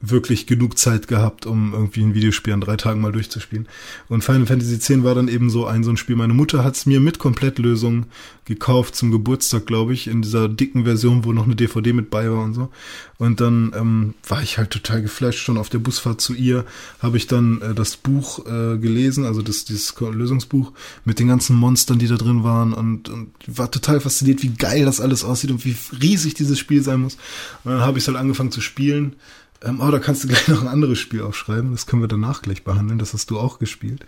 [0.00, 3.66] wirklich genug Zeit gehabt, um irgendwie ein Videospiel an drei Tagen mal durchzuspielen.
[4.08, 6.16] Und Final Fantasy X war dann eben so ein so ein Spiel.
[6.16, 8.06] Meine Mutter hat es mir mit Komplettlösung
[8.44, 12.30] gekauft zum Geburtstag, glaube ich, in dieser dicken Version, wo noch eine DVD mit bei
[12.30, 12.70] war und so.
[13.18, 15.38] Und dann ähm, war ich halt total geflasht.
[15.38, 16.64] Schon auf der Busfahrt zu ihr
[17.00, 20.72] habe ich dann äh, das Buch äh, gelesen, also das dieses Lösungsbuch
[21.04, 24.84] mit den ganzen Monstern, die da drin waren und, und war total fasziniert, wie geil
[24.84, 27.16] das alles aussieht und wie riesig dieses Spiel sein muss.
[27.64, 29.16] Und dann habe ich es halt angefangen zu spielen.
[29.64, 31.72] Ähm, oh, da kannst du gleich noch ein anderes Spiel aufschreiben.
[31.72, 32.98] Das können wir danach gleich behandeln.
[32.98, 34.04] Das hast du auch gespielt.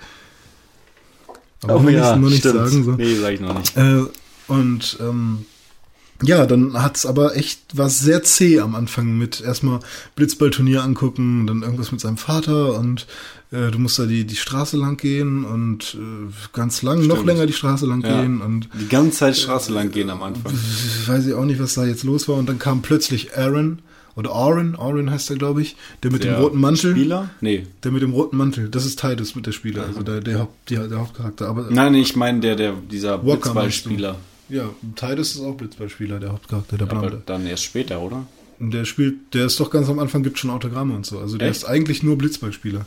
[1.62, 2.54] Aber noch nicht, noch nicht stimmt.
[2.56, 2.84] sagen.
[2.84, 2.92] So.
[2.92, 3.76] Nee, sag ich noch nicht.
[3.76, 4.02] Äh,
[4.46, 5.44] und ähm,
[6.22, 9.80] ja, dann hat's aber echt, war sehr zäh am Anfang mit erstmal
[10.16, 13.06] Blitzballturnier angucken, dann irgendwas mit seinem Vater und
[13.52, 17.26] äh, du musst da die, die Straße lang gehen und äh, ganz lang, noch Stimmt.
[17.28, 18.20] länger die Straße lang Ja.
[18.20, 20.52] gehen und Die ganze Zeit Straße lang gehen am Anfang.
[21.06, 22.36] weiß ich auch nicht, was da jetzt los war.
[22.36, 23.78] Und dann kam plötzlich Aaron
[24.18, 26.90] oder Aaron, Aaron heißt er, glaube ich, der mit dem Der roten Mantel.
[26.92, 27.30] Spieler?
[27.40, 27.66] Nee.
[27.84, 30.70] Der mit dem roten Mantel, das ist Titus mit der Spieler, also der, der, Haupt,
[30.70, 31.48] der, der Hauptcharakter.
[31.48, 34.16] Aber Nein, ich meine der, der, dieser Walker Blitzballspieler.
[34.48, 37.22] ja, Titus ist auch Blitzballspieler, der Hauptcharakter, der Aber Blonde.
[37.26, 38.26] dann erst später, oder?
[38.60, 41.20] Und Der spielt, der ist doch ganz am Anfang, gibt schon Autogramme und so.
[41.20, 41.58] Also der Echt?
[41.58, 42.84] ist eigentlich nur Blitzballspieler.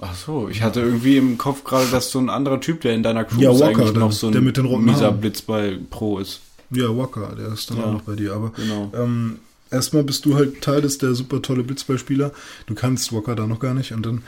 [0.00, 3.02] Ach so, ich hatte irgendwie im Kopf gerade, dass so ein anderer Typ, der in
[3.02, 5.12] deiner Crew Ja, ist, Walker, eigentlich der- noch so ein der mit den roten mieser.
[5.12, 6.40] Blitzball-Pro ist.
[6.70, 7.84] Ja, Walker, der ist dann Ja.
[7.84, 8.32] auch noch bei dir.
[8.32, 8.90] Aber Genau.
[8.96, 9.38] ähm,
[9.70, 12.32] erstmal bist du halt Teil des der super tolle Blitzballspieler.
[12.66, 13.92] Du kannst Walker da noch gar nicht.
[13.92, 14.22] Und dann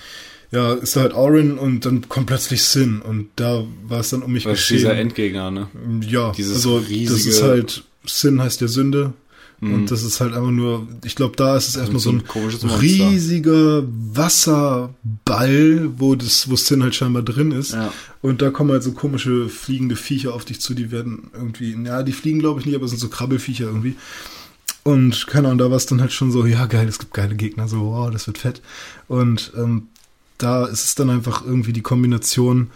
[0.51, 3.01] ja, ist da halt Aurin und dann kommt plötzlich Sin.
[3.01, 4.77] Und da war es dann um mich Das ist geschehen.
[4.79, 5.69] dieser Endgegner, ne?
[6.07, 9.15] Ja, Dieses also das riesige- ist halt, Sin heißt ja Sünde.
[9.61, 9.75] Mhm.
[9.75, 12.21] Und das ist halt einfach nur, ich glaube, da ist es erstmal so so ein
[12.23, 12.83] ein komisches Monster.
[12.83, 17.73] riesiger Wasserball, wo das, wo Sin halt scheinbar drin ist.
[17.73, 17.93] Ja.
[18.21, 22.03] Und da kommen halt so komische fliegende Viecher auf dich zu, die werden irgendwie, ja,
[22.03, 23.97] die fliegen glaube ich nicht, aber es sind so Krabbelfiecher irgendwie.
[24.85, 27.37] Und keine Ahnung, da war es dann halt schon so, ja geil, es gibt geile
[27.37, 28.61] Gegner, so, wow, das wird fett.
[29.07, 29.89] Und ähm,
[30.39, 32.71] da ist es dann einfach irgendwie die Kombination.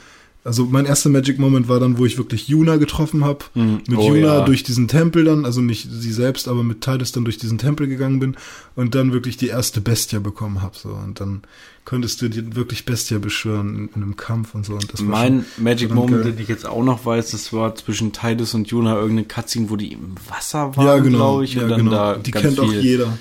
[0.45, 3.45] Also mein erster Magic Moment war dann, wo ich wirklich Yuna getroffen habe.
[3.55, 3.83] Mhm.
[3.89, 4.45] Mit Oh, Yuna ja.
[4.45, 7.89] durch diesen Tempel dann, also nicht sie selbst, aber mit Titus dann durch diesen Tempel
[7.89, 8.37] gegangen bin
[8.77, 10.77] und dann wirklich die erste Bestia bekommen habe.
[10.79, 10.91] So.
[10.91, 11.43] Und dann
[11.87, 14.74] konntest du dir wirklich Bestia beschwören in, in einem Kampf und so.
[14.74, 16.32] Und das Mein Magic Moment, geil.
[16.32, 19.76] den ich jetzt auch noch weiß, das war zwischen Titus und Juna irgendeine Cutscene, wo
[19.76, 21.18] die im Wasser waren, ja, genau.
[21.18, 21.55] glaube ich.
[21.55, 21.91] ja, und dann genau.
[21.93, 23.16] da die kennt auch jeder.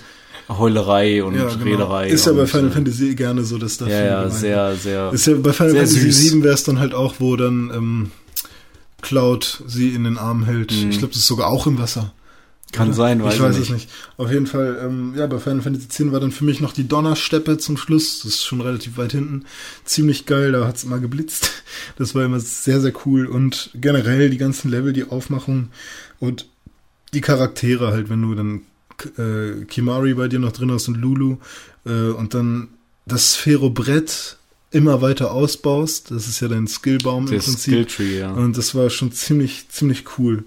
[0.49, 1.63] Heulerei und Ja, genau.
[1.63, 2.09] Rederei.
[2.09, 5.11] Ist ja bei Final äh, Fantasy gerne so, dass da Ja, ja, sehr, sehr.
[5.13, 6.19] Ist ja bei Final Fantasy süß.
[6.19, 8.11] 7 wäre es dann halt auch, wo dann ähm,
[9.01, 10.71] Cloud sie in den Arm hält.
[10.71, 10.89] Mhm.
[10.89, 12.13] Ich glaube, das ist sogar auch im Wasser.
[12.75, 13.69] Kann sein, weiß ich ich weiß nicht.
[13.69, 13.89] es nicht.
[14.17, 16.87] Auf jeden Fall, ähm, ja, bei Final Fantasy X war dann für mich noch die
[16.87, 18.21] Donnersteppe zum Schluss.
[18.23, 19.45] Das ist schon relativ weit hinten.
[19.83, 21.51] Ziemlich geil, da hat's immer geblitzt.
[21.97, 23.25] Das war immer sehr, sehr cool.
[23.25, 25.69] Und generell die ganzen Level, die Aufmachung
[26.19, 26.47] und
[27.13, 28.61] die Charaktere halt, wenn du dann
[29.17, 31.37] äh, Kimari bei dir noch drin hast und Lulu
[31.85, 32.69] äh, und dann
[33.05, 34.37] das Sphärobrett
[34.71, 36.11] immer weiter ausbaust.
[36.11, 37.73] Das ist ja dein Skillbaum im Prinzip.
[37.73, 38.31] Skilltree, ja.
[38.31, 40.43] Und das war schon ziemlich, ziemlich cool.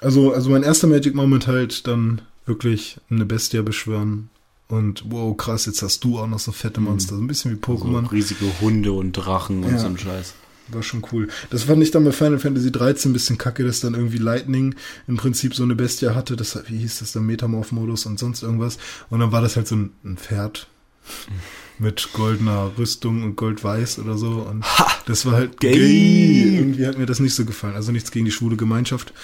[0.00, 4.28] Also, also mein erster Magic Moment halt dann wirklich eine Bestia beschwören.
[4.68, 7.14] Und wow, krass, jetzt hast du auch noch so fette Monster.
[7.16, 8.10] So ein bisschen wie so Pokémon.
[8.10, 9.78] riesige Hunde und Drachen und Ja.
[9.78, 10.34] so ein Scheiß.
[10.68, 11.28] war schon cool.
[11.50, 14.74] Das fand ich dann bei Final Fantasy 13 ein bisschen kacke, dass dann irgendwie Lightning
[15.06, 16.34] im Prinzip so eine Bestie hatte.
[16.34, 17.24] Das, wie hieß das dann?
[17.26, 18.78] Metamorph-Modus und sonst irgendwas.
[19.08, 20.66] Und dann war das halt so ein, ein Pferd
[21.78, 24.46] mit goldener Rüstung und goldweiß oder so.
[24.48, 24.64] Und
[25.06, 25.72] das war halt Gay.
[25.74, 26.56] gay.
[26.58, 27.74] Irgendwie hat mir das nicht so gefallen.
[27.74, 29.12] Also nichts gegen die schwule Gemeinschaft.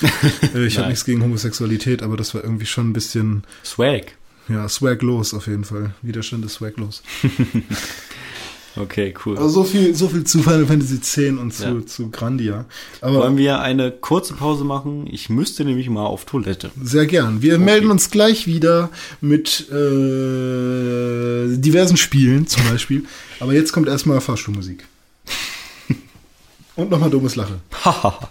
[0.54, 4.12] Äh, ich habe nichts gegen Homosexualität, aber das war irgendwie schon ein bisschen, Swag.
[4.48, 5.94] ja, swaglos auf jeden Fall.
[6.02, 7.02] Widerstand ist swaglos.
[8.76, 9.36] Okay, cool.
[9.36, 11.86] Also so viel, so viel zu Final Fantasy X und zu, Ja.
[11.86, 12.64] zu Grandia.
[13.02, 15.06] Aber Wollen wir eine kurze Pause machen?
[15.10, 16.70] Ich müsste nämlich mal auf Toilette.
[16.82, 17.42] Sehr gern.
[17.42, 18.88] Wir melden uns gleich wieder
[19.20, 23.04] mit äh, diversen Spielen zum Beispiel.
[23.40, 24.84] Aber jetzt kommt erstmal Fahrstuhlmusik.
[26.74, 27.56] Und nochmal dummes Lachen.
[27.84, 28.30] Haha.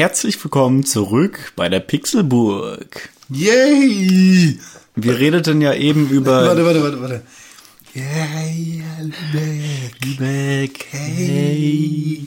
[0.00, 3.10] Herzlich willkommen zurück bei der Pixelburg.
[3.28, 4.58] Yay!
[4.96, 7.22] Wir redeten ja eben über Warte, warte, warte, warte.
[7.92, 10.06] Yay, Lübeck.
[10.06, 10.86] Lübeck.
[10.90, 12.24] Hey.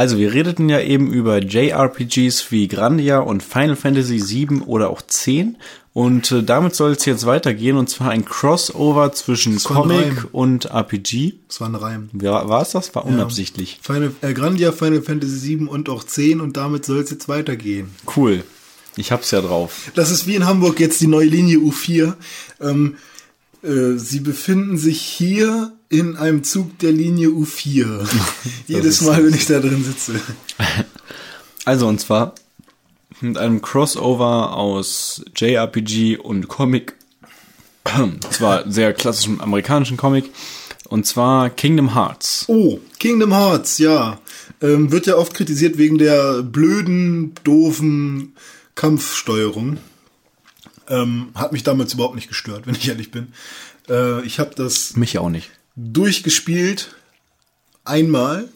[0.00, 5.02] Also wir redeten ja eben über JRPGs wie Grandia und Final Fantasy VII oder auch
[5.02, 5.58] 10
[5.92, 11.34] und äh, damit soll es jetzt weitergehen und zwar ein Crossover zwischen Comic und RPG.
[11.48, 12.08] Das war ein Reim.
[12.14, 12.94] War, war es das?
[12.94, 13.78] War unabsichtlich.
[13.82, 17.90] Final, äh, Grandia, Final Fantasy 7 und auch 10 und damit soll es jetzt weitergehen.
[18.16, 18.42] Cool.
[18.96, 19.90] Ich hab's ja drauf.
[19.96, 22.14] Das ist wie in Hamburg jetzt die neue Linie U4.
[22.62, 22.96] Ähm,
[23.62, 28.08] äh, sie befinden sich hier in einem Zug der Linie U4.
[28.66, 30.20] Jedes Mal, wenn ich da drin sitze.
[31.66, 32.34] Also und zwar
[33.20, 36.94] mit einem Crossover aus JRPG und Comic.
[38.30, 40.30] zwar sehr klassischem amerikanischen Comic.
[40.88, 42.44] Und zwar Kingdom Hearts.
[42.48, 44.20] Oh, Kingdom Hearts, ja.
[44.62, 48.34] Ähm, wird ja oft kritisiert wegen der blöden, doofen
[48.74, 49.78] Kampfsteuerung.
[50.88, 53.28] Ähm, hat mich damals überhaupt nicht gestört, wenn ich ehrlich bin.
[53.88, 55.50] Äh, ich habe das Mich auch nicht.
[55.76, 56.94] Durchgespielt,
[57.84, 58.48] einmal,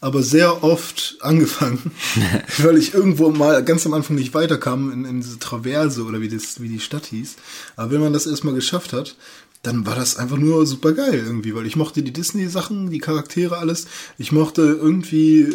[0.00, 1.92] aber sehr oft angefangen,
[2.58, 6.28] weil ich irgendwo mal ganz am Anfang nicht weiterkam in, in diese Traverse oder wie,
[6.28, 7.36] das, wie die Stadt hieß.
[7.76, 9.14] Aber wenn man das erstmal geschafft hat,
[9.62, 13.58] dann war das einfach nur super geil irgendwie, weil ich mochte die Disney-Sachen, die Charaktere,
[13.58, 13.86] alles.
[14.18, 15.54] Ich mochte irgendwie äh,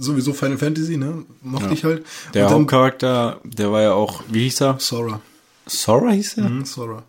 [0.00, 1.26] sowieso Final Fantasy, ne?
[1.42, 1.72] Mochte Ja.
[1.72, 2.06] ich halt.
[2.32, 4.76] Der dann- Hauptcharakter, der war ja auch, wie hieß er?
[4.80, 5.20] Sora.
[5.66, 6.48] Sora hieß er?
[6.48, 7.02] Mhm, Sora.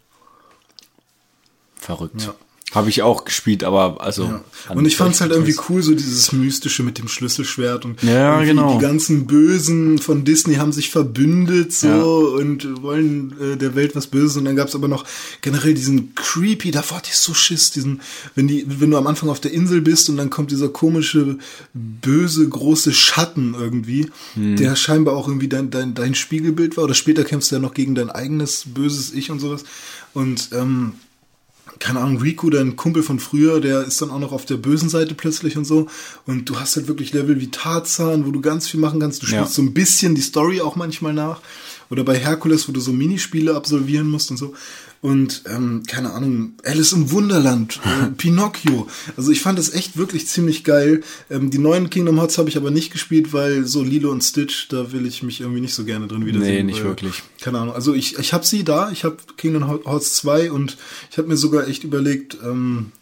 [1.76, 2.24] Verrückt.
[2.24, 2.36] Ja.
[2.74, 4.24] Habe ich auch gespielt, aber also.
[4.24, 4.44] Ja.
[4.74, 8.74] Und ich fand's halt irgendwie cool, so dieses Mystische mit dem Schlüsselschwert und Ja, genau.
[8.76, 12.02] die ganzen Bösen von Disney haben sich verbündet so Ja.
[12.04, 15.06] und wollen äh, der Welt was Böses und dann gab's aber noch
[15.42, 18.02] generell diesen creepy, davor hatte ich so Schiss, diesen,
[18.36, 21.38] wenn die, wenn du am Anfang auf der Insel bist und dann kommt dieser komische,
[21.74, 24.56] böse, große Schatten irgendwie, Hm.
[24.56, 27.74] der scheinbar auch irgendwie dein, dein, dein Spiegelbild war oder später kämpfst du ja noch
[27.74, 29.64] gegen dein eigenes böses Ich und sowas
[30.14, 30.94] und ähm,
[31.80, 34.90] keine Ahnung, Riku, dein Kumpel von früher, der ist dann auch noch auf der bösen
[34.90, 35.88] Seite plötzlich und so.
[36.26, 39.22] Und du hast halt wirklich Level wie Tarzan, wo du ganz viel machen kannst.
[39.22, 39.56] Du spielst Ja.
[39.56, 41.40] so ein bisschen die Story auch manchmal nach.
[41.90, 44.54] Oder bei Herkules, wo du so Minispiele absolvieren musst und so.
[45.04, 48.88] Und, ähm, keine Ahnung, Alice im Wunderland, äh, Pinocchio.
[49.18, 51.04] Also ich fand das echt wirklich ziemlich geil.
[51.30, 54.70] Ähm, die neuen Kingdom Hearts habe ich aber nicht gespielt, weil so Lilo und Stitch,
[54.70, 56.56] da will ich mich irgendwie nicht so gerne drin wiedersehen.
[56.56, 57.22] Nee, nicht weil- wirklich.
[57.42, 57.76] keine Ahnung.
[57.76, 58.92] Also ich, ich habe sie da.
[58.92, 60.78] Ich habe Kingdom Hearts 2 und
[61.12, 62.94] ich habe mir sogar echt überlegt, ähm,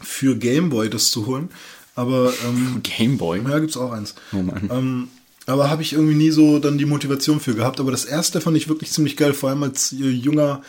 [0.00, 1.48] für Game Boy das zu holen.
[1.96, 3.40] Aber ähm, Gameboy.
[3.48, 4.14] ja, gibt's auch eins.
[4.32, 4.68] Oh Mann.
[4.70, 5.08] Ähm,
[5.46, 7.80] aber habe ich irgendwie nie so dann die Motivation für gehabt.
[7.80, 10.62] Aber das erste fand ich wirklich ziemlich geil, vor allem als äh, junger,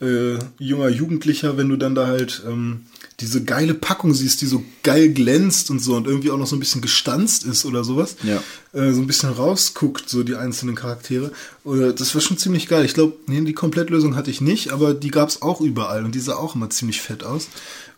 [0.00, 2.82] äh, junger Jugendlicher, wenn du dann da halt ähm,
[3.20, 6.56] diese geile Packung siehst, die so geil glänzt und so und irgendwie auch noch so
[6.56, 8.16] ein bisschen gestanzt ist oder sowas.
[8.22, 8.42] Ja.
[8.72, 11.30] Äh, so ein bisschen rausguckt, so die einzelnen Charaktere.
[11.64, 12.84] Oder das war schon ziemlich geil.
[12.86, 16.20] Ich glaube, nee, die Komplettlösung hatte ich nicht, aber die gab's auch überall und die
[16.20, 17.48] sah auch immer ziemlich fett aus.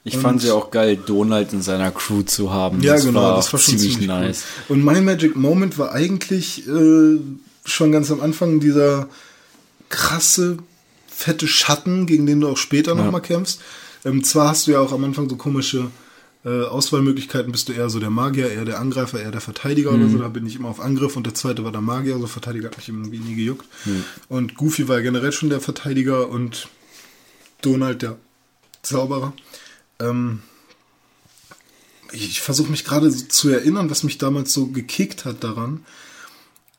[0.06, 2.82] Ich Und- fand sie auch geil, Donald in seiner Crew zu haben.
[2.82, 4.44] Ja, das genau, war das war schon ziemlich, ziemlich, nice.
[4.68, 4.76] Cool.
[4.76, 7.18] Und mein Magic Moment war eigentlich äh,
[7.64, 9.08] schon ganz am Anfang dieser
[9.88, 10.58] krasse,
[11.08, 13.10] fette Schatten, gegen den du auch später Ja.
[13.10, 13.60] mal kämpfst.
[14.04, 15.90] Ähm, zwar hast du ja auch am Anfang so komische
[16.46, 20.00] äh, Auswahlmöglichkeiten, bist du eher so der Magier, eher der Angreifer, eher der Verteidiger oder
[20.04, 20.12] Mhm.
[20.12, 20.18] so.
[20.18, 22.76] Da bin ich immer auf Angriff und der zweite war der Magier, also Verteidiger hat
[22.76, 23.66] mich irgendwie nie gejuckt.
[23.86, 24.04] Mhm.
[24.28, 26.68] Und Goofy war ja generell schon der Verteidiger und
[27.62, 28.16] Donald der
[28.82, 29.32] Zauberer.
[30.00, 30.42] Ähm,
[32.12, 35.84] ich versuche mich gerade zu erinnern, was mich damals so gekickt hat daran.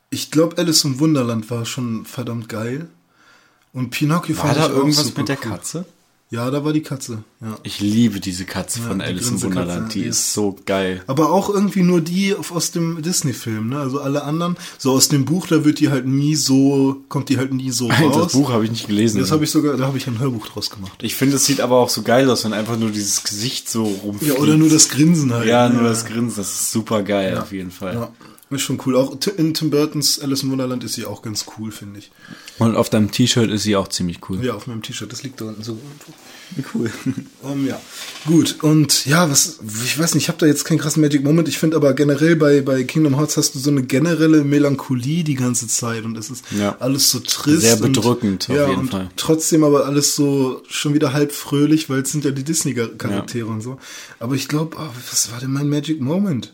[0.09, 2.89] Ich glaube, Alice im Wunderland war schon verdammt geil.
[3.73, 5.51] Und Pinocchio War fand da ich auch irgendwas super mit der cool.
[5.51, 5.85] Katze?
[6.35, 7.23] Ja, da war die Katze.
[7.41, 7.57] Ja.
[7.63, 9.93] Ich liebe diese Katze Ja, von die Alice im Wunderland.
[9.93, 11.01] Die die ist so geil.
[11.07, 13.79] Aber auch irgendwie nur die aus dem Disney-Film, ne?
[13.79, 17.37] Also alle anderen, so aus dem Buch, da wird die halt nie so, kommt die
[17.37, 18.15] halt nie so raus.
[18.25, 19.19] Das Buch habe ich nicht gelesen.
[19.19, 21.01] Das habe ich sogar, da habe ich ein Hörbuch draus gemacht.
[21.01, 23.83] ich finde, es sieht aber auch so geil aus, wenn einfach nur dieses Gesicht so
[23.83, 24.33] rumfliegt.
[24.35, 25.47] Ja, oder nur das Grinsen halt.
[25.47, 26.37] Ja, nur das Grinsen.
[26.37, 27.93] Das ist super geil auf jeden Fall.
[27.93, 28.11] Ja,
[28.51, 28.95] ist schon cool.
[28.95, 32.11] Auch in Tim Burtons Alice im Wunderland ist sie auch ganz cool, finde ich.
[32.59, 34.43] Und auf deinem T-Shirt ist sie auch ziemlich cool.
[34.45, 35.79] Ja, auf meinem T-Shirt, das liegt da unten so.
[36.73, 36.91] Cool.
[37.43, 37.81] ähm, ja.
[38.27, 41.47] Gut, und ja, was, ich weiß nicht, ich habe da jetzt keinen krassen Magic Moment.
[41.47, 45.33] Ich finde aber generell bei, bei Kingdom Hearts hast du so eine generelle Melancholie die
[45.33, 46.77] ganze Zeit und es ist Ja.
[46.79, 47.61] alles so trist.
[47.61, 49.09] Sehr und, bedrückend, auf ja, jeden und Fall.
[49.15, 53.61] Trotzdem aber alles so schon wieder halb fröhlich, weil es sind ja die Disney-Charaktere und
[53.61, 53.79] so.
[54.19, 54.77] Aber ich glaube,
[55.09, 56.53] was war denn mein Magic Moment?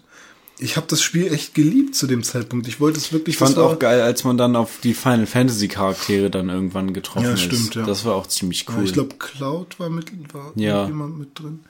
[0.64, 2.68] Ich habe das Spiel echt geliebt zu dem Zeitpunkt.
[2.68, 4.94] Ich wollte es wirklich Ich fand das war- auch geil, als man dann auf die
[4.94, 7.42] Final Fantasy Charaktere dann irgendwann getroffen Ja, ist.
[7.42, 7.84] stimmt, ja.
[7.86, 8.84] Das war auch ziemlich Ja, cool.
[8.86, 10.86] Ich glaube, Cloud war mit, war Ja.
[10.86, 11.62] jemand mit drin.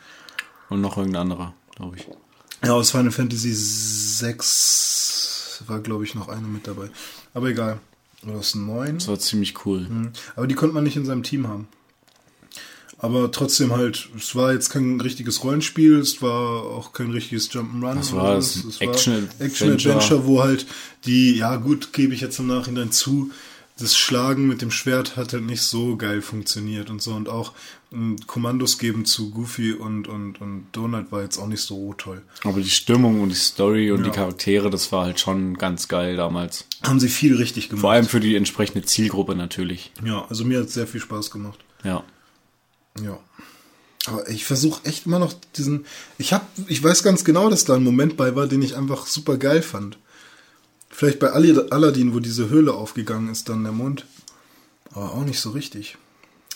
[0.70, 2.08] Und noch irgendein anderer, glaube ich.
[2.64, 6.90] Ja, aus Final Fantasy 6 war, glaube ich, noch eine mit dabei.
[7.34, 7.80] Aber egal.
[8.24, 8.96] Oder aus 9.
[8.96, 9.88] Das war ziemlich cool.
[10.36, 11.68] Aber die konnte man nicht in seinem Team haben.
[13.04, 18.12] Aber trotzdem halt, es war jetzt kein richtiges Rollenspiel, es war auch kein richtiges Jump'n'Run.
[18.14, 18.64] Oder war es?
[18.64, 19.46] Es Action-Adventure?
[19.48, 20.68] Action-Adventure, wo halt
[21.06, 23.32] die, ja gut, gebe ich jetzt im Nachhinein zu,
[23.80, 27.14] das Schlagen mit dem Schwert hat halt nicht so geil funktioniert und so.
[27.14, 27.54] Und auch
[27.92, 32.22] ähm, Kommandos geben zu Goofy und, und, und Donald war jetzt auch nicht so toll.
[32.44, 34.12] Aber die Stimmung und die Story und Ja.
[34.12, 36.68] die Charaktere, das war halt schon ganz geil damals.
[36.84, 37.82] Haben sie viel richtig gemacht.
[37.82, 39.92] Vor allem für die entsprechende Zielgruppe natürlich.
[40.06, 41.58] Ja, also mir hat es sehr viel Spaß gemacht.
[41.84, 42.04] Ja.
[43.04, 43.20] Ja.
[44.08, 45.86] Aber ich versuche echt immer noch diesen.
[46.18, 49.06] Ich hab, ich weiß ganz genau, dass da ein Moment bei war, den ich einfach
[49.06, 49.98] super geil fand.
[50.90, 54.06] Vielleicht bei Aladdin, wo diese Höhle aufgegangen ist, dann der Mund.
[54.92, 55.98] Aber auch nicht so richtig.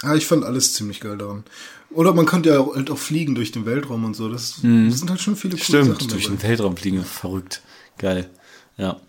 [0.02, 1.44] Ah, ich fand alles ziemlich geil daran.
[1.90, 4.28] Oder man konnte ja halt auch fliegen durch den Weltraum und so.
[4.28, 6.36] Das, das sind halt schon viele coole Stimmt, Sachen durch dabei.
[6.36, 7.62] den Weltraum fliegen, verrückt.
[7.98, 8.30] Geil.
[8.76, 9.00] Ja.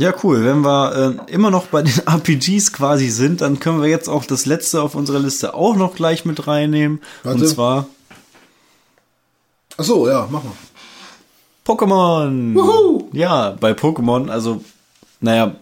[0.00, 0.42] Ja, cool.
[0.46, 4.24] Wenn wir äh, immer noch bei den RPGs quasi sind, dann können wir jetzt auch
[4.24, 7.02] das letzte auf unserer Liste auch noch gleich mit reinnehmen.
[7.22, 7.38] Warte.
[7.38, 7.86] Und zwar
[9.76, 10.52] Ach so, ja, mach mal.
[11.66, 12.54] Pokémon.
[12.54, 13.10] Wuhu.
[13.12, 14.64] Ja, bei Pokémon, also,
[15.20, 15.54] naja,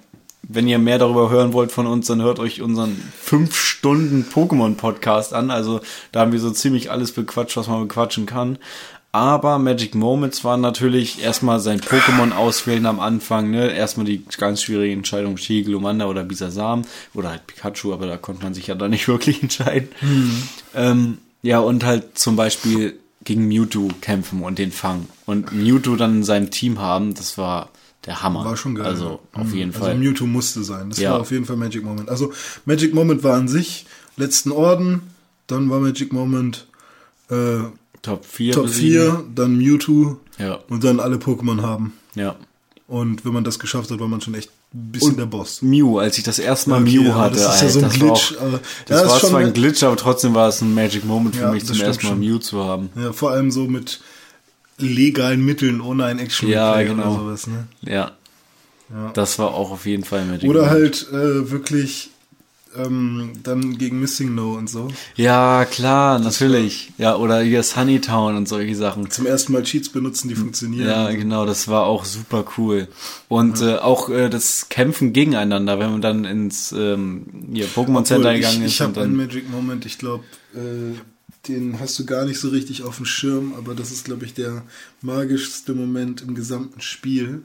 [0.42, 5.34] wenn ihr mehr darüber hören wollt von uns, dann hört euch unseren 5 Stunden Pokémon-Podcast
[5.34, 5.50] an.
[5.50, 5.80] Also
[6.12, 8.58] da haben wir so ziemlich alles bequatscht, was man bequatschen kann.
[9.10, 13.70] Aber Magic Moments waren natürlich erstmal sein Pokémon auswählen am Anfang, ne?
[13.70, 16.82] Erstmal die ganz schwierige Entscheidung, Shigi, Lumanda oder Bisasam
[17.14, 19.88] oder halt Pikachu, aber da konnte man sich ja da nicht wirklich entscheiden.
[20.74, 25.08] Ähm, ja, und halt zum Beispiel gegen Mewtwo kämpfen und den fangen.
[25.24, 27.70] Und Mewtwo dann in seinem Team haben, das war
[28.06, 28.44] der Hammer.
[28.44, 28.86] War schon geil.
[28.86, 29.40] Also ja.
[29.40, 29.94] auf jeden also Fall.
[29.96, 30.90] Mewtwo musste sein.
[30.90, 31.12] Das Ja.
[31.12, 32.10] war auf jeden Fall Magic Moment.
[32.10, 32.32] Also
[32.66, 33.86] Magic Moment war an sich
[34.16, 35.02] letzten Orden,
[35.46, 36.66] dann war Magic Moment
[37.30, 37.60] äh,
[38.02, 38.52] Top 4.
[38.54, 41.92] Top 4, dann Mewtwo Ja, und dann alle Pokémon haben.
[42.14, 42.36] ja.
[42.86, 45.60] Und wenn man das geschafft hat, war man schon echt ein bisschen der Boss.
[45.60, 48.32] Mew, als ich das erste Mal Okay, Mew hatte, das ist ja so ein Glitch,
[48.34, 51.04] War auch, aber- das Ja, war zwar ein Glitch, aber trotzdem war es ein Magic
[51.04, 52.20] Moment für Ja, mich das zum ersten Mal schon.
[52.20, 52.88] Mew zu haben.
[52.96, 54.00] Ja, vor allem so mit
[54.78, 57.10] legalen Mitteln, ohne ein Action Ja, genau.
[57.14, 57.46] oder sowas.
[57.46, 57.66] Ne?
[57.82, 58.12] Ja.
[58.90, 59.10] Ja.
[59.12, 60.80] Das war auch auf jeden Fall Magic Oder Moment.
[60.80, 62.08] halt äh, wirklich
[62.76, 64.88] ähm, dann gegen Missing No und so.
[65.16, 66.92] Ja, klar, natürlich.
[66.98, 69.10] Ja, oder hier Sunnytown und solche Sachen.
[69.10, 70.86] Zum ersten Mal Cheats benutzen, die funktionieren.
[70.86, 72.88] Ja, genau, das war auch super cool.
[73.28, 78.28] Und äh, auch äh, das Kämpfen gegeneinander, wenn man dann ins ähm, hier Pokémon Center
[78.28, 79.16] Obwohl, gegangen ich, ist ich habe einen.
[79.16, 80.24] Magic Moment, ich glaube,
[80.54, 80.98] äh,
[81.48, 84.34] den hast du gar nicht so richtig auf dem Schirm, aber das ist, glaube ich,
[84.34, 84.62] der
[85.00, 87.42] magischste Moment im gesamten Spiel,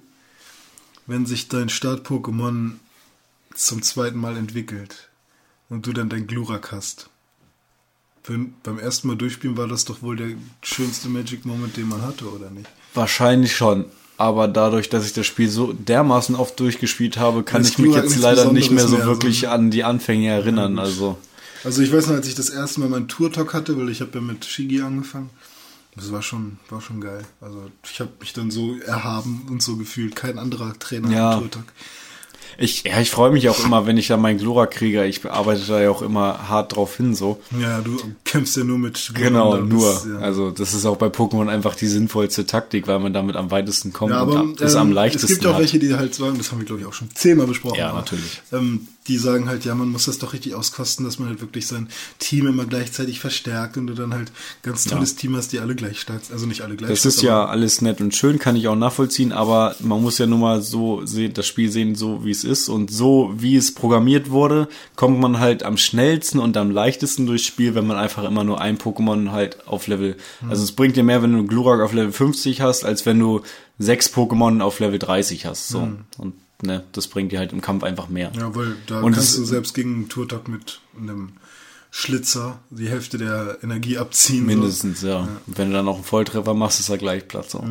[1.08, 2.74] wenn sich dein Start-Pokémon
[3.56, 5.10] zum zweiten Mal entwickelt
[5.74, 7.10] und du dann dein Glurak hast.
[8.24, 10.30] Für, beim ersten Mal durchspielen war das doch wohl der
[10.62, 12.70] schönste Magic Moment, den man hatte, oder nicht?
[12.94, 13.86] Wahrscheinlich schon.
[14.18, 17.86] Aber dadurch, dass ich das Spiel so dermaßen oft durchgespielt habe, kann Weiß ich mich
[17.88, 20.80] Glurak jetzt nichts leider nicht mehr so mehr, wirklich also- an die Anfänge erinnern.
[20.80, 21.18] Also
[21.66, 24.12] Also ich weiß noch, als ich das erste Mal meinen Tour-Talk hatte, weil ich habe
[24.14, 25.30] ja mit Shigi angefangen.
[25.95, 27.24] Das war schon, war schon geil.
[27.41, 30.16] Also ich habe mich dann so erhaben und so gefühlt.
[30.16, 31.34] Kein anderer Trainer Ja.
[31.34, 31.66] im Tour-Talk.
[32.57, 35.05] Ich, ja, ich freue mich auch immer, wenn ich da meinen Glora kriege.
[35.05, 37.39] Ich arbeite da ja auch immer hart drauf hin, so.
[37.59, 39.93] Ja, du kämpfst ja nur mit Genau, Glumanda, nur.
[39.93, 40.17] das, ja.
[40.19, 43.93] Also das ist auch bei Pokémon einfach die sinnvollste Taktik, weil man damit am weitesten
[43.93, 46.13] kommt ja, und aber am- es ähm, am leichtesten Es gibt auch welche, die halt
[46.15, 47.77] sagen, das haben wir glaube ich auch schon zehnmal besprochen.
[47.80, 48.41] Ja, natürlich.
[48.51, 51.67] Ähm, die sagen halt, ja, man muss das doch richtig auskosten, dass man halt wirklich
[51.67, 51.89] sein
[52.19, 54.31] Team immer gleichzeitig verstärkt und du dann halt
[54.61, 56.21] ganz tolles Team hast, die alle gleich stark.
[56.31, 58.75] Also nicht alle gleich Das stark, ist ja alles nett und schön, kann ich auch
[58.75, 62.43] nachvollziehen, aber man muss ja nur mal so sehen, das Spiel sehen, so wie es
[62.43, 62.69] ist.
[62.69, 67.45] Und so wie es programmiert wurde, kommt man halt am schnellsten und am leichtesten durchs
[67.45, 70.15] Spiel, wenn man einfach immer nur ein Pokémon halt auf Level.
[70.47, 73.41] Also es bringt dir mehr, wenn du Glurak auf Level 50 hast, als wenn du
[73.80, 75.67] sechs Pokémon auf Level 30 hast.
[75.67, 75.89] So.
[76.17, 76.34] Und
[76.64, 78.31] ne, das bringt dir halt im Kampf einfach mehr.
[78.35, 81.34] Ja, weil da Und kannst du selbst gegen einen Turtok mit einem
[81.95, 84.48] Schlitzer die Hälfte der Energie abziehen.
[84.48, 85.27] Mindestens, ja.
[85.45, 87.52] Wenn du dann noch einen Volltreffer machst, ist er gleich Platz.
[87.52, 87.64] So.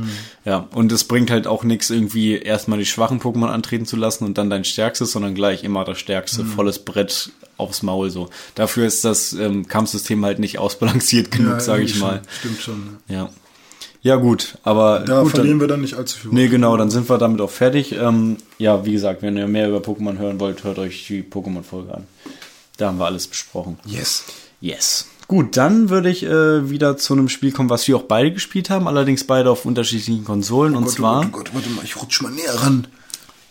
[0.44, 4.24] Ja, und es bringt halt auch nichts, irgendwie erstmal die schwachen Pokémon antreten zu lassen
[4.24, 8.10] und dann dein stärkstes, sondern gleich immer das stärkste, volles Brett aufs Maul.
[8.10, 8.30] so.
[8.54, 11.38] Dafür ist das ähm, Kampfsystem halt nicht ausbalanciert So.
[11.38, 12.22] genug, Ja, sage ich irgendwie mal.
[12.22, 12.38] Schon.
[12.38, 12.96] Stimmt schon.
[13.08, 13.14] Ja.
[13.16, 13.30] Ja.
[14.02, 16.32] Ja, gut, aber Da gut, verlieren dann, wir dann nicht allzu viel.
[16.32, 17.92] Nee, genau, dann sind wir damit auch fertig.
[17.92, 21.94] Ähm, ja, wie gesagt, wenn ihr mehr über Pokémon hören wollt, hört euch die Pokémon-Folge
[21.94, 22.04] an.
[22.78, 23.78] Da haben wir alles besprochen.
[23.84, 24.24] Yes.
[24.60, 25.06] Yes.
[25.28, 28.70] Gut, dann würde ich äh, wieder zu einem Spiel kommen, was wir auch beide gespielt
[28.70, 30.74] haben, allerdings beide auf unterschiedlichen Konsolen.
[30.74, 32.88] und Gott, zwar Oh Gott, oh Gott, warte mal, ich rutsch mal näher ran.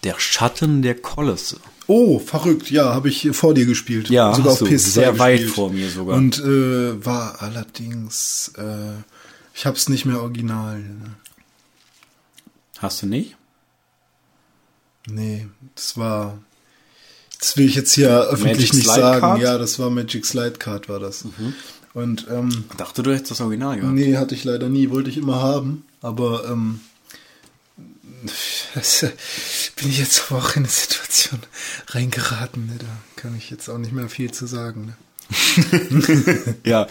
[0.04, 1.58] der Schatten der Kolosse.
[1.88, 2.70] Oh, verrückt.
[2.72, 4.10] Ja, habe ich vor dir gespielt.
[4.10, 4.66] Ja, sogar auf du.
[4.66, 5.56] PS2 Sehr weit gespielt.
[5.56, 6.18] vor mir sogar.
[6.18, 8.62] Und äh, war allerdings, äh,
[9.62, 10.80] ich hab's nicht mehr original.
[10.80, 11.16] Ne?
[12.80, 13.36] Hast du nicht?
[15.06, 16.40] Nee, das war,
[17.40, 19.20] das will ich jetzt hier öffentlich Magic nicht Slide sagen.
[19.22, 19.38] Card?
[19.38, 19.44] Mhm.
[19.44, 21.26] Ja, das war Magic Slide Card, war das.
[21.94, 23.94] Und ähm, Ich dachte, du hättest das Original gehabt.
[23.94, 26.80] nee, hatte ich leider nie, wollte ich immer haben, aber ähm,
[29.76, 31.40] bin ich jetzt aber auch in eine Situation
[31.90, 32.66] reingeraten.
[32.66, 32.78] Ne?
[32.80, 34.88] Da kann ich jetzt auch nicht mehr viel zu sagen.
[34.88, 34.94] Ne?
[36.66, 36.88] Ja,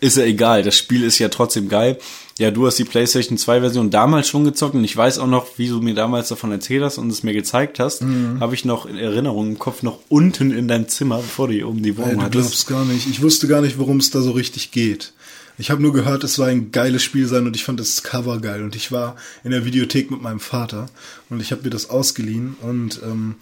[0.00, 0.62] ist ja egal.
[0.62, 1.98] Das Spiel ist ja trotzdem geil.
[2.38, 5.58] Ja, du hast die PlayStation 2 Version damals schon gezockt und ich weiß auch noch,
[5.58, 8.40] wie du mir damals davon erzählt hast und es mir gezeigt hast, Mhm.
[8.40, 11.68] habe ich noch in Erinnerung im Kopf noch unten in deinem Zimmer, bevor du hier
[11.68, 12.66] oben die Ey, Wohnung du hattest.
[12.66, 13.06] glaubst gar nicht.
[13.10, 15.12] Ich wusste gar nicht, worum es da so richtig geht.
[15.58, 18.38] Ich habe nur gehört, es soll ein geiles Spiel sein und ich fand das Cover
[18.40, 18.62] geil.
[18.62, 20.86] Und ich war in der Videothek mit meinem Vater
[21.28, 23.34] und ich habe mir das ausgeliehen und ähm,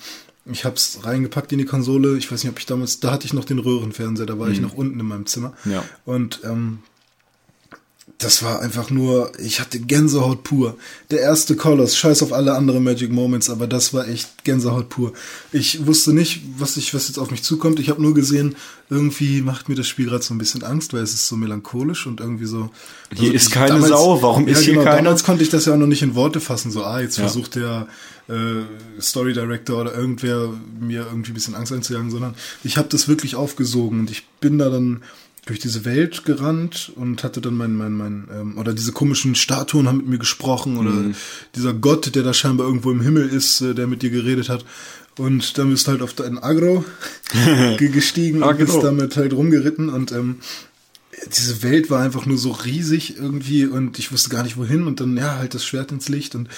[0.50, 2.16] ich habe es reingepackt in die Konsole.
[2.16, 4.60] Ich weiß nicht, ob ich damals, da hatte ich noch den Röhrenfernseher, da war ich
[4.60, 5.52] noch unten in meinem Zimmer.
[5.64, 5.84] Ja.
[6.04, 6.80] Und ähm,
[8.16, 10.76] das war einfach nur, ich hatte Gänsehaut pur.
[11.10, 15.12] Der erste Colors, scheiß auf alle anderen Magic Moments, aber das war echt Gänsehaut pur.
[15.52, 17.78] Ich wusste nicht, was ich, was jetzt auf mich zukommt.
[17.78, 18.56] Ich habe nur gesehen,
[18.90, 22.06] irgendwie macht mir das Spiel gerade so ein bisschen Angst, weil es ist so melancholisch
[22.06, 22.70] und irgendwie so.
[23.10, 24.97] Also Hier ist keine Sau, warum ist hier keiner?
[24.97, 27.24] Damals konnte ich das ja auch noch nicht in Worte fassen, so, ah, jetzt Ja.
[27.24, 27.86] versucht der
[28.28, 33.06] äh, Story Director oder irgendwer mir irgendwie ein bisschen Angst einzujagen, sondern ich habe das
[33.06, 35.02] wirklich aufgesogen und ich bin da dann
[35.48, 39.88] durch diese Welt gerannt und hatte dann mein, mein, mein, ähm, oder diese komischen Statuen
[39.88, 41.14] haben mit mir gesprochen oder Mhm.
[41.56, 44.64] dieser Gott, der da scheinbar irgendwo im Himmel ist, äh, der mit dir geredet hat.
[45.16, 46.84] Und dann bist du halt auf dein Agro
[47.78, 48.82] ge- gestiegen und bist Agro.
[48.82, 50.36] damit halt rumgeritten und ähm,
[51.27, 55.01] diese Welt war einfach nur so riesig irgendwie und ich wusste gar nicht wohin und
[55.01, 56.49] dann ja halt das Schwert ins Licht und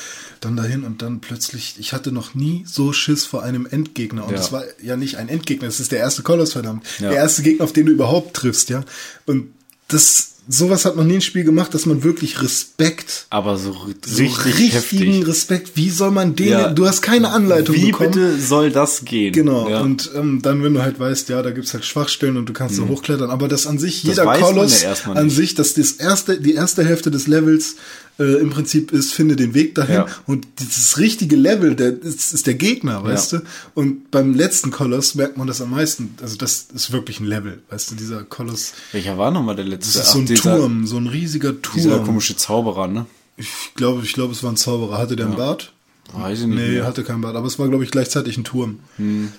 [0.40, 4.32] dann dahin und dann plötzlich ich hatte noch nie so Schiss vor einem Endgegner und
[4.34, 4.38] Ja.
[4.40, 7.10] es war ja nicht ein Endgegner, es ist der erste Koloss verdammt, Ja.
[7.10, 8.84] der erste Gegner, auf den du überhaupt triffst, ja
[9.26, 9.48] und
[9.88, 14.22] das sowas hat noch nie ein Spiel gemacht, dass man wirklich Respekt Aber so, so
[14.22, 15.26] richtig richtigen heftig.
[15.28, 16.68] Respekt, wie soll man den, Ja.
[16.72, 18.10] du hast keine Anleitung Wie bekommen.
[18.10, 19.32] bitte soll das gehen?
[19.32, 19.80] Genau, Ja.
[19.80, 22.78] und ähm, dann, wenn du halt weißt, ja, da gibt's halt Schwachstellen und du kannst
[22.78, 25.92] da hochklettern, aber das an sich, jeder weiß man Koloss ja an sich, dass das
[25.92, 27.76] erste, die erste Hälfte des Levels
[28.20, 30.06] äh, im Prinzip ist, finde den Weg dahin Ja.
[30.26, 33.38] und dieses richtige Level, der ist, ist der Gegner, weißt Ja.
[33.40, 33.44] du?
[33.74, 37.62] Und beim letzten Koloss merkt man das am meisten, also das ist wirklich ein Level,
[37.70, 39.98] weißt du, dieser Koloss, Welcher war nochmal der letzte?
[39.98, 41.76] das ist so Ach, ein dieser, Turm, so ein riesiger Turm.
[41.76, 43.06] Dieser komische Zauberer, ne?
[43.36, 44.98] ich glaube, ich glaube, es war ein Zauberer.
[44.98, 45.72] Hatte der einen Bart?
[46.12, 46.86] Weiß ich nicht Nee, mehr.
[46.86, 48.80] hatte keinen Bart, aber es war, glaube ich, gleichzeitig ein Turm.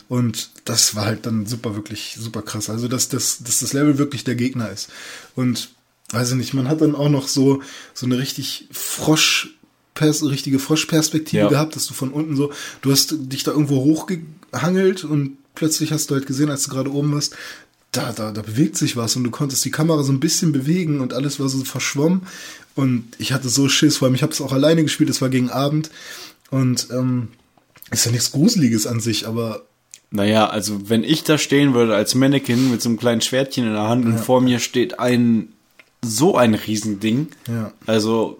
[0.08, 2.70] Und das war halt dann super, wirklich super krass.
[2.70, 4.90] Also, dass, dass, dass das Level wirklich der Gegner ist.
[5.36, 5.70] Und
[6.12, 7.62] weiß ich nicht, man hat dann auch noch so,
[7.94, 9.56] so eine richtig Frosch,
[10.00, 11.50] richtige Froschperspektive Ja.
[11.50, 12.52] gehabt, dass du von unten so,
[12.82, 16.92] du hast dich da irgendwo hochgehangelt und plötzlich hast du halt gesehen, als du gerade
[16.92, 17.36] oben warst,
[17.92, 21.02] da, da, da bewegt sich was und du konntest die Kamera so ein bisschen bewegen
[21.02, 22.22] und alles war so verschwommen.
[22.74, 25.28] Und ich hatte so Schiss, vor allem ich habe es auch alleine gespielt, es war
[25.30, 25.92] gegen Abend.
[26.52, 27.28] Und ähm,
[27.92, 29.64] ist ja nichts Gruseliges an sich, aber
[30.10, 33.74] Naja, also wenn ich da stehen würde als Mannequin mit so einem kleinen Schwertchen in
[33.74, 35.50] der Hand und vor mir steht ein
[36.04, 37.28] so ein Riesending.
[37.48, 37.72] Ja.
[37.86, 38.40] Also,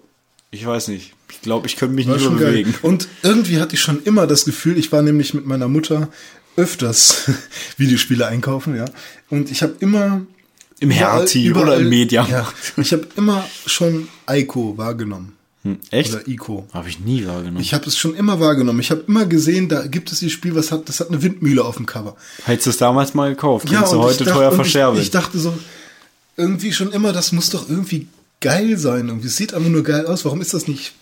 [0.50, 1.14] ich weiß nicht.
[1.30, 2.52] Ich glaube, ich könnte mich war nicht schon mehr geil.
[2.62, 2.74] bewegen.
[2.82, 6.08] Und irgendwie hatte ich schon immer das Gefühl, ich war nämlich mit meiner Mutter
[6.56, 7.30] öfters
[7.78, 8.84] Videospiele einkaufen, ja.
[9.30, 10.20] Und ich habe immer
[10.80, 12.26] Im Hertie überall- oder im Media.
[12.30, 15.34] Ja, ich habe immer schon Eiko wahrgenommen.
[15.64, 16.12] Hm, echt?
[16.12, 16.66] Oder Ico.
[16.72, 17.60] Habe ich nie wahrgenommen.
[17.60, 18.80] Ich habe es schon immer wahrgenommen.
[18.80, 21.64] Ich habe immer gesehen, da gibt es dieses Spiel, was hat, das hat eine Windmühle
[21.64, 22.16] auf dem Cover.
[22.44, 24.98] Hättest du es damals mal gekauft, kannst du und heute ich dachte- teuer verscherbeln.
[25.00, 25.54] Ich, ich dachte so,
[26.36, 28.08] irgendwie schon immer, das muss doch irgendwie
[28.40, 29.08] geil sein.
[29.08, 30.24] Irgendwie es sieht einfach nur geil aus.
[30.24, 30.94] Warum ist das nicht?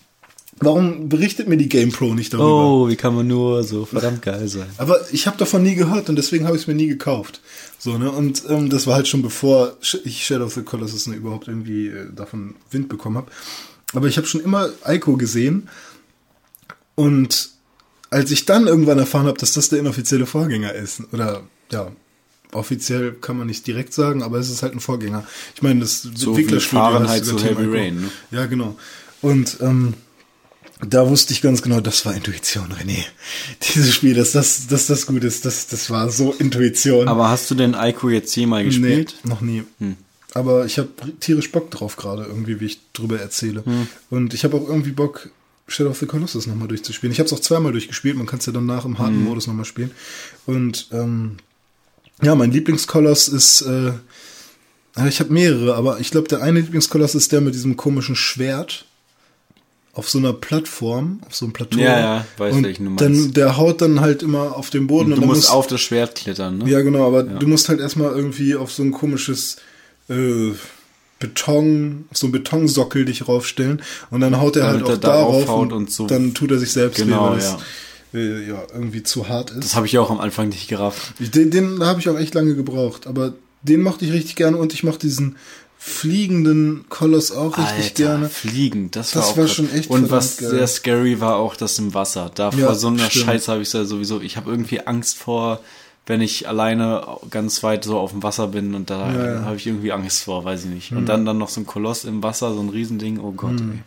[0.59, 2.65] Warum berichtet mir die GamePro nicht darüber?
[2.65, 4.67] oh, wie kann man nur so verdammt geil sein?
[4.77, 7.41] Aber ich habe davon nie gehört und deswegen habe ich es mir nie gekauft.
[7.79, 8.11] So, ne?
[8.11, 11.87] Und ähm, das war halt schon bevor ich Shadow of the Colossus ne, überhaupt irgendwie
[11.87, 13.31] äh, davon Wind bekommen habe.
[13.93, 15.67] Aber ich habe schon immer Ico gesehen.
[16.95, 17.49] Und
[18.11, 21.91] als ich dann irgendwann erfahren habe, dass das der inoffizielle Vorgänger ist, oder ja,
[22.53, 25.25] offiziell kann man nicht direkt sagen, aber es ist halt ein Vorgänger.
[25.55, 28.11] Ich meine, das So wie Fahrenheit zu Heavy Rain, ne?
[28.31, 28.77] Ja, genau.
[29.21, 29.93] Und ähm,
[30.87, 33.03] da wusste ich ganz genau, das war Intuition, René.
[33.75, 37.07] Dieses Spiel, dass das, dass das gut ist, das, das war so Intuition.
[37.07, 39.15] Aber hast du denn Ico jetzt jemals gespielt?
[39.23, 39.63] Nee, noch nie.
[39.79, 39.97] Hm.
[40.33, 43.63] Aber ich habe tierisch Bock drauf gerade, irgendwie, wie ich drüber erzähle.
[43.65, 43.87] Hm.
[44.09, 45.29] Und ich habe auch irgendwie Bock,
[45.67, 47.11] Shadow of the Colossus nochmal durchzuspielen.
[47.11, 49.25] Ich habe es auch zweimal durchgespielt, man kann es ja dann nach im harten Hm.
[49.25, 49.91] Modus nochmal spielen.
[50.45, 51.37] Und ähm,
[52.21, 53.91] ja, mein Lieblingskoloss ist, äh,
[54.97, 58.15] ja, ich habe mehrere, aber ich glaube, der eine Lieblingskoloss ist der mit diesem komischen
[58.15, 58.85] Schwert
[59.93, 61.79] auf so einer Plattform, auf so einem Plateau.
[61.79, 63.03] Ja, ja, weiß, und welchen du meinst.
[63.03, 65.81] Dann, der haut dann halt immer auf den Boden Du dann musst muss- auf das
[65.81, 66.69] Schwert klettern, ne?
[66.69, 69.57] ja, genau, aber du musst halt erstmal irgendwie auf so ein komisches
[70.09, 70.51] äh,
[71.19, 74.99] Beton, auf so ein Betonsockel dich raufstellen und dann haut er Damit halt er auch
[74.99, 76.07] darauf darauf und, und so.
[76.07, 77.57] dann tut er sich selbst Genau, weh, weil das
[78.13, 79.63] äh, ja, irgendwie zu hart ist.
[79.63, 81.13] Das habe ich auch am Anfang nicht gerafft.
[81.19, 83.33] Den, den habe ich auch echt lange gebraucht, aber
[83.63, 85.35] den mochte ich richtig gerne und ich mochte diesen
[85.77, 88.29] fliegenden Koloss auch richtig Alter, gerne.
[88.29, 90.49] Fliegen, das, Das war auch war schon echt Und was geil.
[90.51, 92.31] sehr scary war auch das im Wasser.
[92.33, 93.25] Da Ja, vor so einer stimmt.
[93.25, 94.21] Scheiße habe ich ja sowieso.
[94.21, 95.59] Ich habe irgendwie Angst vor,
[96.05, 99.41] wenn ich alleine ganz weit so auf dem Wasser bin und da Ja, ja.
[99.45, 100.91] habe ich irgendwie Angst vor, weiß ich nicht.
[100.91, 103.19] Und dann dann noch so ein Koloss im Wasser, so ein Riesending.
[103.19, 103.59] Oh Gott.
[103.59, 103.79] Ey.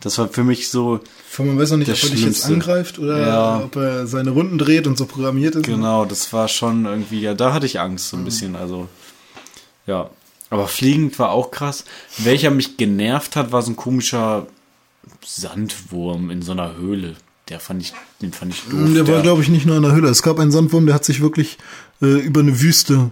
[0.00, 1.00] Das war für mich so
[1.38, 3.60] man weiß noch nicht, ob er dich jetzt angreift oder Ja.
[3.64, 5.64] ob er seine Runden dreht und so programmiert ist.
[5.66, 8.88] Genau, das war schon irgendwie, ja, da hatte ich Angst so ein bisschen, also,
[9.86, 10.10] ja.
[10.50, 11.84] Aber fliegend war auch krass.
[12.16, 14.46] Welcher mich genervt hat, war so ein komischer
[15.24, 17.16] Sandwurm in so einer Höhle.
[17.48, 18.88] Der fand ich, den fand ich doof.
[18.94, 20.08] Der war, glaube ich, nicht nur in der Höhle.
[20.08, 21.58] Es gab einen Sandwurm, der hat sich wirklich
[22.02, 23.10] äh, über eine Wüste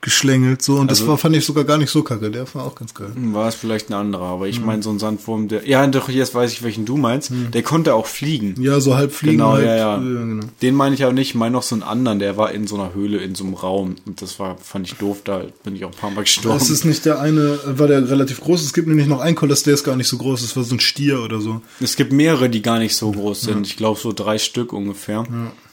[0.00, 0.62] geschlängelt.
[0.62, 2.30] So, und das Also- war, fand ich sogar gar nicht so kacke.
[2.30, 3.10] Der war auch ganz geil.
[3.16, 6.34] war es vielleicht ein anderer, aber ich meine so ein Sandwurm, der, ja, doch, jetzt
[6.34, 7.32] weiß ich, welchen du meinst.
[7.52, 8.54] Der konnte auch fliegen.
[8.62, 9.38] Ja, so halb fliegen.
[9.38, 9.96] Genau, halb, ja, ja.
[9.96, 10.46] äh, genau.
[10.62, 12.76] Den meine ich aber nicht, ich meine noch so einen anderen, der war in so
[12.76, 13.96] einer Höhle, in so einem Raum.
[14.06, 16.58] Und das war, fand ich doof, da bin ich auch ein paar Mal gestorben.
[16.58, 18.62] Das ist nicht der eine, war der relativ groß.
[18.62, 20.42] Es gibt nämlich noch einen Koloss, der ist gar nicht so groß.
[20.42, 21.60] Das war so ein Stier oder so.
[21.80, 23.66] Es gibt mehrere, die gar nicht so groß sind.
[23.66, 25.24] Ich glaube so drei Stück ungefähr.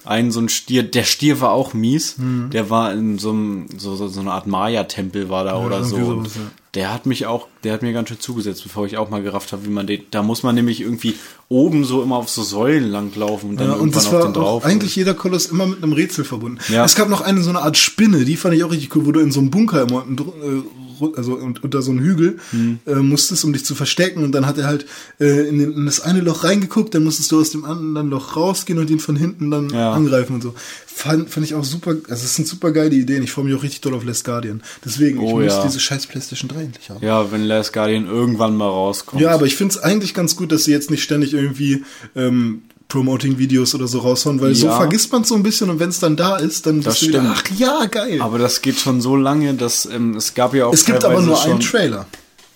[0.06, 2.18] Ein so ein Stier, der Stier war auch mies.
[2.18, 2.50] Mhm.
[2.52, 5.96] Der war in so einem, so, so, so eine Art Maya-Tempel war da oder so.
[5.98, 6.42] Und ja.
[6.76, 9.54] Der hat mich auch, der hat mir ganz schön zugesetzt, bevor ich auch mal gerafft
[9.54, 11.16] habe, wie man den, da muss man nämlich irgendwie
[11.48, 14.24] oben so immer auf so Säulen langlaufen und dann Ja, und irgendwann das auf war
[14.24, 14.66] den drauf.
[14.66, 16.60] eigentlich jeder Koloss immer mit einem Rätsel verbunden.
[16.70, 16.84] Ja.
[16.84, 19.14] Es gab noch eine so eine Art Spinne, die fand ich auch richtig cool, wo
[19.14, 20.85] du in so einem Bunker immer äh,
[21.16, 22.80] also und, unter so einem Hügel Hm.
[22.86, 24.24] äh, musstest, um dich zu verstecken.
[24.24, 24.86] Und dann hat er halt
[25.20, 28.36] äh, in, den, in das eine Loch reingeguckt, dann musstest du aus dem anderen Loch
[28.36, 29.92] rausgehen und ihn von hinten dann Ja.
[29.94, 30.54] angreifen und so.
[30.88, 33.22] Fand, fand ich auch super, also es sind super geile Ideen.
[33.22, 34.64] Ich freue mich auch richtig doll auf Last Guardian.
[34.86, 35.64] Deswegen, ich Oh, muss ja.
[35.64, 37.06] diese scheiß PlayStation 3 endlich haben.
[37.06, 39.22] ja, wenn Last Guardian irgendwann mal rauskommt.
[39.22, 41.84] Ja, aber ich finde es eigentlich ganz gut, dass sie jetzt nicht ständig irgendwie
[42.16, 44.78] ähm, Promoting-Videos oder so raushauen, weil so Ja.
[44.78, 47.08] vergisst man so ein bisschen und wenn es dann da ist, dann Das bist du
[47.10, 47.60] wieder, ach stimmt.
[47.60, 48.22] ja, geil.
[48.22, 51.22] Aber das geht schon so lange, dass ähm, es gab ja auch es gibt aber
[51.22, 52.06] nur schon, einen Trailer.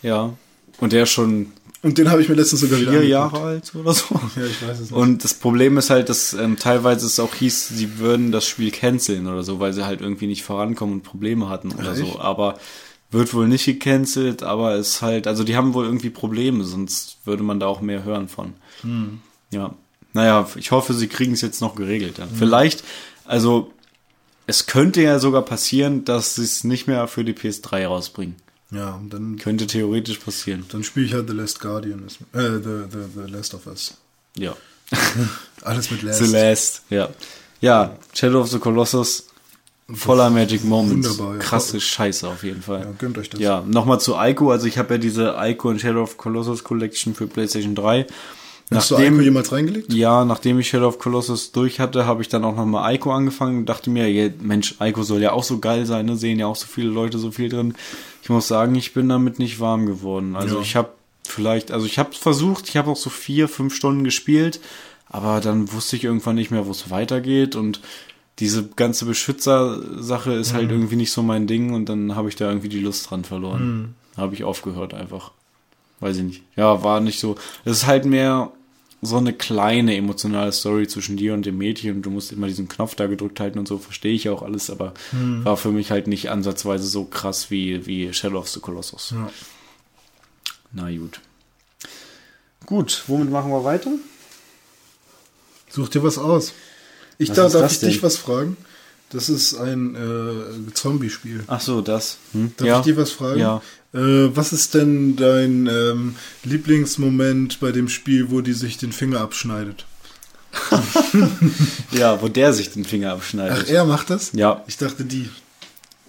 [0.01, 0.33] Ja.
[0.79, 1.47] Und der ist schon
[1.81, 3.05] Und den habe ich mir letztens sogar wieder vier.
[3.07, 4.05] Jahre alt oder so.
[4.35, 4.91] Ja, ich weiß es nicht.
[4.91, 8.69] Und das Problem ist halt, dass ähm, teilweise es auch hieß, sie würden das Spiel
[8.71, 12.03] canceln oder so, weil sie halt irgendwie nicht vorankommen und Probleme hatten oder Ach, so.
[12.03, 12.19] echt?
[12.19, 12.57] Aber
[13.11, 17.17] wird wohl nicht gecancelt, aber es ist halt, also die haben wohl irgendwie Probleme, sonst
[17.25, 18.53] würde man da auch mehr hören von.
[18.81, 19.19] Hm.
[19.51, 19.73] Ja.
[20.13, 22.17] Naja, ich hoffe, sie kriegen es jetzt noch geregelt.
[22.17, 22.25] Hm.
[22.25, 22.29] Ja.
[22.37, 22.83] Vielleicht,
[23.25, 23.71] also
[24.47, 28.35] es könnte ja sogar passieren, dass sie es nicht mehr für die PS3 rausbringen.
[28.71, 30.65] ja, dann, Könnte theoretisch passieren.
[30.71, 32.01] dann spiele ich halt The Last Guardian.
[32.33, 33.93] Äh, the, the, the Last of Us.
[34.35, 34.55] Ja.
[35.61, 36.19] Alles mit Last.
[36.23, 37.09] The Last, ja.
[37.61, 39.27] Ja, Shadow of the Colossus,
[39.91, 41.09] voller Magic Moments.
[41.09, 41.39] Wunderbar, ja.
[41.41, 42.81] Krasse Scheiße auf jeden Fall.
[42.81, 43.39] Ja, gönnt euch das.
[43.39, 44.49] Ja, nochmal zu Ico.
[44.51, 48.07] Also ich habe ja diese Ico und Shadow of Colossus Collection für PlayStation 3.
[48.71, 49.91] Hast du Ico jemals reingelegt?
[49.93, 53.57] ja, nachdem ich Shadow of Colossus durch hatte, habe ich dann auch nochmal Ico angefangen
[53.59, 56.15] und dachte mir, ja, Mensch, Ico soll ja auch so geil sein, ne?
[56.15, 57.73] Sehen ja auch so viele Leute so viel drin.
[58.21, 60.35] Ich muss sagen, ich bin damit nicht warm geworden.
[60.35, 60.61] Also Ja.
[60.61, 60.89] ich habe
[61.27, 64.59] vielleicht, also ich habe versucht, ich habe auch so vier, fünf Stunden gespielt,
[65.07, 67.81] aber dann wusste ich irgendwann nicht mehr, wo es weitergeht und
[68.37, 70.57] diese ganze Beschützer-Sache ist Mhm.
[70.57, 73.23] halt irgendwie nicht so mein Ding und dann habe ich da irgendwie die Lust dran
[73.23, 73.95] verloren.
[74.15, 75.31] Habe ich aufgehört einfach.
[76.01, 76.43] weiß ich nicht.
[76.55, 77.35] Ja, war nicht so.
[77.65, 78.51] Es ist halt mehr
[79.01, 82.67] so eine kleine emotionale Story zwischen dir und dem Mädchen und du musst immer diesen
[82.67, 85.45] Knopf da gedrückt halten und so, verstehe ich auch alles, aber Hm.
[85.45, 89.11] war für mich halt nicht ansatzweise so krass wie, wie Shadow of the Colossus.
[89.15, 89.29] Ja.
[90.73, 91.21] Na gut.
[92.65, 93.91] Gut, womit machen wir weiter?
[95.69, 96.53] Such dir was aus.
[97.17, 98.03] Ich Was darf das ich dich denn?
[98.03, 98.57] was fragen?
[99.11, 101.43] Das ist ein äh, Zombie-Spiel.
[101.47, 102.17] Ach so, das.
[102.33, 102.51] Hm?
[102.57, 102.79] Darf ja.
[102.79, 103.39] ich dir was fragen?
[103.39, 103.61] Ja.
[103.93, 109.21] Äh, was ist denn dein ähm, Lieblingsmoment bei dem Spiel, wo die sich den Finger
[109.21, 109.85] abschneidet?
[111.91, 113.69] ja, wo der sich den Finger Ach, abschneidet.
[113.69, 114.31] er macht das?
[114.33, 115.29] ja, Ich dachte die.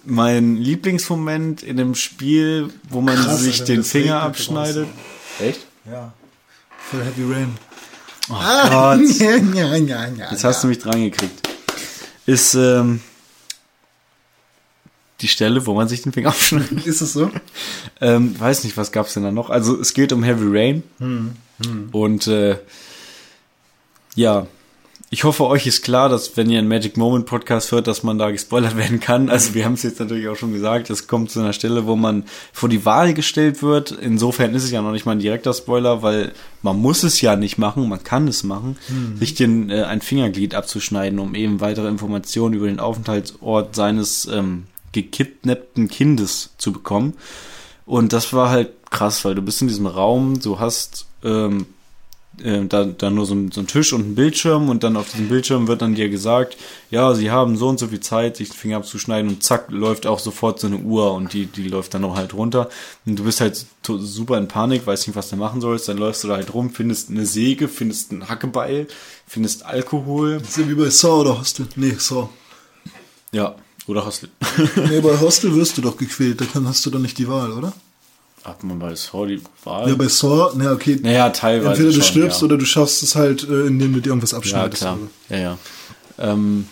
[0.05, 4.87] mein Lieblingsmoment in dem Spiel, wo man Krass, sich Alter, den Finger abschneidet.
[5.39, 5.61] Echt?
[5.89, 6.13] Ja.
[6.89, 7.57] Voll Heavy Rain.
[8.29, 8.99] Oh Gott.
[9.19, 11.47] ja, ja, ja, ja, Jetzt hast du mich dran gekriegt.
[12.25, 13.01] Ist ähm,
[15.21, 16.85] die Stelle, wo man sich den Finger abschneidet.
[16.85, 17.31] Ist es so?
[17.99, 19.49] Ähm, weiß nicht, was gab's denn da noch?
[19.49, 20.83] Also es geht um Heavy Rain.
[21.91, 22.57] Und äh,
[24.15, 24.47] ja,
[25.13, 28.17] ich hoffe, euch ist klar, dass wenn ihr einen Magic Moment Podcast hört, dass man
[28.17, 29.29] da gespoilert werden kann.
[29.29, 31.97] Also wir haben es jetzt natürlich auch schon gesagt, es kommt zu einer Stelle, wo
[31.97, 32.23] man
[32.53, 33.91] vor die Wahl gestellt wird.
[33.91, 36.31] Insofern ist es ja noch nicht mal ein direkter Spoiler, weil
[36.61, 38.77] man muss es ja nicht machen, man kann es machen,
[39.19, 44.67] sich den äh, ein Fingerglied abzuschneiden, um eben weitere Informationen über den Aufenthaltsort seines ähm,
[44.93, 47.15] gekidnappten Kindes zu bekommen.
[47.85, 51.65] Und das war halt krass, weil du bist in diesem Raum, du hast ähm,
[52.43, 55.09] äh, da, da nur so ein, so ein Tisch und ein Bildschirm und dann auf
[55.11, 56.57] diesem Bildschirm wird dann dir gesagt,
[56.89, 60.07] ja, sie haben so und so viel Zeit, sich den Finger abzuschneiden und zack, läuft
[60.07, 62.69] auch sofort so eine Uhr und die, die läuft dann noch halt runter.
[63.05, 66.23] Und du bist halt super in Panik, weißt nicht, was du machen sollst, dann läufst
[66.23, 68.87] du da halt rum, findest eine Säge, findest ein Hackebeil,
[69.27, 70.41] findest Alkohol.
[70.41, 71.67] Ist ja wie bei Saw oder Hostel?
[71.75, 72.29] Nee, Saw.
[73.31, 73.55] Ja,
[73.87, 74.27] oder hast du,
[74.89, 77.73] Nee, bei Hostel wirst du doch gequält, da hast du doch nicht die Wahl, oder?
[78.43, 79.89] Hat man bei Saw die Wahl?
[79.89, 80.99] Ja, bei Saw, na okay.
[81.01, 82.45] naja, teilweise Entweder du schon, stirbst ja.
[82.45, 84.81] oder du schaffst es halt, äh, indem du dir irgendwas Ja, abschneidest.
[84.81, 84.97] klar.
[85.29, 85.37] oder?
[85.37, 85.57] Ja, ja.
[86.19, 86.65] Ähm,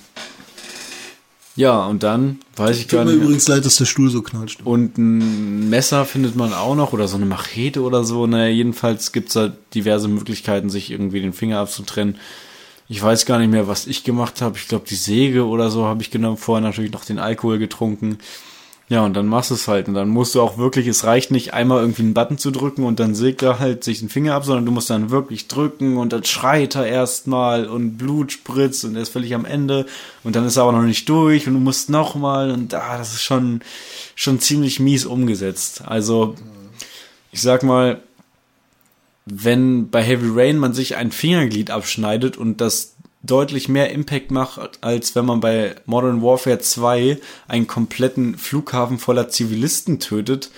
[1.56, 3.18] ja, und dann weiß ich Tut gar mir nicht.
[3.18, 3.26] mehr.
[3.26, 4.58] übrigens leid, dass der Stuhl so knallt.
[4.64, 8.28] Und ein Messer findet man auch noch oder so eine Machete oder so.
[8.28, 12.16] Naja, jedenfalls gibt's da diverse Möglichkeiten, sich irgendwie den Finger abzutrennen.
[12.88, 14.58] Ich weiß gar nicht mehr, was ich gemacht habe.
[14.58, 16.38] Ich glaube, die Säge oder so habe ich genommen.
[16.38, 18.20] Vorher natürlich noch den Alkohol getrunken.
[18.90, 19.88] Ja, und dann machst du es halt.
[19.88, 22.84] Und dann musst du auch wirklich, es reicht nicht, einmal irgendwie einen Button zu drücken
[22.84, 25.98] und dann sägt er halt sich den Finger ab, sondern du musst dann wirklich drücken
[25.98, 29.86] und dann schreit er erstmal und Blut spritzt und er ist völlig am Ende
[30.24, 33.14] und dann ist er aber noch nicht durch und du musst nochmal und ah, das
[33.14, 33.62] ist schon,
[34.16, 35.84] schon ziemlich mies umgesetzt.
[35.86, 36.34] Also,
[37.32, 38.02] ich sag mal,
[39.26, 44.80] wenn bei Heavy Rain man sich ein Fingerglied abschneidet und das deutlich mehr Impact macht,
[44.82, 50.52] als wenn man bei Modern Warfare 2 einen kompletten Flughafen voller Zivilisten tötet,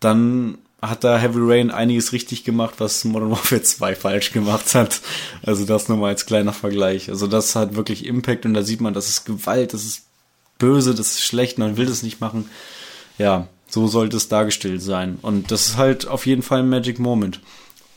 [0.00, 5.00] dann hat da Heavy Rain einiges richtig gemacht, was Modern Warfare 2 falsch gemacht hat.
[5.42, 7.10] Also das nur mal als kleiner Vergleich.
[7.10, 10.06] Also das hat wirklich Impact und da sieht man, das ist Gewalt, das ist
[10.58, 12.48] böse, das ist schlecht, man will das nicht machen.
[13.18, 15.18] Ja, so sollte es dargestellt sein.
[15.20, 17.40] Und das ist halt auf jeden Fall ein Magic Moment.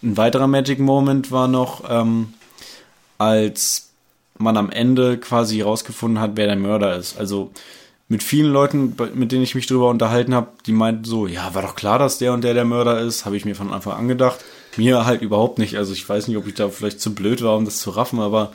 [0.02, 2.34] Ein weiterer Magic Moment war noch, ähm,
[3.18, 3.93] als
[4.38, 7.18] man am Ende quasi rausgefunden hat, wer der Mörder ist.
[7.18, 7.52] Also
[8.10, 11.62] mit vielen Leuten, mit denen ich mich drüber unterhalten habe, die meinten so, ja, war
[11.62, 14.08] doch klar, dass der und der der Mörder ist, habe ich mir von Anfang an
[14.08, 14.40] gedacht.
[14.76, 15.78] Mir halt überhaupt nicht.
[15.78, 18.20] Also ich weiß nicht, ob ich da vielleicht zu blöd war, um das zu raffen,
[18.20, 18.52] aber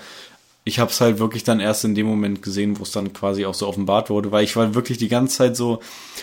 [0.65, 3.47] ich habe es halt wirklich dann erst in dem Moment gesehen, wo es dann quasi
[3.47, 5.81] auch so offenbart wurde, weil ich war wirklich die ganze Zeit so,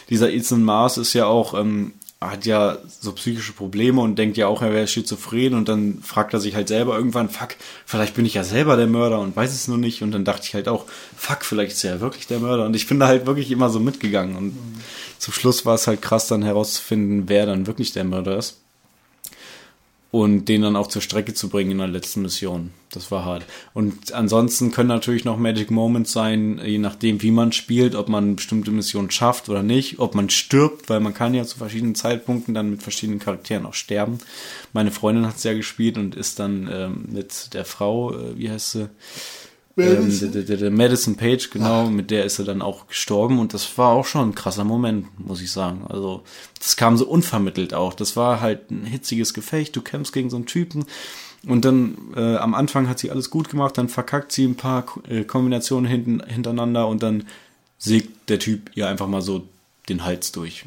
[0.09, 1.93] dieser Ethan Mars ist ja auch, ähm,
[2.29, 6.33] hat ja so psychische Probleme und denkt ja auch, er wäre schizophren und dann fragt
[6.33, 9.53] er sich halt selber irgendwann, fuck, vielleicht bin ich ja selber der Mörder und weiß
[9.53, 10.01] es nur nicht.
[10.01, 10.85] Und dann dachte ich halt auch,
[11.15, 12.65] fuck, vielleicht ist er ja wirklich der Mörder.
[12.65, 14.35] Und ich bin da halt wirklich immer so mitgegangen.
[14.35, 14.57] Und
[15.19, 18.64] zum Schluss war es halt krass dann herauszufinden, wer dann wirklich der Mörder ist
[20.15, 22.71] und den dann auch zur Strecke zu bringen in der letzten Mission.
[22.89, 23.45] Das war hart.
[23.73, 28.37] Und ansonsten können natürlich noch Magic Moments sein, je nachdem, wie man spielt, ob man
[28.37, 32.53] bestimmte Missionen schafft oder nicht, ob man stirbt, weil man kann ja zu verschiedenen Zeitpunkten
[32.53, 34.19] dann mit verschiedenen Charakteren auch sterben.
[34.71, 38.49] Meine Freundin hat es ja gespielt und ist dann ähm, mit der Frau, äh, wie
[38.49, 38.89] heißt sie?
[39.77, 43.77] Ähm, der, der Madison Page, genau, mit der ist er dann auch gestorben und das
[43.77, 45.85] war auch schon ein krasser Moment, muss ich sagen.
[45.89, 46.23] Also,
[46.59, 47.93] das kam so unvermittelt auch.
[47.93, 50.85] Das war halt ein hitziges Gefecht, du kämpfst gegen so einen Typen
[51.47, 54.85] und dann äh, am Anfang hat sie alles gut gemacht, dann verkackt sie ein paar
[55.07, 57.27] äh, Kombinationen hinten, hintereinander und dann
[57.77, 59.47] sägt der Typ ihr einfach mal so
[59.89, 60.65] den Hals durch.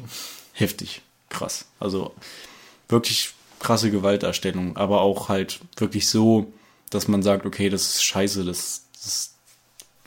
[0.53, 1.65] Heftig, krass.
[1.79, 2.13] Also
[2.87, 6.51] wirklich krasse Gewaltdarstellung, aber auch halt wirklich so,
[6.89, 9.33] dass man sagt, okay, das ist scheiße, das, das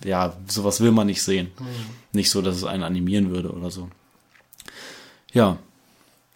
[0.05, 1.49] ja, sowas will man nicht sehen.
[2.13, 3.89] Nicht so, dass es einen animieren würde oder so.
[5.33, 5.59] Ja.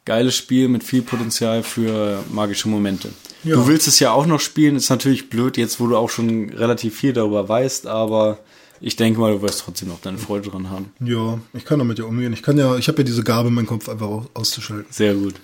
[0.05, 3.11] geiles Spiel mit viel Potenzial für magische Momente.
[3.43, 3.57] Ja.
[3.57, 6.51] Du willst es ja auch noch spielen, ist natürlich blöd, jetzt wo du auch schon
[6.51, 8.39] relativ viel darüber weißt, aber
[8.81, 10.93] ich denke mal, du wirst trotzdem noch deine Freude dran haben.
[11.01, 12.33] Ja, ich kann damit ja umgehen.
[12.33, 14.87] Ich kann ja, ich habe ja diese Gabe, meinen Kopf einfach au- auszuschalten.
[14.91, 15.35] Sehr gut.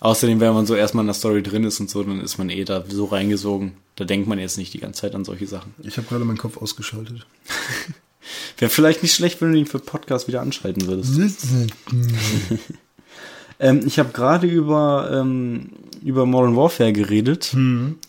[0.00, 2.48] Außerdem, wenn man so erstmal in der Story drin ist und so, dann ist man
[2.48, 3.72] eh da so reingesogen.
[4.00, 5.74] Da denkt man jetzt nicht die ganze Zeit an solche Sachen.
[5.82, 7.26] Ich habe gerade meinen Kopf ausgeschaltet.
[8.56, 11.18] Wäre vielleicht nicht schlecht, wenn du ihn für Podcast wieder anschalten würdest.
[13.62, 15.68] Ähm, ich habe gerade über, ähm,
[16.02, 17.54] über Modern Warfare geredet.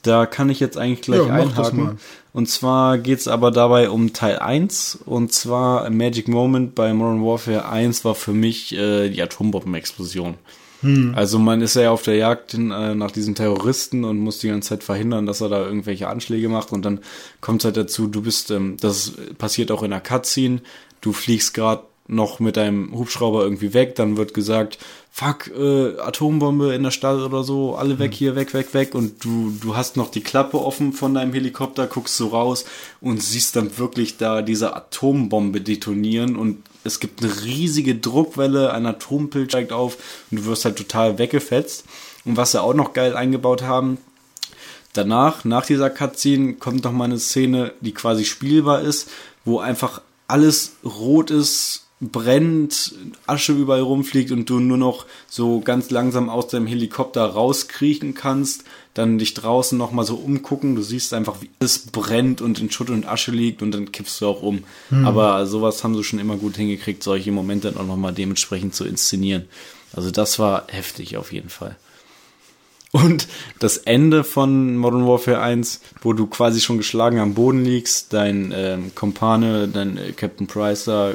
[0.01, 1.27] Da kann ich jetzt eigentlich gleich Mhm.
[1.27, 1.99] Ja, einhaken.
[2.31, 4.99] Und zwar geht's aber dabei um Teil 1.
[5.05, 10.35] Und zwar Magic Moment bei Modern Warfare 1 war für mich äh, die Atombombenexplosion.
[10.81, 11.13] Mhm.
[11.15, 14.69] Also man ist ja auf der Jagd äh, nach diesen Terroristen und muss die ganze
[14.69, 16.71] Zeit verhindern, dass er da irgendwelche Anschläge macht.
[16.71, 16.99] Und dann
[17.39, 20.61] kommt halt dazu, du bist, ähm, das passiert auch in der Cutscene,
[21.01, 24.77] du fliegst gerade noch mit deinem Hubschrauber irgendwie weg, dann wird gesagt,
[25.11, 28.93] fuck, äh, Atombombe in der Stadt oder so, alle weg hier, weg, weg, weg.
[28.93, 32.65] Und du, du hast noch die Klappe offen von deinem Helikopter, guckst so raus
[32.99, 36.35] und siehst dann wirklich da diese Atombombe detonieren.
[36.35, 39.97] Und es gibt eine riesige Druckwelle, ein Atompilz steigt auf
[40.29, 41.85] und du wirst halt total weggefetzt.
[42.25, 43.97] Und was sie auch noch geil eingebaut haben,
[44.93, 49.09] danach, nach dieser Cutscene, kommt noch mal eine Szene, die quasi spielbar ist,
[49.45, 52.93] wo einfach alles rot ist, brennt,
[53.27, 58.63] Asche überall rumfliegt und du nur noch so ganz langsam aus deinem Helikopter rauskriechen kannst,
[58.95, 62.71] dann dich draußen noch mal so umgucken, du siehst einfach, wie es brennt und in
[62.71, 64.63] Schutt und Asche liegt und dann kippst du auch um.
[65.05, 68.75] Aber sowas haben sie schon immer gut hingekriegt, solche Momente dann auch noch mal dementsprechend
[68.75, 69.45] zu inszenieren.
[69.93, 71.77] Also das war heftig auf jeden Fall.
[72.91, 73.27] Und
[73.59, 78.53] das Ende von Modern Warfare 1, wo du quasi schon geschlagen am Boden liegst, dein
[78.53, 81.13] ähm, Kompane, dein äh, Captain Price da,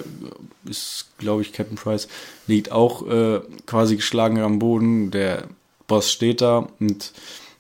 [0.69, 2.09] ist, glaube ich, Captain Price,
[2.47, 5.45] liegt auch äh, quasi geschlagen am Boden, der
[5.87, 7.13] Boss steht da und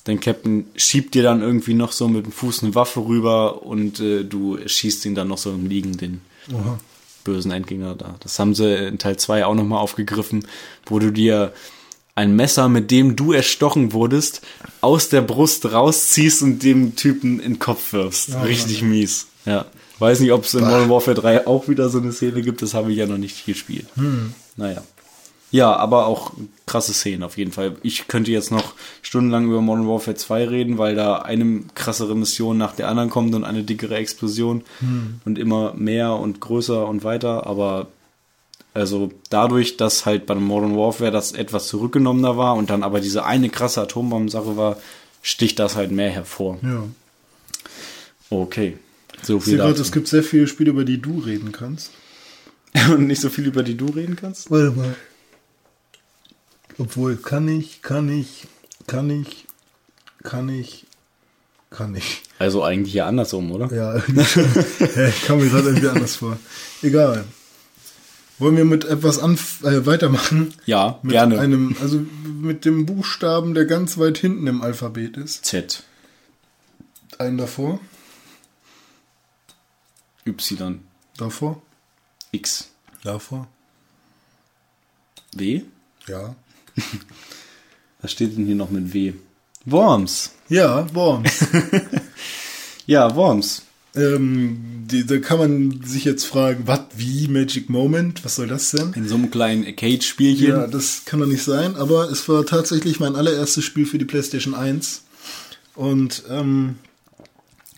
[0.05, 4.01] dein Captain schiebt dir dann irgendwie noch so mit dem Fuß eine Waffe rüber und
[4.01, 6.21] äh, du schießt ihn dann noch so im Liegen, den
[6.53, 6.79] Oha.
[7.25, 8.17] bösen Endgänger da.
[8.21, 10.47] Das haben sie in Teil 2 auch nochmal aufgegriffen,
[10.87, 11.53] wo du dir
[12.15, 14.41] ein Messer, mit dem du erstochen wurdest,
[14.81, 18.31] aus der Brust rausziehst und dem Typen in den Kopf wirfst.
[18.31, 19.27] Ja, Richtig mies.
[19.45, 19.67] Ja.
[19.99, 22.75] Weiß nicht, ob es in Modern Warfare 3 auch wieder so eine Szene gibt, das
[22.75, 23.87] habe ich ja noch nicht gespielt.
[24.57, 24.83] Naja.
[25.53, 26.33] Ja, aber auch
[26.67, 27.77] krasse Szenen auf jeden Fall.
[27.83, 32.59] Ich könnte jetzt noch stundenlang über Modern Warfare 2 reden, weil da eine krassere Mission
[32.59, 34.65] nach der anderen kommt und eine dickere Explosion
[35.25, 37.47] und immer mehr und größer und weiter.
[37.47, 37.87] Aber
[38.75, 43.25] also dadurch, dass halt bei Modern Warfare das etwas zurückgenommener war und dann aber diese
[43.25, 44.77] eine krasse Atombombensache war,
[45.23, 46.59] sticht das halt mehr hervor.
[46.63, 46.83] Ja.
[48.29, 48.77] Okay.
[49.27, 49.83] So viel dazu.
[49.83, 51.91] es gibt sehr viele Spiele, über die du reden kannst.
[52.91, 54.51] und nicht so viel über die du reden kannst?
[54.53, 54.95] Warte mal.
[56.79, 58.47] Obwohl, kann ich, kann ich,
[58.87, 59.47] kann ich,
[60.23, 60.87] kann ich,
[61.71, 62.23] kann ich.
[62.39, 63.73] Also eigentlich ja andersrum, oder?
[63.75, 66.39] Ja, ich kam mir gerade irgendwie anders vor.
[66.83, 67.25] Egal.
[68.39, 70.53] Wollen wir mit etwas anf äh, weitermachen?
[70.67, 71.41] Ja, Mit gerne.
[71.41, 72.01] einem, also
[72.43, 75.47] mit dem Buchstaben, der ganz weit hinten im Alphabet ist.
[75.47, 75.83] Z,
[77.19, 77.81] Einen davor,
[80.27, 80.81] Y,
[81.17, 81.63] davor,
[82.33, 82.71] X,
[83.03, 83.47] davor.
[85.35, 85.63] W?
[86.09, 86.35] Ja.
[88.03, 89.15] Was steht denn hier noch mit W?
[89.65, 90.33] Worms.
[90.49, 91.47] Ja, Worms.
[92.89, 93.63] Ja, Worms.
[93.97, 98.71] ähm, die, da kann man sich jetzt fragen, was, wie, Magic Moment, was soll das
[98.71, 98.93] denn?
[98.93, 100.47] In so einem kleinen Arcade-Spielchen.
[100.51, 104.05] Ja, das kann doch nicht sein, aber es war tatsächlich mein allererstes Spiel für die
[104.05, 105.03] PlayStation 1
[105.75, 106.77] und ähm,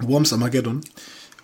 [0.01, 0.83] Worms Armageddon.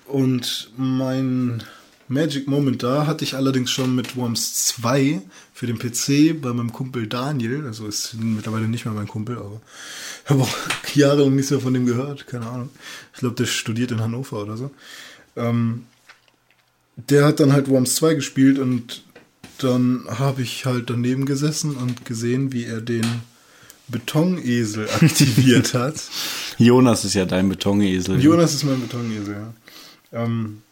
[0.06, 1.62] Und mein
[2.08, 5.22] Magic Moment da hatte ich allerdings schon mit Worms 2
[5.54, 7.66] für den PC bei meinem Kumpel Daniel.
[7.66, 9.60] Also ist mittlerweile nicht mehr mein Kumpel, aber
[10.24, 10.54] ich habe auch
[10.94, 12.26] jahrelang nichts mehr von dem gehört.
[12.26, 12.68] Keine Ahnung.
[13.14, 14.70] Ich glaube, der studiert in Hannover oder so.
[15.36, 15.84] Ähm,
[16.96, 19.02] der hat dann halt Worms 2 gespielt und
[19.58, 23.06] dann habe ich halt daneben gesessen und gesehen, wie er den
[23.88, 25.94] Betonesel aktiviert hat.
[26.58, 28.20] Jonas ist ja dein Betonesel.
[28.20, 29.54] Jonas ist mein Betonesel, ja.
[30.14, 30.62] Ähm,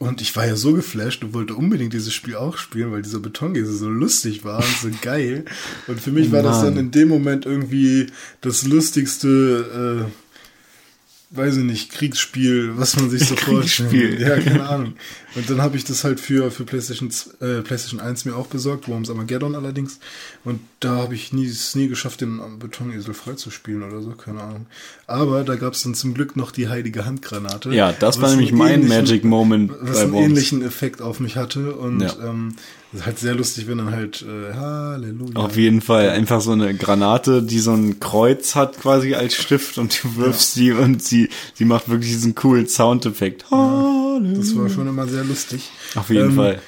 [0.00, 3.18] und ich war ja so geflasht und wollte unbedingt dieses Spiel auch spielen, weil dieser
[3.18, 5.44] Betonesel so lustig war und so geil.
[5.88, 6.86] Und für mich war das dann Mann.
[6.86, 8.06] in dem Moment irgendwie
[8.40, 10.29] das lustigste, äh,
[11.32, 13.90] weiß ich nicht, Kriegsspiel, was man sich so vorstellt.
[13.90, 14.20] Kriegsspiel.
[14.20, 14.94] Ja, keine Ahnung.
[15.36, 17.08] Und dann habe ich das halt für, für PlayStation,
[17.40, 20.00] äh, PlayStation 1 mir auch besorgt, Worms Armageddon allerdings.
[20.44, 24.66] Und da habe ich nie, es nie geschafft, den Betonesel freizuspielen oder so, keine Ahnung.
[25.06, 27.72] Aber da gab es dann zum Glück noch die heilige Handgranate.
[27.72, 30.26] Ja, das war nämlich mein Magic Moment was bei einen Worms.
[30.26, 31.74] ähnlichen Effekt auf mich hatte.
[31.76, 32.12] Und Ja.
[32.24, 32.56] ähm,
[32.92, 35.36] Das ist halt sehr lustig, wenn dann halt äh, Halleluja.
[35.36, 36.10] Auf jeden Fall.
[36.10, 40.54] Einfach so eine Granate, die so ein Kreuz hat quasi als Stift und du wirfst
[40.54, 43.48] sie und sie, sie macht wirklich diesen coolen Soundeffekt.
[43.50, 44.38] Halleluja.
[44.38, 45.70] Das war schon immer sehr lustig.
[45.94, 46.62] Auf jeden Ähm, Fall.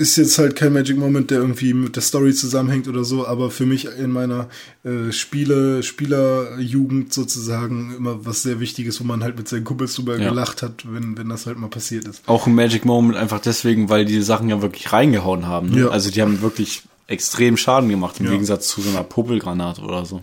[0.00, 3.50] Ist jetzt halt kein Magic Moment, der irgendwie mit der Story zusammenhängt oder so, aber
[3.50, 4.48] für mich in meiner
[4.82, 10.16] äh, Spiele, Spielerjugend sozusagen immer was sehr Wichtiges, wo man halt mit seinen Kumpels drüber
[10.18, 10.30] Ja.
[10.30, 12.22] gelacht hat, wenn, wenn das halt mal passiert ist.
[12.26, 15.68] Auch ein Magic Moment einfach deswegen, weil die Sachen ja wirklich reingehauen haben.
[15.68, 15.80] Ne?
[15.80, 15.88] Ja.
[15.88, 18.32] Also die haben wirklich extrem Schaden gemacht, im Ja.
[18.32, 20.20] Gegensatz zu so einer Popelgranate oder so.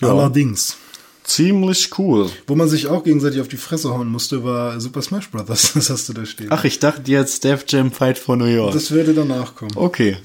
[0.00, 0.76] Allerdings.
[1.24, 2.30] Ziemlich cool.
[2.46, 5.46] Wo man sich auch gegenseitig auf die Fresse hauen musste, war Super Smash Bros.
[5.74, 6.48] Das hast du da stehen.
[6.50, 8.74] Ach, ich dachte jetzt Def Jam Fight for New York.
[8.74, 9.72] das würde danach kommen.
[9.74, 10.18] okay,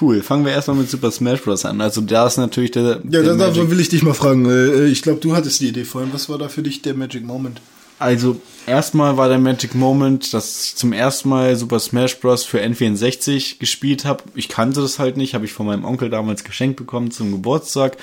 [0.00, 0.22] cool.
[0.22, 1.64] Fangen wir erstmal mit Super Smash Bros.
[1.66, 1.80] an.
[1.80, 4.46] Also da ist natürlich der, Ja, der da, will ich dich mal fragen.
[4.46, 6.12] Äh, Ich glaube, du hattest die Idee vorhin.
[6.12, 7.60] Was war da für dich der Magic Moment?
[7.98, 12.44] Also erstmal war der Magic Moment, dass ich zum ersten Mal Super Smash Bros.
[12.44, 14.24] für N64 gespielt habe.
[14.34, 17.96] Ich kannte das halt nicht, habe ich von meinem Onkel damals geschenkt bekommen zum Geburtstag.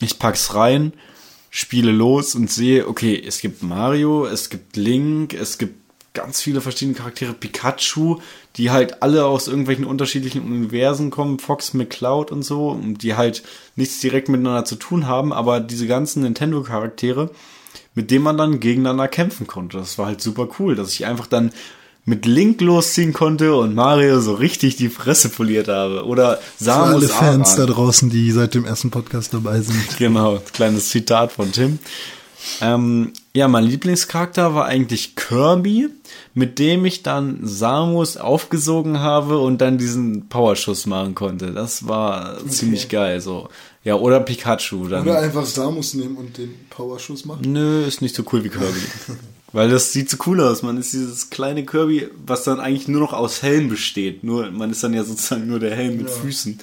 [0.00, 0.92] Ich pack's rein,
[1.54, 5.74] spiele los und sehe, okay, es gibt Mario, es gibt Link, es gibt
[6.14, 8.20] ganz viele verschiedene Charaktere, Pikachu,
[8.56, 13.42] die halt alle aus irgendwelchen unterschiedlichen Universen kommen, Fox McCloud und so, und die halt
[13.76, 17.30] nichts direkt miteinander zu tun haben, aber diese ganzen Nintendo-Charaktere,
[17.94, 19.76] mit denen man dann gegeneinander kämpfen konnte.
[19.76, 21.52] Das war halt super cool, dass ich einfach dann
[22.04, 26.04] mit Link losziehen konnte und Mario so richtig die Fresse poliert habe.
[26.04, 27.66] Oder Für Samus alle Fans Aran.
[27.66, 29.78] da draußen, die seit dem ersten Podcast dabei sind.
[29.98, 31.78] Genau, kleines Zitat von Tim.
[32.60, 35.88] Ähm, ja, mein Lieblingscharakter war eigentlich Kirby,
[36.34, 41.52] mit dem ich dann Samus aufgesogen habe und dann diesen Powerschuss machen konnte.
[41.52, 43.48] Das war ziemlich geil, so.
[43.84, 45.02] Ja, oder Pikachu dann.
[45.02, 47.52] Oder einfach Samus nehmen und den Powerschuss machen.
[47.52, 48.80] Nö, ist nicht so cool wie Kirby.
[49.52, 50.62] Weil das sieht so cool aus.
[50.62, 54.24] Man ist dieses kleine Kirby, was dann eigentlich nur noch aus Helm besteht.
[54.24, 56.58] Nur, man ist dann ja sozusagen nur der Helm mit Füßen.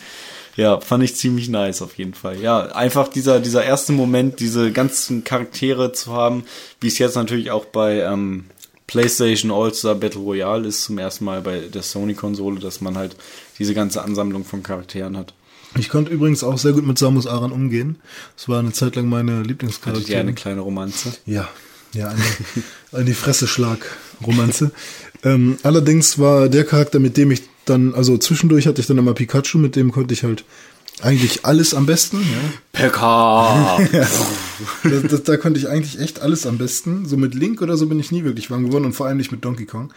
[0.55, 2.41] Ja, fand ich ziemlich nice auf jeden Fall.
[2.41, 6.43] Ja, einfach dieser, dieser erste Moment, diese ganzen Charaktere zu haben,
[6.81, 8.45] wie es jetzt natürlich auch bei ähm,
[8.87, 13.15] PlayStation All-Star Battle Royale ist, zum ersten Mal bei der Sony-Konsole, dass man halt
[13.59, 15.33] diese ganze Ansammlung von Charakteren hat.
[15.77, 17.97] Ich konnte übrigens auch sehr gut mit Samus Aran umgehen.
[18.35, 20.11] Das war eine Zeit lang meine Hattet Lieblingscharaktere.
[20.11, 21.13] ihr eine kleine Romanze?
[21.27, 21.47] Ja,
[21.93, 22.23] ja, eine,
[22.91, 23.79] eine die Fresse schlag
[24.25, 24.71] Romanze.
[25.23, 29.13] ähm, allerdings war der Charakter, mit dem ich dann, also zwischendurch hatte ich dann immer
[29.13, 30.43] Pikachu, mit dem konnte ich halt
[31.01, 32.17] eigentlich alles am besten.
[32.17, 32.51] Ja.
[32.73, 33.79] Pekka!
[34.83, 37.05] Das, das, da konnte ich eigentlich echt alles am besten.
[37.05, 39.31] So mit Link oder so bin ich nie wirklich warm geworden und vor allem nicht
[39.31, 39.93] mit Donkey Kong.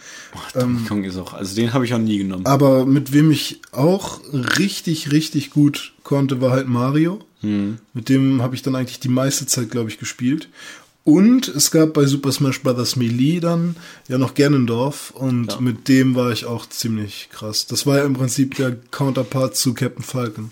[0.53, 2.45] Donkey Kong ist auch, also den habe ich auch nie genommen.
[2.45, 4.21] Aber mit wem ich auch
[4.57, 7.19] richtig, richtig gut konnte, war halt Mario.
[7.43, 10.47] Mit dem habe ich dann eigentlich die meiste Zeit, glaube ich, gespielt.
[11.05, 12.95] Und es gab bei Super Smash Bros.
[12.95, 13.75] Melee dann
[14.07, 15.59] ja noch Ganondorf und Ja.
[15.59, 17.65] mit dem war ich auch ziemlich krass.
[17.67, 20.51] Das war ja im Prinzip der Counterpart zu Captain Falcon.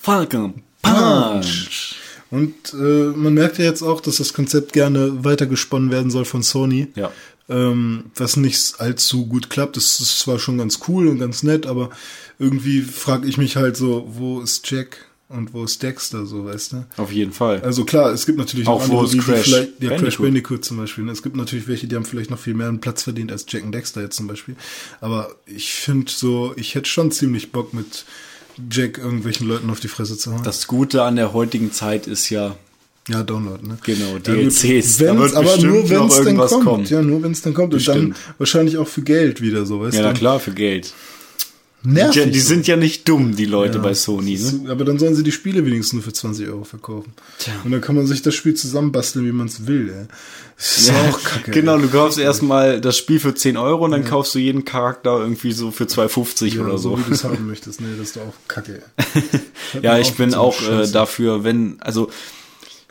[0.00, 1.96] Falcon Punch.
[2.30, 6.42] Und äh, man merkt ja jetzt auch, dass das Konzept gerne weitergesponnen werden soll von
[6.42, 6.86] Sony.
[6.94, 7.10] Ja.
[7.50, 9.76] Ähm, was nicht allzu gut klappt.
[9.76, 11.90] Das ist zwar schon ganz cool und ganz nett, aber
[12.38, 16.72] irgendwie frage ich mich halt so, wo ist Jack und wo ist Dexter, so weißt
[16.72, 16.84] du?
[16.96, 17.60] Auf jeden Fall.
[17.62, 20.26] Also klar, es gibt natürlich Auch wo ist die, die Crash vielleicht, ja, Crash Bandicoot?
[20.26, 21.04] Bandicoot zum Beispiel.
[21.04, 21.12] ne?
[21.12, 23.64] Es gibt natürlich welche, die haben vielleicht noch viel mehr einen Platz verdient als Jack
[23.64, 24.56] und Dexter jetzt zum Beispiel.
[25.00, 28.04] Aber ich finde so, ich hätte schon ziemlich Bock mit
[28.70, 30.42] Jack irgendwelchen Leuten auf die Fresse zu hauen.
[30.42, 32.56] Das Gute an der heutigen Zeit ist ja,
[33.08, 33.78] ja, Download, ne?
[33.84, 34.98] Genau, Ja, DLCs.
[34.98, 36.64] Da wird aber bestimmt nur wenn noch es dann kommt.
[36.64, 36.84] kommen.
[36.86, 37.72] Ja, nur wenn es dann kommt.
[37.72, 38.16] Und dann Bestimmt.
[38.38, 40.08] wahrscheinlich auch für Geld wieder, so, weißt ja, du?
[40.08, 40.92] na klar, für Geld.
[41.82, 42.16] Nervig.
[42.16, 44.70] Ja, die sind ja nicht dumm, die Leute Ja, bei Sony, ne?
[44.70, 47.12] Aber dann sollen sie die Spiele wenigstens nur für 20 Euro verkaufen.
[47.64, 49.88] Und dann kann man sich das Spiel zusammenbasteln, wie man es will.
[49.88, 50.06] Ey.
[50.58, 51.52] Das ist auch kacke.
[51.52, 55.18] Genau, du kaufst erstmal das Spiel für 10 Euro und dann kaufst du jeden Charakter
[55.18, 56.98] irgendwie so für 2,50 ja, oder so.
[56.98, 57.80] wie du es haben möchtest.
[57.80, 58.82] Nee, das ist doch auch kacke.
[59.72, 59.80] ey.
[59.80, 62.10] Ja, ich bin so auch äh, dafür, wenn, also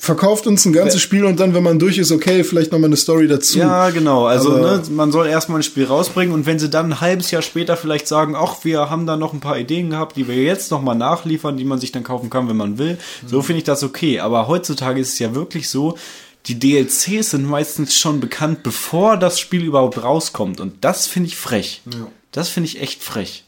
[0.01, 2.95] Verkauft uns ein ganzes Spiel und dann, wenn man durch ist, okay, vielleicht nochmal eine
[2.95, 3.59] Story dazu.
[3.59, 4.27] Ja, genau.
[4.27, 7.41] Also ne, man soll erstmal ein Spiel rausbringen und wenn sie dann ein halbes Jahr
[7.41, 10.71] später vielleicht sagen, ach, wir haben da noch ein paar Ideen gehabt, die wir jetzt
[10.71, 12.97] nochmal nachliefern, die man sich dann kaufen kann, wenn man will,
[13.27, 14.21] so finde ich das okay.
[14.21, 15.97] Aber heutzutage ist es ja wirklich so,
[16.45, 20.61] die DLCs sind meistens schon bekannt, bevor das Spiel überhaupt rauskommt.
[20.61, 21.81] Und das finde ich frech.
[21.91, 22.07] Ja.
[22.31, 23.43] Das finde ich echt frech.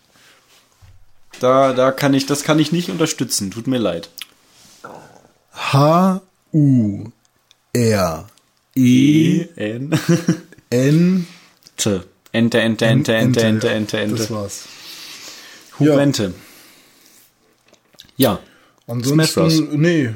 [1.40, 3.52] Da, da kann ich, das kann ich nicht unterstützen.
[3.52, 4.10] Tut mir leid.
[6.54, 7.08] H-U-R-E
[9.58, 9.92] N.
[10.72, 11.26] N
[11.78, 12.04] Ente,
[12.34, 14.18] Ente, Ente, Ente, Ente, Ente, Ente, Ente.
[14.18, 14.68] Das war's.
[15.80, 16.34] Huvente.
[18.18, 18.40] Ja.
[18.88, 20.14] Ansonsten, nee.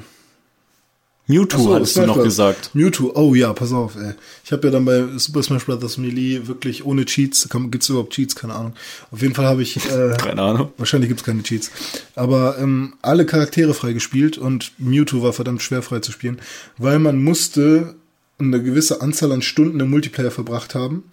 [1.27, 2.26] Mewtwo so, hattest du Smash noch Bros.
[2.26, 2.69] gesagt.
[2.73, 4.14] Mewtwo, oh ja, pass auf, ey.
[4.43, 5.97] Ich habe ja dann bei Super Smash Bros.
[5.97, 8.35] Melee wirklich ohne Cheats, gibt's überhaupt Cheats?
[8.35, 8.73] Keine Ahnung.
[9.11, 10.72] Auf jeden Fall habe ich, äh, Keine Ahnung.
[10.77, 11.72] wahrscheinlich gibt's keine Cheats,
[12.15, 16.39] aber ähm, alle Charaktere freigespielt und Mewtwo war verdammt schwer frei zu spielen,
[16.77, 17.95] weil man musste
[18.38, 21.06] eine gewisse Anzahl an Stunden im Multiplayer verbracht haben.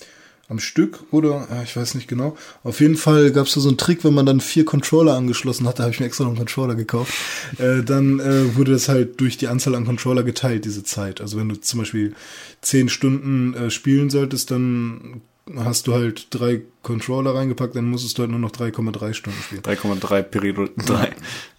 [0.52, 2.36] Am Stück oder ja, ich weiß nicht genau.
[2.62, 5.66] Auf jeden Fall gab es da so einen Trick, wenn man dann vier Controller angeschlossen
[5.66, 7.14] hatte, habe ich mir extra noch einen Controller gekauft.
[7.56, 11.22] Äh, dann äh, wurde das halt durch die Anzahl an Controller geteilt, diese Zeit.
[11.22, 12.14] Also wenn du zum Beispiel
[12.60, 15.22] zehn Stunden äh, spielen solltest, dann
[15.56, 19.62] hast du halt drei Controller reingepackt, dann musstest du halt nur noch 3,3 Stunden spielen.
[19.62, 21.12] 3,3 Periode 3.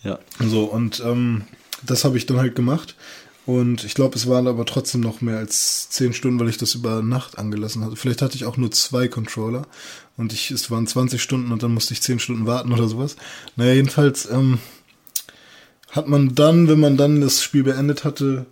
[0.04, 0.20] Ja.
[0.40, 1.46] So, und ähm,
[1.86, 2.96] das habe ich dann halt gemacht.
[3.46, 6.76] Und ich glaube, es waren aber trotzdem noch mehr als zehn Stunden, weil ich das
[6.76, 7.98] über Nacht angelassen hatte.
[7.98, 9.68] Vielleicht hatte ich auch nur zwei Controller
[10.16, 13.18] und ich, es waren 20 Stunden und dann musste ich zehn Stunden warten oder sowas.
[13.58, 14.60] Naja, jedenfalls ähm,
[15.92, 18.46] hat man dann, wenn man dann das Spiel beendet hatte,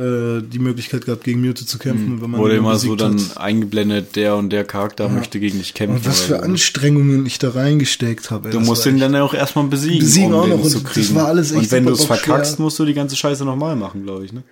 [0.00, 2.14] äh, die Möglichkeit gehabt, gegen Mewtwo zu kämpfen.
[2.14, 5.58] Und wenn man Wurde immer so dann hat- eingeblendet, der und der Charakter möchte gegen
[5.58, 5.96] dich kämpfen.
[5.98, 6.40] und was für so.
[6.42, 8.48] Anstrengungen ich da reingesteckt habe.
[8.48, 8.52] ey.
[8.52, 10.70] Du Das musst echt- dann ja auch erstmal besiegen, Besiegen um auch den noch und
[10.70, 11.14] zu das kriegen.
[11.14, 14.02] war alles echt und wenn du es verkackst, musst du die ganze Scheiße nochmal machen,
[14.04, 14.42] glaube ich, ne?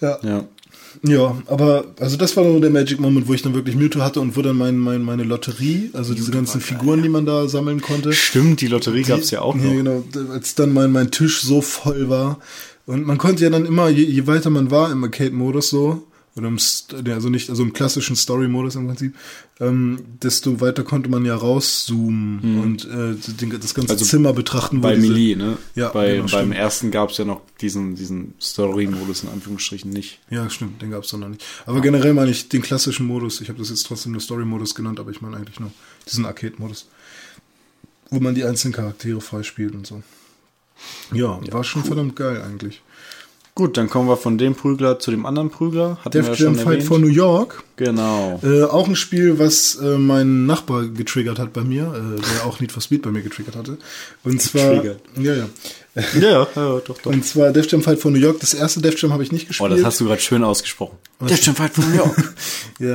[0.00, 0.18] ja.
[0.22, 0.44] Ja.
[1.02, 4.20] Ja, aber also das war nur der Magic Moment, wo ich dann wirklich Mewtwo hatte
[4.20, 7.80] und wo dann mein, mein, meine Lotterie, also diese ganzen Figuren, die man da sammeln
[7.80, 8.12] konnte.
[8.12, 9.64] Stimmt, die Lotterie gab's ja auch noch.
[9.64, 12.40] Ja, genau, als dann mein, mein Tisch so voll war.
[12.86, 16.48] Und man konnte ja dann immer, je, je weiter man war im Arcade-Modus so, oder
[16.48, 16.58] im,
[17.12, 19.14] also nicht, also im klassischen Story-Modus im Prinzip,
[19.60, 23.14] ähm, desto weiter konnte man ja rauszoomen und äh,
[23.58, 23.90] das ganze Mhm.
[23.90, 24.80] Also Zimmer betrachten.
[24.80, 25.58] Bei diese- Melee, ne?
[25.74, 26.54] Ja, Bei, genau, beim stimmt.
[26.54, 30.20] ersten gab's ja noch diesen, diesen Story-Modus in Anführungsstrichen nicht.
[30.30, 31.44] Ja, stimmt, den gab's doch noch nicht.
[31.66, 33.40] Aber generell meine ich den klassischen Modus.
[33.42, 35.70] Ich habe das jetzt trotzdem nur Story-Modus genannt, aber ich meine eigentlich nur
[36.08, 36.86] diesen Arcade-Modus.
[38.10, 40.02] Wo man die einzelnen Charaktere freispielt und so.
[41.12, 42.82] Ja, war schon verdammt geil eigentlich.
[43.54, 45.98] Gut, dann kommen wir von dem Prügler zu dem anderen Prügler.
[46.02, 46.84] Hatten wir ja Def Jam Fight erwähnt.
[46.84, 47.62] for New York.
[47.76, 48.40] Genau.
[48.42, 52.60] Äh, auch ein Spiel, was äh, mein Nachbar getriggert hat bei mir, äh, der auch
[52.60, 53.76] Need for Speed bei mir getriggert hatte.
[54.24, 54.70] Und zwar.
[54.76, 55.00] Getriggert.
[55.18, 55.48] Ja, ja.
[55.94, 57.04] Ja, ja, ja, doch, doch.
[57.12, 58.40] Und zwar Def Jam Fight for New York.
[58.40, 59.72] Das erste Def Jam habe ich nicht Oh, gespielt.
[59.72, 60.96] das hast du gerade schön ausgesprochen.
[61.20, 62.34] Def Jam Fight from New York.
[62.78, 62.94] Ja.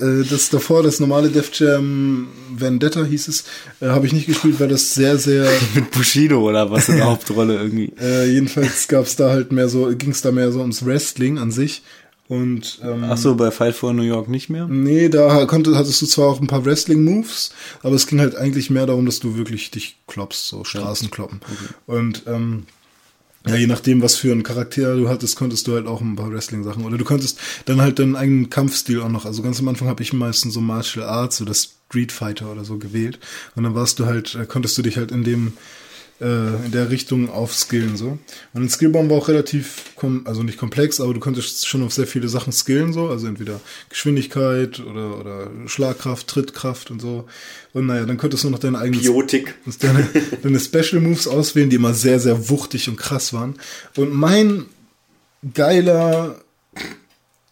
[0.00, 3.44] Äh, das davor, das normale Def Jam Vendetta hieß es,
[3.80, 5.48] äh, habe ich nicht gespielt, weil das sehr, sehr.
[5.74, 7.92] Mit Bushido oder was in der Hauptrolle irgendwie.
[8.00, 11.38] Äh, jedenfalls gab es da halt mehr so, ging es da mehr so ums Wrestling
[11.38, 11.82] an sich.
[12.26, 14.66] Und ähm, Ach so, bei Fight for New York nicht mehr?
[14.66, 17.52] nee, da konnte, hattest du zwar auch ein paar Wrestling-Moves,
[17.82, 21.40] aber es ging halt eigentlich mehr darum, dass du wirklich dich kloppst, so Straßenkloppen.
[21.86, 22.64] Und ähm,
[23.46, 26.32] ja, je nachdem, was für einen Charakter du hattest, konntest du halt auch ein paar
[26.32, 26.84] Wrestling-Sachen.
[26.84, 29.26] Oder du konntest dann halt deinen eigenen Kampfstil auch noch.
[29.26, 32.78] Also ganz am Anfang habe ich meistens so Martial Arts oder Street Fighter oder so
[32.78, 33.18] gewählt.
[33.54, 35.52] Und dann warst du halt, äh, konntest du dich halt in dem
[36.20, 38.18] äh, in der Richtung aufskillen so.
[38.52, 42.06] Und in Skillbaum war auch relativ, also nicht komplex, aber du konntest schon auf sehr
[42.06, 47.26] viele Sachen skillen so, also entweder Geschwindigkeit oder, oder Schlagkraft, Trittkraft und so.
[47.72, 49.54] Und naja, dann konntest du noch deine eigenen Biotik.
[49.80, 50.08] deine,
[50.42, 53.56] deine Special Moves auswählen, die immer sehr, sehr wuchtig und krass waren.
[53.96, 54.66] Und mein
[55.52, 56.43] geiler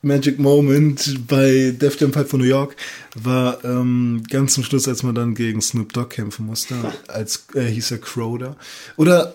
[0.03, 2.77] Magic Moment bei Def Jam Fight von New York
[3.15, 6.75] war ähm, ganz zum Schluss, als man dann gegen Snoop Dogg kämpfen musste,
[7.07, 8.57] als äh, hieß er Crow da.
[8.97, 9.35] Oder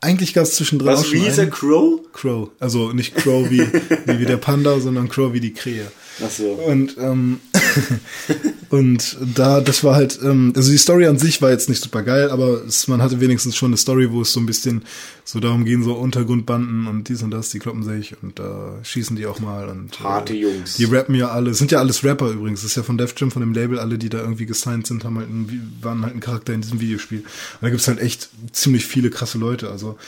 [0.00, 1.50] eigentlich gab es zwischendrin auch Was, schon wie hieß einen.
[1.50, 2.00] Crow?
[2.12, 2.50] Crow.
[2.58, 3.60] Also nicht Crow wie,
[4.06, 5.90] wie, wie der Panda, sondern Crow wie die Krähe.
[6.24, 6.50] Ach so.
[6.50, 7.40] Und, ähm,
[8.70, 12.02] und da, das war halt, ähm, also die Story an sich war jetzt nicht super
[12.02, 14.84] geil, aber es, man hatte wenigstens schon eine Story, wo es so ein bisschen
[15.24, 19.16] so darum ging, so Untergrundbanden und dies und das, die kloppen sich und da schießen
[19.16, 20.76] die auch mal und Harte äh, Jungs.
[20.76, 23.30] Die rappen ja alle, sind ja alles Rapper übrigens, das ist ja von Def Jam,
[23.30, 26.20] von dem Label, alle, die da irgendwie gesigned sind, haben halt ein, waren halt ein
[26.20, 27.20] Charakter in diesem Videospiel.
[27.20, 27.26] Und
[27.62, 29.98] da gibt's halt echt ziemlich viele krasse Leute, also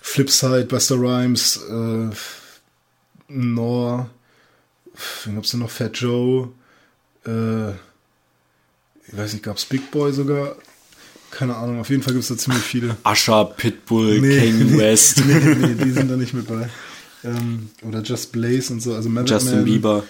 [0.00, 2.10] Flipside, Buster Rhymes, äh,
[3.28, 4.08] Nor,
[5.24, 5.70] wen gab's denn noch?
[5.70, 6.48] Fat Joe,
[7.28, 7.70] äh,
[9.10, 10.56] ich weiß nicht, gab's Big Boy sogar?
[11.30, 12.96] Keine Ahnung, auf jeden Fall gibt's da ziemlich viele.
[13.02, 14.38] Asher, Pitbull, Nee.
[14.38, 16.68] Kanye West, nee, nee, die sind da nicht mit bei.
[17.24, 19.64] Ähm, oder Just Blaze und so, also Method Justin Man.
[19.64, 20.04] Bieber,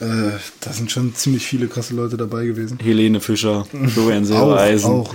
[0.00, 2.78] Äh, da sind schon ziemlich viele krasse Leute dabei gewesen.
[2.80, 4.90] Helene Fischer, Florian Auch, Silbereisen.
[4.90, 5.14] auch.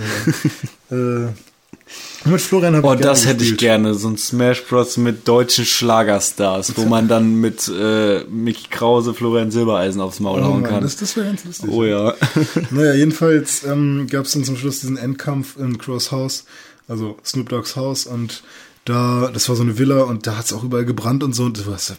[0.90, 0.96] Ja.
[1.26, 1.28] äh,
[2.24, 4.96] mit Florian habe Oh, ich das hätte ich gerne, so ein Smash Bros.
[4.96, 10.44] mit deutschen Schlagerstars, wo man dann mit äh, Mickey Krause, Florian Silbereisen aufs Maul Oh
[10.44, 10.82] hauen Mann, kann.
[10.82, 11.70] das, das wäre ganz lustig.
[11.70, 12.14] oh ja.
[12.70, 16.44] Naja, jedenfalls ähm, gab es dann zum Schluss diesen Endkampf in Cross House,
[16.88, 18.42] also Snoop Dogg's Haus und
[18.84, 21.44] da, das war so eine Villa und da hat es auch überall gebrannt und so
[21.44, 21.94] und das war so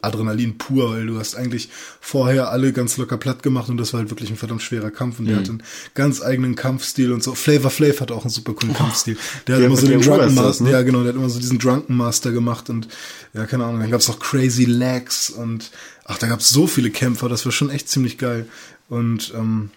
[0.00, 1.68] Adrenalin pur, weil du hast eigentlich
[2.00, 5.18] vorher alle ganz locker platt gemacht und das war halt wirklich ein verdammt schwerer Kampf
[5.18, 5.62] und der hat einen
[5.94, 7.34] ganz eigenen Kampfstil und so.
[7.34, 9.16] Flavor Flav hat auch einen super coolen Kampfstil.
[9.46, 10.70] Der hat immer so den Drunken Master, ne?
[10.70, 12.88] ja genau, der hat immer so diesen Drunken Master gemacht und
[13.34, 15.70] ja, keine Ahnung, dann gab's noch Crazy Legs und
[16.04, 18.46] ach, da gab's so viele Kämpfer, das war schon echt ziemlich geil.
[18.88, 19.70] Und ähm,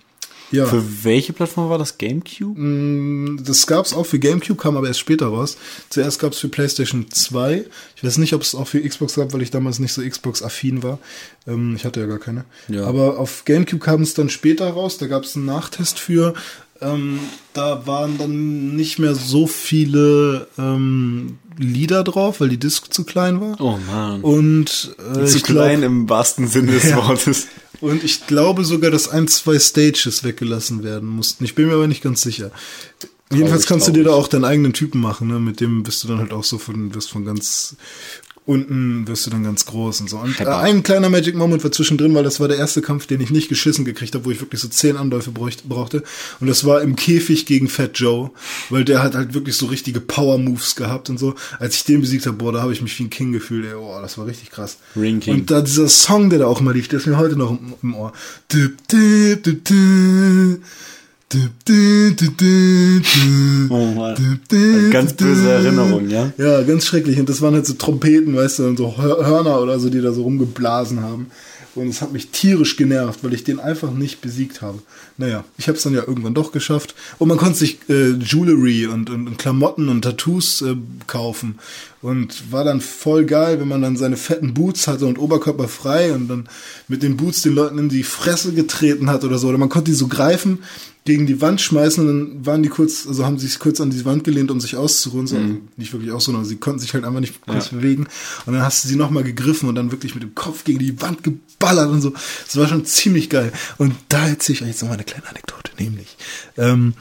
[0.51, 0.65] ja.
[0.65, 1.97] Für welche Plattform war das?
[1.97, 2.59] Gamecube?
[2.59, 5.57] Mm, Das gab's auch für GameCube, kam aber erst später raus.
[5.89, 7.65] Zuerst gab's für PlayStation 2.
[7.95, 10.83] Ich weiß nicht, ob es auch für Xbox gab, weil ich damals nicht so Xbox-affin
[10.83, 10.99] war.
[11.47, 12.45] Ähm, ich hatte ja gar keine.
[12.67, 12.85] Ja.
[12.85, 14.97] Aber auf GameCube kam es dann später raus.
[14.97, 16.33] Da gab's einen Nachtest für.
[16.81, 17.19] Ähm,
[17.53, 23.39] da waren dann nicht mehr so viele ähm, Lieder drauf, weil die Disc zu klein
[23.39, 23.55] war.
[23.61, 24.19] Oh man.
[24.21, 26.97] Und äh, Zu glaub- klein im wahrsten Sinne des Ja.
[26.97, 27.47] Wortes.
[27.81, 31.43] Und ich glaube sogar, dass ein, zwei Stages weggelassen werden mussten.
[31.45, 32.51] Ich bin mir aber nicht ganz sicher.
[33.31, 35.39] Jedenfalls kannst du dir da auch deinen eigenen Typen machen, ne?
[35.39, 37.75] Mit dem bist du dann halt auch so von, wirst von ganz
[38.45, 40.17] unten wirst du dann ganz groß und so.
[40.17, 40.63] Und äh, Shepard.
[40.63, 43.49] ein kleiner Magic Moment war zwischendrin, weil das war der erste Kampf, den ich nicht
[43.49, 46.03] geschissen gekriegt habe, wo ich wirklich so zehn Anläufe brauchte.
[46.39, 48.31] Und das war im Käfig gegen Fat Joe,
[48.69, 51.33] weil der hat halt wirklich so richtige Power Moves gehabt und so.
[51.59, 53.65] Als ich den besiegt habe, boah, da habe ich mich wie ein King gefühlt.
[53.65, 54.77] Ey, boah, das war richtig krass.
[54.95, 55.33] Ring King.
[55.33, 57.73] Und da dieser Song, der da auch mal lief, der ist mir heute noch im,
[57.81, 58.13] im Ohr.
[58.53, 60.61] Dip, dip, dip, dip.
[63.69, 63.95] Oh
[64.91, 65.49] Ganz böse.
[65.49, 66.31] Erinnerung, ja?
[66.37, 67.19] Ja, ganz schrecklich.
[67.19, 70.01] Und das waren halt so Trompeten, weißt du, und so Hör- Hörner oder so, die
[70.01, 71.27] da so rumgeblasen haben.
[71.73, 74.79] Und es hat mich tierisch genervt, weil ich den einfach nicht besiegt habe.
[75.17, 76.95] Naja, ich habe es dann ja irgendwann doch geschafft.
[77.17, 80.75] Und man konnte sich äh, Jewelry und, und, und Klamotten und Tattoos äh,
[81.07, 81.59] kaufen.
[82.01, 86.13] Und war dann voll geil, wenn man dann seine fetten Boots hatte und Oberkörper frei
[86.13, 86.47] und dann
[86.87, 89.49] mit den Boots den Leuten in die Fresse getreten hat oder so.
[89.49, 90.59] Oder man konnte die so greifen,
[91.05, 93.91] gegen die Wand schmeißen und dann waren die kurz, also haben sie sich kurz an
[93.91, 95.27] die Wand gelehnt, um sich auszuruhen.
[95.27, 95.37] So,
[95.77, 97.77] Nicht wirklich auszuruhen, aber sie konnten sich halt einfach nicht kurz Ja.
[97.77, 98.07] bewegen.
[98.47, 100.99] Und dann hast du sie nochmal gegriffen und dann wirklich mit dem Kopf gegen die
[101.01, 102.09] Wand geballert und so.
[102.45, 103.53] Das war schon ziemlich geil.
[103.77, 106.17] Und da erzähle ich euch jetzt noch mal eine kleine Anekdote, nämlich
[106.57, 106.93] ähm,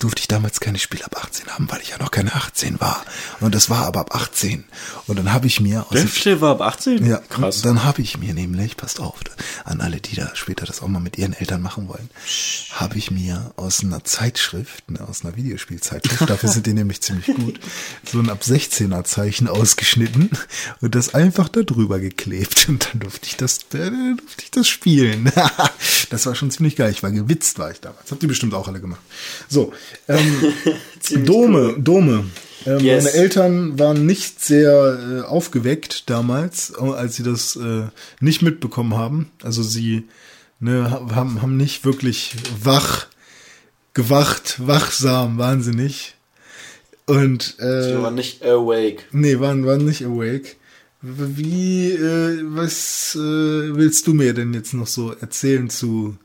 [0.00, 3.04] durfte ich damals keine Spiele ab 18 haben, weil ich ja noch keine 18 war.
[3.40, 4.64] Und das war aber ab 18.
[5.06, 7.06] Und dann habe ich mir Deathshield war ab 18?
[7.06, 7.62] ja, Krass.
[7.62, 9.20] Dann habe ich mir nämlich, passt auf,
[9.64, 12.10] an alle, die da später das auch mal mit ihren Eltern machen wollen,
[12.72, 17.26] habe ich mir aus einer Zeitschrift, ne, aus einer Videospielzeitschrift, dafür sind die nämlich ziemlich
[17.26, 17.60] gut,
[18.10, 20.30] so ein ab 16er Zeichen ausgeschnitten
[20.80, 24.68] und das einfach da drüber geklebt und dann durfte ich das, äh, durfte ich das
[24.68, 25.30] spielen.
[26.10, 26.90] das war schon ziemlich geil.
[26.90, 28.10] Ich war gewitzt, war ich damals.
[28.10, 29.00] Habt ihr bestimmt auch alle gemacht.
[29.48, 29.72] So,
[30.08, 30.52] ähm,
[31.24, 32.24] Dome, Dome.
[32.66, 33.04] Ähm, Yes.
[33.04, 37.84] Meine Eltern waren nicht sehr äh, aufgeweckt damals, äh, als sie das äh,
[38.20, 39.30] nicht mitbekommen haben.
[39.42, 40.04] Also sie
[40.60, 43.06] ne, ha- haben, haben nicht wirklich wach,
[43.94, 46.14] gewacht, wachsam, wahnsinnig.
[47.06, 49.04] Und äh, war nicht awake.
[49.10, 50.56] nee, waren, waren nicht awake.
[51.02, 56.16] Wie, äh, was äh, willst du mir denn jetzt noch so erzählen zu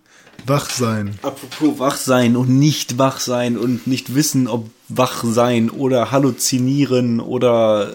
[0.46, 1.18] wach sein?
[1.22, 7.20] Apropos wach sein und nicht wach sein und nicht wissen, ob wach sein oder halluzinieren
[7.20, 7.94] oder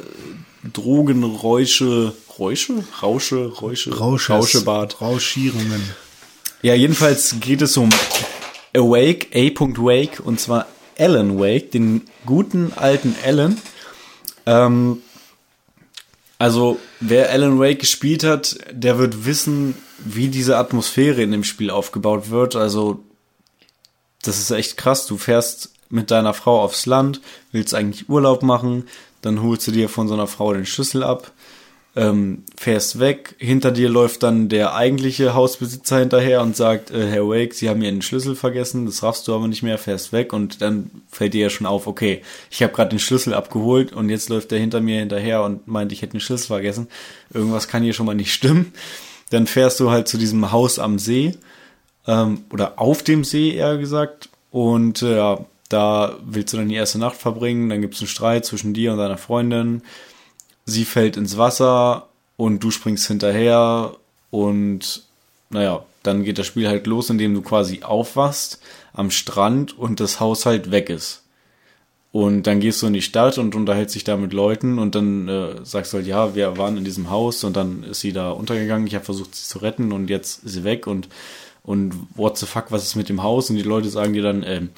[0.73, 2.85] Drogen, Räusche, Räusche?
[3.03, 5.01] Rausche, Räusche, Rausches, Rauschebad.
[5.01, 5.83] Rauschierungen.
[6.63, 7.89] Ja, jedenfalls geht es um
[8.75, 9.51] Awake, A.
[9.83, 10.67] Wake, und zwar
[10.99, 13.57] Alan Wake, den guten alten Alan.
[14.47, 15.03] Ähm,
[16.39, 21.71] also, wer Alan Wake gespielt hat, der wird wissen, wie diese Atmosphäre in dem Spiel
[21.71, 22.57] aufgebaut wird.
[22.57, 23.01] Also,
[24.23, 25.07] das ist echt krass.
[25.07, 27.21] Du fährst mit deiner Frau aufs Land,
[27.53, 28.85] willst eigentlich Urlaub machen,
[29.23, 31.33] dann holst du dir von so einer Frau den Schlüssel ab,
[31.97, 37.29] ähm, fährst weg, hinter dir läuft dann der eigentliche Hausbesitzer hinterher und sagt, äh, Herr
[37.29, 40.63] Wake, Sie haben Ihren Schlüssel vergessen, das raffst du aber nicht mehr, fährst weg und
[40.63, 44.29] dann fällt dir ja schon auf, okay, ich habe gerade den Schlüssel abgeholt und jetzt
[44.29, 46.87] läuft der hinter mir hinterher und meint, ich hätte den Schlüssel vergessen.
[47.35, 48.73] Irgendwas kann hier schon mal nicht stimmen.
[49.31, 51.35] Dann fährst du halt zu diesem Haus am See
[52.07, 54.29] ähm, oder auf dem See eher gesagt.
[54.51, 58.45] Und äh, ja, da willst du dann die erste Nacht verbringen, dann gibt's einen Streit
[58.45, 59.83] zwischen dir und deiner Freundin.
[60.67, 63.95] Sie fällt ins Wasser und du springst hinterher.
[64.31, 65.05] Und
[65.51, 68.61] naja, dann geht das Spiel halt los, indem du quasi aufwachst
[68.93, 71.23] am Strand und das Haus halt weg ist.
[72.13, 75.29] Und dann gehst du in die Stadt und unterhältst dich da mit Leuten und dann
[75.29, 78.33] äh, sagst du halt, ja, wir waren in diesem Haus und dann ist sie da
[78.33, 81.09] untergegangen, ich habe versucht, sie zu retten und jetzt ist sie weg und
[81.63, 83.51] und what the fuck, was ist mit dem Haus?
[83.51, 84.71] Und die Leute sagen dir dann, ähm,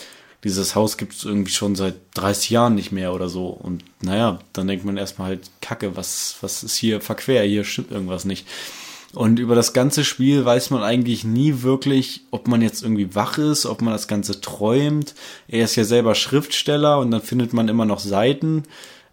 [0.45, 3.47] dieses Haus gibt es irgendwie schon seit 30 Jahren nicht mehr oder so.
[3.47, 7.45] Und naja, dann denkt man erstmal halt, Kacke, was, was ist hier verquer?
[7.45, 8.47] Hier stimmt irgendwas nicht.
[9.15, 13.37] Und über das ganze Spiel weiß man eigentlich nie wirklich, ob man jetzt irgendwie wach
[13.37, 15.15] ist, ob man das Ganze träumt.
[15.49, 18.65] Er ist ja selber Schriftsteller und dann findet man immer noch Seiten.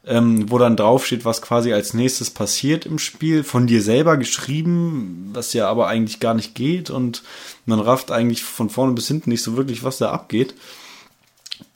[0.06, 5.30] ähm, wo dann draufsteht, was quasi als nächstes passiert im Spiel, von dir selber geschrieben,
[5.34, 7.22] was ja aber eigentlich gar nicht geht und
[7.66, 10.56] man rafft eigentlich von vorne bis hinten nicht so wirklich, was da abgeht.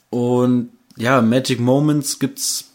[0.10, 2.72] Und ja, Magic Moments gibt's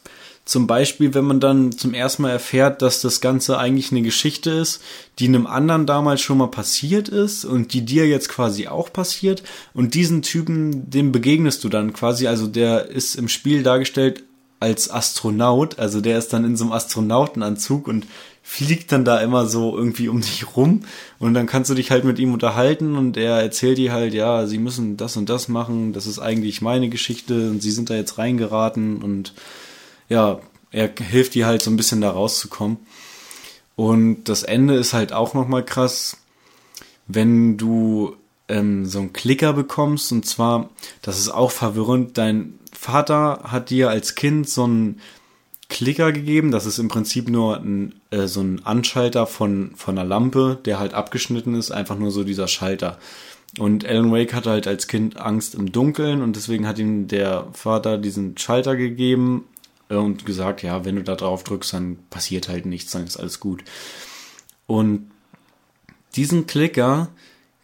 [0.48, 4.50] zum Beispiel, wenn man dann zum ersten Mal erfährt, dass das Ganze eigentlich eine Geschichte
[4.50, 4.80] ist,
[5.18, 9.42] die einem anderen damals schon mal passiert ist und die dir jetzt quasi auch passiert.
[9.74, 12.28] Und diesen Typen, dem begegnest du dann quasi.
[12.28, 14.24] Also der ist im Spiel dargestellt
[14.58, 15.78] als Astronaut.
[15.78, 18.06] Also der ist dann in so einem Astronautenanzug und
[18.42, 20.80] fliegt dann da immer so irgendwie um dich rum
[21.18, 24.46] und dann kannst du dich halt mit ihm unterhalten und er erzählt dir halt, ja,
[24.46, 27.94] sie müssen das und das machen, das ist eigentlich meine Geschichte und sie sind da
[27.96, 29.34] jetzt reingeraten und
[30.08, 30.40] ja,
[30.70, 32.78] er hilft dir halt so ein bisschen da rauszukommen.
[33.76, 36.16] Und das Ende ist halt auch nochmal krass,
[37.06, 38.16] wenn du
[38.48, 40.10] ähm, so einen Klicker bekommst.
[40.12, 40.70] Und zwar,
[41.02, 45.00] das ist auch verwirrend, dein Vater hat dir als Kind so einen
[45.68, 46.50] Klicker gegeben.
[46.50, 50.78] Das ist im Prinzip nur ein, äh, so ein Anschalter von, von einer Lampe, der
[50.78, 51.70] halt abgeschnitten ist.
[51.70, 52.98] Einfach nur so dieser Schalter.
[53.58, 57.46] Und Alan Wake hatte halt als Kind Angst im Dunkeln und deswegen hat ihm der
[57.52, 59.44] Vater diesen Schalter gegeben
[59.88, 63.40] und gesagt, ja, wenn du da drauf drückst, dann passiert halt nichts, dann ist alles
[63.40, 63.64] gut.
[64.66, 65.10] Und
[66.16, 67.08] diesen Klicker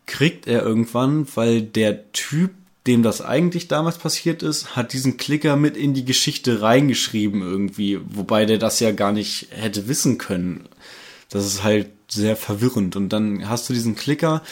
[0.07, 2.53] kriegt er irgendwann, weil der Typ,
[2.87, 8.01] dem das eigentlich damals passiert ist, hat diesen Klicker mit in die Geschichte reingeschrieben irgendwie,
[8.05, 10.69] wobei der das ja gar nicht hätte wissen können.
[11.31, 12.97] Das ist halt sehr verwirrend.
[12.97, 14.43] Und dann hast du diesen Klicker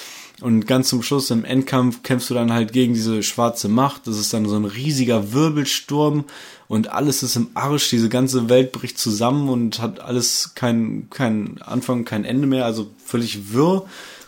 [0.43, 4.07] und ganz zum Schluss im Endkampf kämpfst du dann halt gegen diese schwarze Macht.
[4.07, 6.25] Das ist dann so ein riesiger Wirbelsturm
[6.69, 7.91] und alles ist im Arsch.
[7.91, 12.65] Diese ganze Welt bricht zusammen und hat alles kein, kein Anfang, kein Ende mehr.
[12.65, 13.87] Also völlig wirr.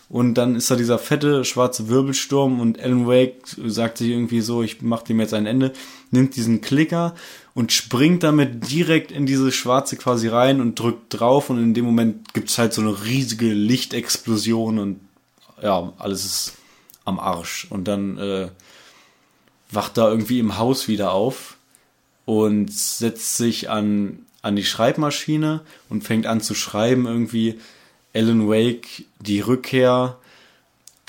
[0.09, 3.35] Und dann ist da dieser fette schwarze Wirbelsturm und Alan Wake
[3.67, 5.73] sagt sich irgendwie so, ich mach dem jetzt ein Ende,
[6.11, 7.15] nimmt diesen Klicker
[7.55, 11.85] und springt damit direkt in diese schwarze quasi rein und drückt drauf und in dem
[11.85, 15.01] Moment gibt's halt so eine riesige Lichtexplosion und
[15.65, 16.53] ja, alles ist
[17.05, 17.67] am Arsch.
[17.71, 18.49] Und dann äh,
[19.71, 21.57] wacht er irgendwie im Haus wieder auf
[22.27, 27.59] und setzt sich an, an die Schreibmaschine und fängt an zu schreiben irgendwie
[28.15, 30.19] Alan Wake, die Rückkehr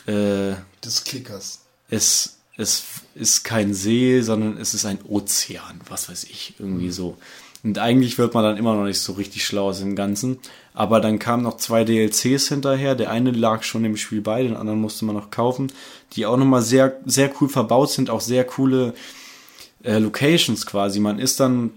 [0.07, 0.53] äh,
[0.83, 1.65] des Klickers.
[1.89, 7.17] Es, es ist kein See, sondern es ist ein Ozean, was weiß ich, irgendwie so.
[7.63, 10.39] Und eigentlich wird man dann immer noch nicht so richtig schlau aus dem Ganzen.
[10.75, 12.95] Aber dann kamen noch zwei DLCs hinterher.
[12.95, 15.71] Der eine lag schon im Spiel bei, den anderen musste man noch kaufen,
[16.13, 18.93] die auch nochmal sehr, sehr cool verbaut sind, auch sehr coole
[19.83, 20.99] äh, Locations quasi.
[20.99, 21.71] Man ist dann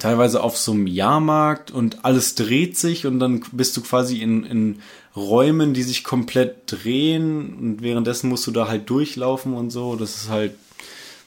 [0.00, 4.44] teilweise auf so einem Jahrmarkt und alles dreht sich und dann bist du quasi in,
[4.44, 4.82] in
[5.14, 9.94] Räumen, die sich komplett drehen und währenddessen musst du da halt durchlaufen und so.
[9.94, 10.54] Das ist halt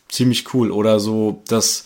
[0.09, 0.69] ziemlich cool.
[0.69, 1.85] Oder so, dass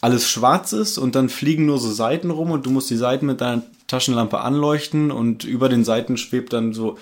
[0.00, 3.26] alles schwarz ist und dann fliegen nur so Seiten rum und du musst die Seiten
[3.26, 6.98] mit deiner Taschenlampe anleuchten und über den Seiten schwebt dann so.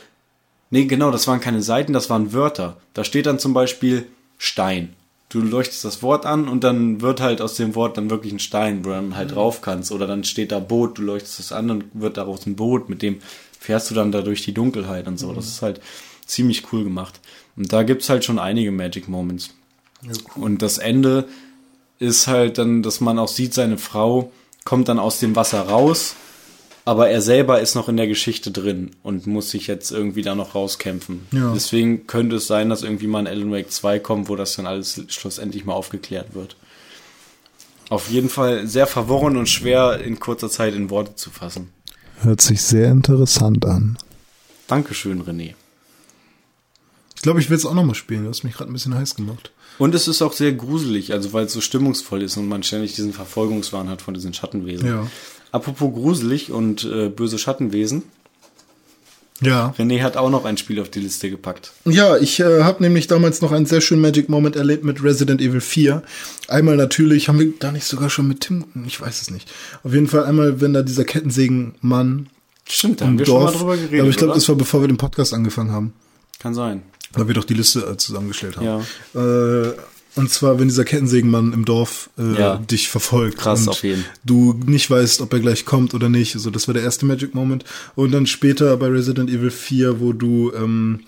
[0.71, 2.79] Nee, genau, das waren keine Seiten, das waren Wörter.
[2.95, 4.07] Da steht dann zum Beispiel
[4.39, 4.95] Stein.
[5.29, 8.39] Du leuchtest das Wort an und dann wird halt aus dem Wort dann wirklich ein
[8.39, 9.35] Stein, wo du dann halt mhm.
[9.35, 9.93] drauf kannst.
[9.93, 13.03] Oder dann steht da Boot, du leuchtest das an und wird daraus ein Boot, mit
[13.03, 13.21] dem
[13.59, 15.29] fährst du dann da durch die Dunkelheit und so.
[15.29, 15.37] Mhm.
[15.37, 15.81] Das ist halt
[16.27, 17.21] ziemlich cool gemacht.
[17.57, 19.51] Und da gibt's halt schon einige Magic Moments.
[20.03, 20.45] Ja, cool.
[20.45, 21.29] Und das Ende
[21.99, 24.33] ist halt dann, dass man auch sieht, seine Frau
[24.65, 26.17] kommt dann aus dem Wasser raus,
[26.85, 30.35] aber er selber ist noch in der Geschichte drin und muss sich jetzt irgendwie da
[30.35, 31.27] noch rauskämpfen.
[31.31, 31.53] Ja.
[31.55, 34.67] Deswegen könnte es sein, dass irgendwie mal ein Alan Wake 2 kommt, wo das dann
[34.67, 36.57] alles schlussendlich mal aufgeklärt wird.
[37.89, 41.71] Auf jeden Fall sehr verworren und schwer in kurzer Zeit in Worte zu fassen.
[42.23, 43.99] Hört sich sehr interessant an.
[44.67, 45.55] Dankeschön, René.
[47.15, 48.25] Ich glaube, ich will es auch nochmal spielen.
[48.25, 49.53] Du hast mich gerade ein bisschen heiß gemacht.
[49.79, 52.95] Und es ist auch sehr gruselig, also weil es so stimmungsvoll ist und man ständig
[52.95, 54.89] diesen Verfolgungswahn hat von diesen Schattenwesen.
[54.89, 55.07] Ja.
[55.53, 58.03] Apropos gruselig und äh, böse Schattenwesen.
[59.43, 59.75] Ja.
[59.79, 61.73] René hat auch noch ein Spiel auf die Liste gepackt.
[61.85, 65.41] Ja, ich äh, habe nämlich damals noch einen sehr schönen Magic Moment erlebt mit Resident
[65.41, 66.03] Evil 4.
[66.49, 69.51] Einmal natürlich, haben wir da nicht sogar schon mit Tim, ich weiß es nicht.
[69.83, 72.29] Auf jeden Fall einmal, wenn da dieser Kettensägenmann
[72.69, 74.01] Stimmt, da haben wir Dorf, schon mal drüber geredet.
[74.01, 75.93] Aber ich glaube, das war bevor wir den Podcast angefangen haben.
[76.39, 76.83] Kann sein.
[77.13, 78.85] Weil wir doch die Liste äh, zusammengestellt haben.
[79.15, 79.21] Ja.
[79.21, 79.75] Äh,
[80.15, 82.57] und zwar, wenn dieser Kettensägenmann im Dorf äh, ja.
[82.57, 83.39] dich verfolgt.
[83.39, 84.05] Krass, auf jeden.
[84.25, 86.35] Du nicht weißt, ob er gleich kommt oder nicht.
[86.35, 87.65] Also das war der erste Magic Moment.
[87.95, 91.01] Und dann später bei Resident Evil 4, wo du ähm,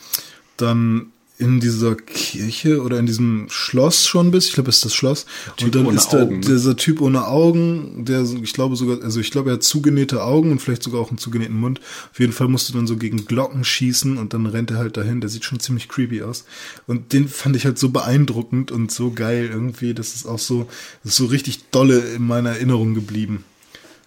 [0.57, 1.07] dann
[1.37, 4.49] in dieser Kirche oder in diesem Schloss schon bist.
[4.49, 5.27] Ich glaube, es ist das Schloss.
[5.57, 6.47] Typ und dann ist da Augen, ne?
[6.47, 10.53] dieser Typ ohne Augen, der, ich glaube sogar, also ich glaube, er hat zugenähte Augen
[10.53, 11.81] und vielleicht sogar auch einen zugenähten Mund.
[12.13, 14.97] Auf jeden Fall musst du dann so gegen Glocken schießen und dann rennt er halt
[14.97, 15.21] dahin.
[15.21, 16.45] Der sieht schon ziemlich creepy aus.
[16.87, 19.93] Und den fand ich halt so beeindruckend und so geil irgendwie.
[19.93, 20.69] Das ist auch so,
[21.03, 23.45] das ist so richtig dolle in meiner Erinnerung geblieben.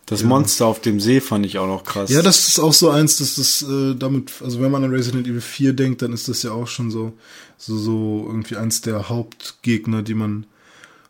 [0.07, 2.09] Das Monster auf dem See fand ich auch noch krass.
[2.09, 5.27] Ja, das ist auch so eins, dass das äh, damit, also wenn man an Resident
[5.27, 7.11] Evil 4 denkt, dann ist das ja auch schon so,
[7.57, 10.45] so, so irgendwie eins der Hauptgegner, die man,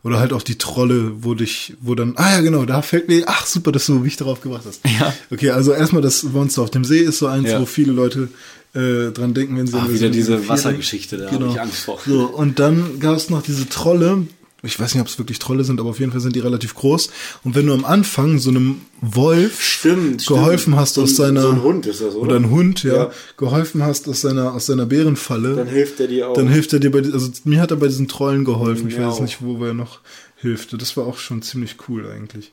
[0.03, 3.23] oder halt auch die Trolle, wo dich, wo dann, ah ja, genau, da fällt mir,
[3.27, 4.81] ach super, dass du mich darauf gebracht hast.
[4.99, 5.13] Ja.
[5.31, 7.61] Okay, also erstmal das Monster auf dem See ist so eins, Ja.
[7.61, 8.29] wo viele Leute
[8.73, 11.35] äh, dran denken, wenn sie Ach, wieder diese 4 Wassergeschichte, da denken.
[11.35, 11.55] habe Genau.
[11.55, 11.99] ich Angst vor.
[12.05, 14.25] So, und dann gab es noch diese Trolle.
[14.63, 16.73] Ich weiß nicht, ob es wirklich Trolle sind, aber auf jeden Fall sind die relativ
[16.73, 17.09] groß.
[17.43, 21.61] Und wenn du am Anfang so einem Wolf Stimmt, geholfen hast aus seiner so ein
[21.61, 22.21] Hund ist das, oder?
[22.29, 23.11] oder ein Hund, ja, Ja.
[23.37, 26.33] geholfen hast aus seiner aus seiner Bärenfalle, Dann hilft er dir auch.
[26.33, 28.87] dann hilft er dir bei also mir hat er bei diesen Trollen geholfen.
[28.89, 29.99] Ich Mir weiß nicht, wo er noch
[30.37, 30.79] hilft.
[30.81, 32.51] Das war auch schon ziemlich cool eigentlich.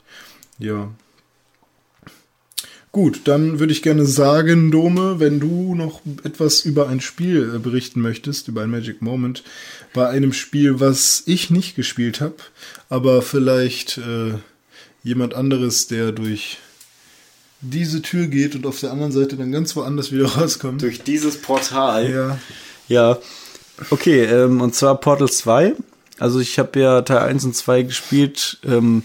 [0.58, 0.90] Ja.
[2.94, 7.58] Gut, dann würde ich gerne sagen, Dome, wenn du noch etwas über ein Spiel äh,
[7.58, 9.42] berichten möchtest, über ein Magic Moment,
[9.92, 12.36] bei einem Spiel, was ich nicht gespielt habe,
[12.88, 14.34] aber vielleicht äh,
[15.02, 16.58] jemand anderes, der durch
[17.60, 20.80] diese Tür geht und auf der anderen Seite dann ganz woanders wieder rauskommt.
[20.80, 22.08] Durch dieses Portal.
[22.08, 22.38] Ja.
[22.86, 23.18] Ja.
[23.90, 25.74] Okay, ähm, und zwar Portal 2.
[26.20, 28.58] Also ich habe ja Teil 1 und 2 gespielt.
[28.62, 29.02] Ähm,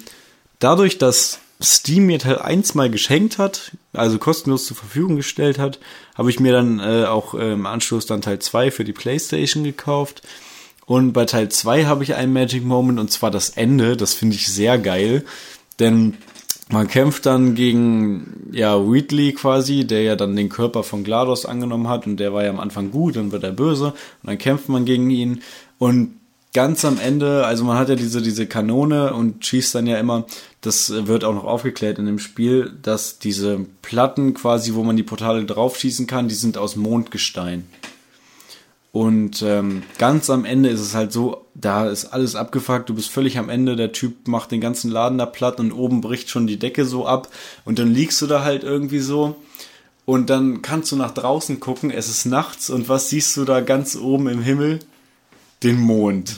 [0.60, 5.80] dadurch, dass Steam mir Teil 1 mal geschenkt hat, also kostenlos zur Verfügung gestellt hat,
[6.16, 9.66] habe ich mir dann äh, auch äh, im Anschluss dann Teil 2 für die Playstation
[9.66, 10.22] gekauft.
[10.86, 13.98] Und bei Teil 2 habe ich einen Magic Moment und zwar das Ende.
[13.98, 15.26] Das finde ich sehr geil.
[15.80, 16.18] Denn
[16.72, 21.90] man kämpft dann gegen, ja, Wheatley quasi, der ja dann den Körper von GLaDOS angenommen
[21.90, 24.70] hat und der war ja am Anfang gut, dann wird er böse und dann kämpft
[24.70, 25.42] man gegen ihn
[25.80, 26.19] und
[26.54, 30.26] ganz am Ende, also man hat ja diese, diese Kanone und schießt dann ja immer,
[30.62, 35.04] das wird auch noch aufgeklärt in dem Spiel, dass diese Platten quasi, wo man die
[35.04, 37.68] Portale draufschießen kann, die sind aus Mondgestein.
[38.92, 43.12] Und ähm, ganz am Ende ist es halt so, da ist alles abgefuckt, du bist
[43.12, 46.48] völlig am Ende, der Typ macht den ganzen Laden da platt und oben bricht schon
[46.48, 47.28] die Decke so ab
[47.66, 49.36] und dann liegst du da halt irgendwie so
[50.06, 53.62] und dann kannst du nach draußen gucken, es ist nachts und was siehst du da
[53.62, 54.80] ganz oben im Himmel?
[55.64, 56.36] Den Mond.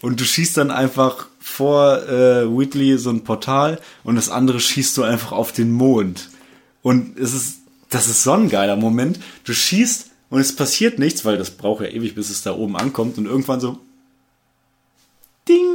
[0.00, 4.96] Und du schießt dann einfach vor äh, Whitley so ein Portal und das andere schießt
[4.96, 6.30] du einfach auf den Mond.
[6.82, 7.58] Und es ist,
[7.90, 9.20] das ist so ein geiler Moment.
[9.44, 12.76] Du schießt und es passiert nichts, weil das braucht ja ewig, bis es da oben
[12.76, 13.78] ankommt und irgendwann so
[15.48, 15.66] Ding!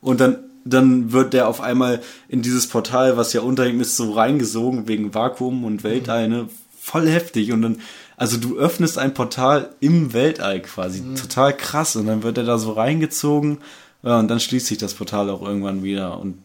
[0.00, 3.96] Und dann, dann wird der auf einmal in dieses Portal, was ja unter ihm ist,
[3.96, 6.48] so reingesogen wegen Vakuum und Weltall, ne?
[6.80, 7.52] Voll heftig.
[7.52, 7.80] Und dann,
[8.16, 11.02] also du öffnest ein Portal im Weltall quasi.
[11.14, 11.96] Total krass.
[11.96, 13.58] Und dann wird er da so reingezogen.
[14.02, 16.18] Ja, und dann schließt sich das Portal auch irgendwann wieder.
[16.18, 16.38] Und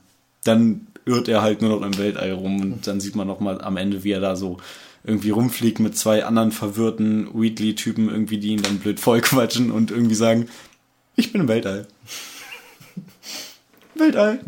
[0.44, 2.62] dann irrt er halt nur noch im Weltall rum.
[2.62, 4.58] Und dann sieht man noch mal am Ende, wie er da so
[5.04, 10.16] irgendwie rumfliegt mit zwei anderen verwirrten Wheatley-Typen irgendwie, die ihn dann blöd vollquatschen und irgendwie
[10.16, 10.48] sagen,
[11.16, 11.88] ich bin im Weltall.
[13.96, 14.40] Weltall.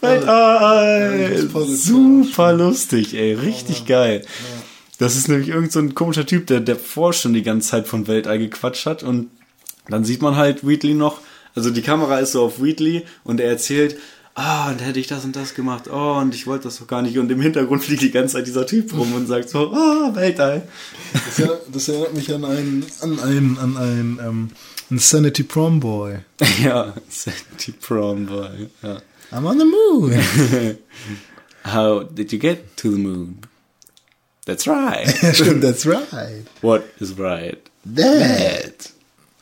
[0.00, 1.48] Weltall.
[1.68, 3.34] Super lustig, ey.
[3.34, 4.24] Richtig geil.
[4.98, 8.06] Das ist nämlich irgend so ein komischer Typ, der, vorher schon die ganze Zeit von
[8.06, 9.30] Weltall gequatscht hat und
[9.88, 11.20] dann sieht man halt Wheatley noch,
[11.54, 13.96] also die Kamera ist so auf Wheatley und er erzählt,
[14.34, 17.02] ah, und hätte ich das und das gemacht, oh, und ich wollte das doch gar
[17.02, 17.18] nicht.
[17.18, 20.66] Und im Hintergrund fliegt die ganze Zeit dieser Typ rum und sagt so, ah, Weltall.
[21.12, 24.50] Das, erinnert- das erinnert mich an einen, an einen, an einen, ähm,
[24.90, 26.18] Insanity Prom Boy.
[26.62, 28.68] ja, Sandy Prom Boy.
[28.82, 29.02] Ja.
[29.32, 30.12] I'm on the moon.
[31.64, 33.38] How did you get to the moon?
[34.46, 35.06] That's right.
[35.34, 36.44] stimmt, that's right.
[36.62, 37.58] What is right?
[37.84, 38.90] That.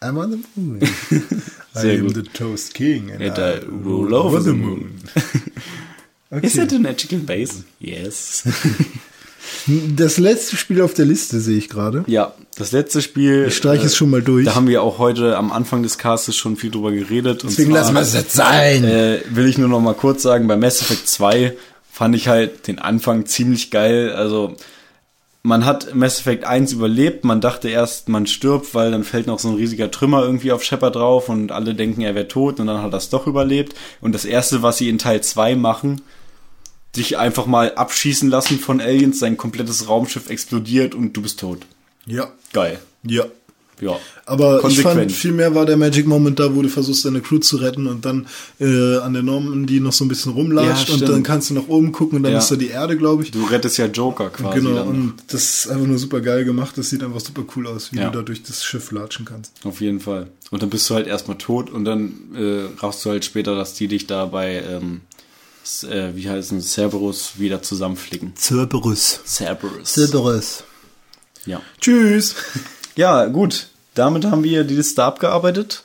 [0.03, 0.81] I'm on the moon.
[1.75, 2.15] Sehr I am gut.
[2.15, 5.01] the Toast King and, And I rule over the moon.
[6.31, 6.47] Okay.
[6.49, 7.63] Is it a magical base?
[7.79, 8.43] Yes.
[9.97, 12.03] Das letzte Spiel auf der Liste sehe ich gerade.
[12.09, 13.45] ja, das letzte Spiel.
[13.49, 14.45] Ich streiche es schon mal durch.
[14.47, 17.45] Da haben wir auch heute am Anfang des Castes schon viel drüber geredet.
[17.45, 18.83] und Deswegen zwar- lassen wir es jetzt sein.
[18.85, 21.57] äh, will ich nur noch mal kurz sagen, bei Mass Effect 2
[21.93, 24.11] fand ich halt den Anfang ziemlich geil.
[24.13, 24.57] Also
[25.47, 29.39] man hat Mass Effect 1 überlebt, man dachte erst, man stirbt, weil dann fällt noch
[29.39, 32.67] so ein riesiger Trümmer irgendwie auf Shepard drauf und alle denken, er wäre tot und
[32.67, 33.75] dann hat er es doch überlebt.
[34.01, 36.01] Und das erste, was sie in Teil 2 machen,
[36.97, 41.67] dich einfach mal abschießen lassen von Aliens, sein komplettes Raumschiff explodiert und du bist tot.
[42.07, 42.33] ja.
[42.55, 42.79] Geil.
[43.03, 43.25] Ja.
[43.81, 43.99] Ja.
[44.27, 44.97] Aber ich Konsequent.
[44.99, 47.87] fand, viel mehr war der Magic Moment da, wo du versuchst, deine Crew zu retten
[47.87, 48.27] und dann
[48.61, 51.69] äh, an der Normandy noch so ein bisschen rumlatscht Ja, und dann kannst du nach
[51.69, 52.39] oben gucken und dann Ja.
[52.39, 53.31] ist da die Erde, glaube ich.
[53.33, 54.61] Du rettest ja Joker quasi.
[54.61, 54.89] genau, dann.
[54.89, 56.79] und das ist einfach nur super geil gemacht.
[56.79, 58.11] Das sieht einfach super cool aus, wie Ja.
[58.11, 59.53] du da durch das Schiff latschen kannst.
[59.65, 60.29] Auf jeden Fall.
[60.51, 63.75] Und dann bist du halt erstmal tot und dann äh, rauchst du halt später, dass
[63.75, 65.01] die dich da bei, ähm,
[65.83, 68.35] äh, wie heißt es, Cerberus wieder zusammenflicken.
[68.37, 69.21] Cerberus.
[69.27, 69.93] Cerberus.
[69.95, 70.65] Cerberus.
[71.47, 71.61] Ja.
[71.81, 72.35] Tschüss.
[72.97, 73.69] Ja, gut.
[73.95, 75.85] Damit haben wir die Liste abgearbeitet.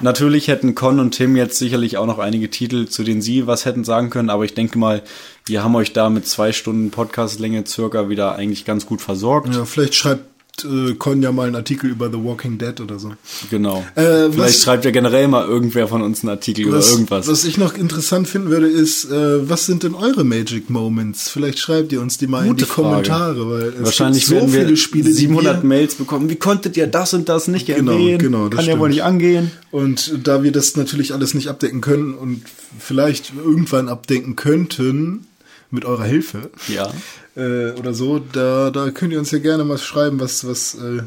[0.00, 3.64] Natürlich hätten Con und Tim jetzt sicherlich auch noch einige Titel, zu denen sie was
[3.64, 5.02] hätten sagen können, aber ich denke mal,
[5.46, 9.54] wir haben euch da mit zwei Stunden Podcastlänge circa wieder eigentlich ganz gut versorgt.
[9.54, 10.24] Ja, vielleicht schreibt
[10.64, 13.12] äh, Con ja mal einen Artikel über The Walking Dead oder so.
[13.50, 13.84] Genau.
[13.94, 17.28] Äh, Vielleicht schreibt ja generell mal irgendwer von uns einen Artikel über Was, irgendwas.
[17.28, 21.28] was ich noch interessant finden würde, ist, äh, was sind denn eure Magic Moments?
[21.28, 23.08] Vielleicht schreibt ihr uns die mal in Gute die Frage.
[23.08, 26.30] Kommentare, weil es Wahrscheinlich gibt so werden wir viele Spiele, die 700 wir, Mails bekommen.
[26.30, 28.18] Wie konntet ihr das und das nicht Genau, erwähnen?
[28.18, 29.50] genau, das Kann ja wohl nicht angehen.
[29.70, 32.42] Und da wir das natürlich alles nicht abdecken können und
[32.78, 35.26] vielleicht irgendwann abdecken könnten,
[35.70, 36.92] mit eurer Hilfe, Ja.
[37.36, 41.02] äh, oder so, da, da könnt ihr uns ja gerne mal schreiben, was, was äh,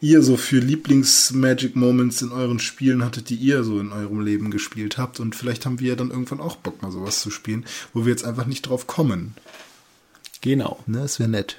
[0.00, 4.98] ihr so für Lieblings-Magic-Moments in euren Spielen hattet, die ihr so in eurem Leben gespielt
[4.98, 5.20] habt.
[5.20, 7.64] Und vielleicht haben wir ja dann irgendwann auch Bock, mal sowas zu spielen,
[7.94, 9.34] wo wir jetzt einfach nicht drauf kommen.
[10.42, 10.78] Genau.
[10.86, 11.56] Ne, das wäre nett.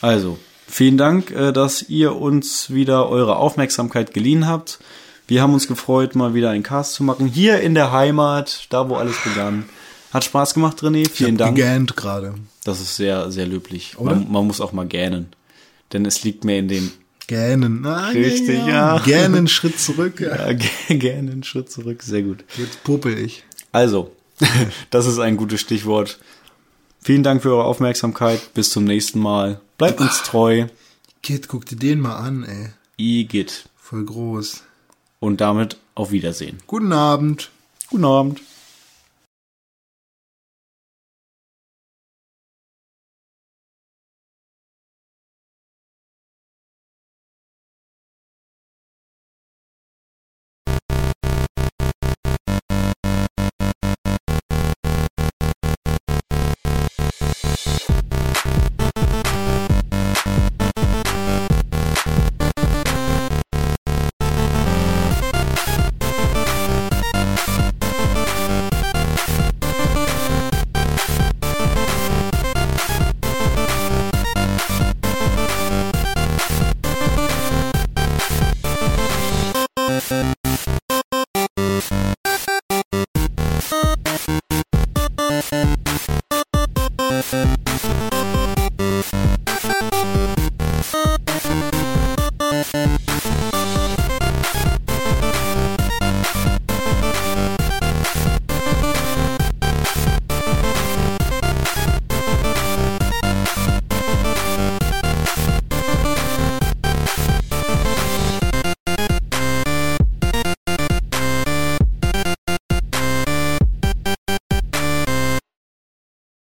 [0.00, 4.78] Also, vielen Dank, äh, dass ihr uns wieder eure Aufmerksamkeit geliehen habt.
[5.26, 7.26] Wir haben uns gefreut, mal wieder einen Cast zu machen.
[7.26, 9.64] Hier in der Heimat, da wo alles begann.
[10.12, 11.08] Hat Spaß gemacht, René.
[11.08, 11.56] Vielen ich hab Dank.
[11.56, 12.34] gegähnt gerade.
[12.64, 13.96] Das ist sehr, sehr löblich.
[14.00, 15.28] Man, man muss auch mal gähnen.
[15.92, 16.90] Denn es liegt mir in den
[17.26, 17.84] Gähnen.
[17.86, 18.98] Ah, Richtig, ja.
[18.98, 20.20] Gähnen, Schritt zurück.
[20.20, 20.50] Ja.
[20.50, 22.02] ja, gä- gerne einen Schritt zurück.
[22.02, 22.44] Sehr gut.
[22.56, 23.44] Jetzt popel ich.
[23.72, 24.10] Also,
[24.90, 26.18] das ist ein gutes Stichwort.
[27.02, 28.52] Vielen Dank für eure Aufmerksamkeit.
[28.54, 29.60] Bis zum nächsten Mal.
[29.78, 30.66] Bleibt uns treu.
[31.22, 32.70] Kid, guck dir den mal an, ey.
[32.96, 33.68] Igitt.
[33.76, 34.62] Voll groß.
[35.20, 36.58] Und damit auf Wiedersehen.
[36.66, 37.50] Guten Abend.
[37.90, 38.40] Guten Abend.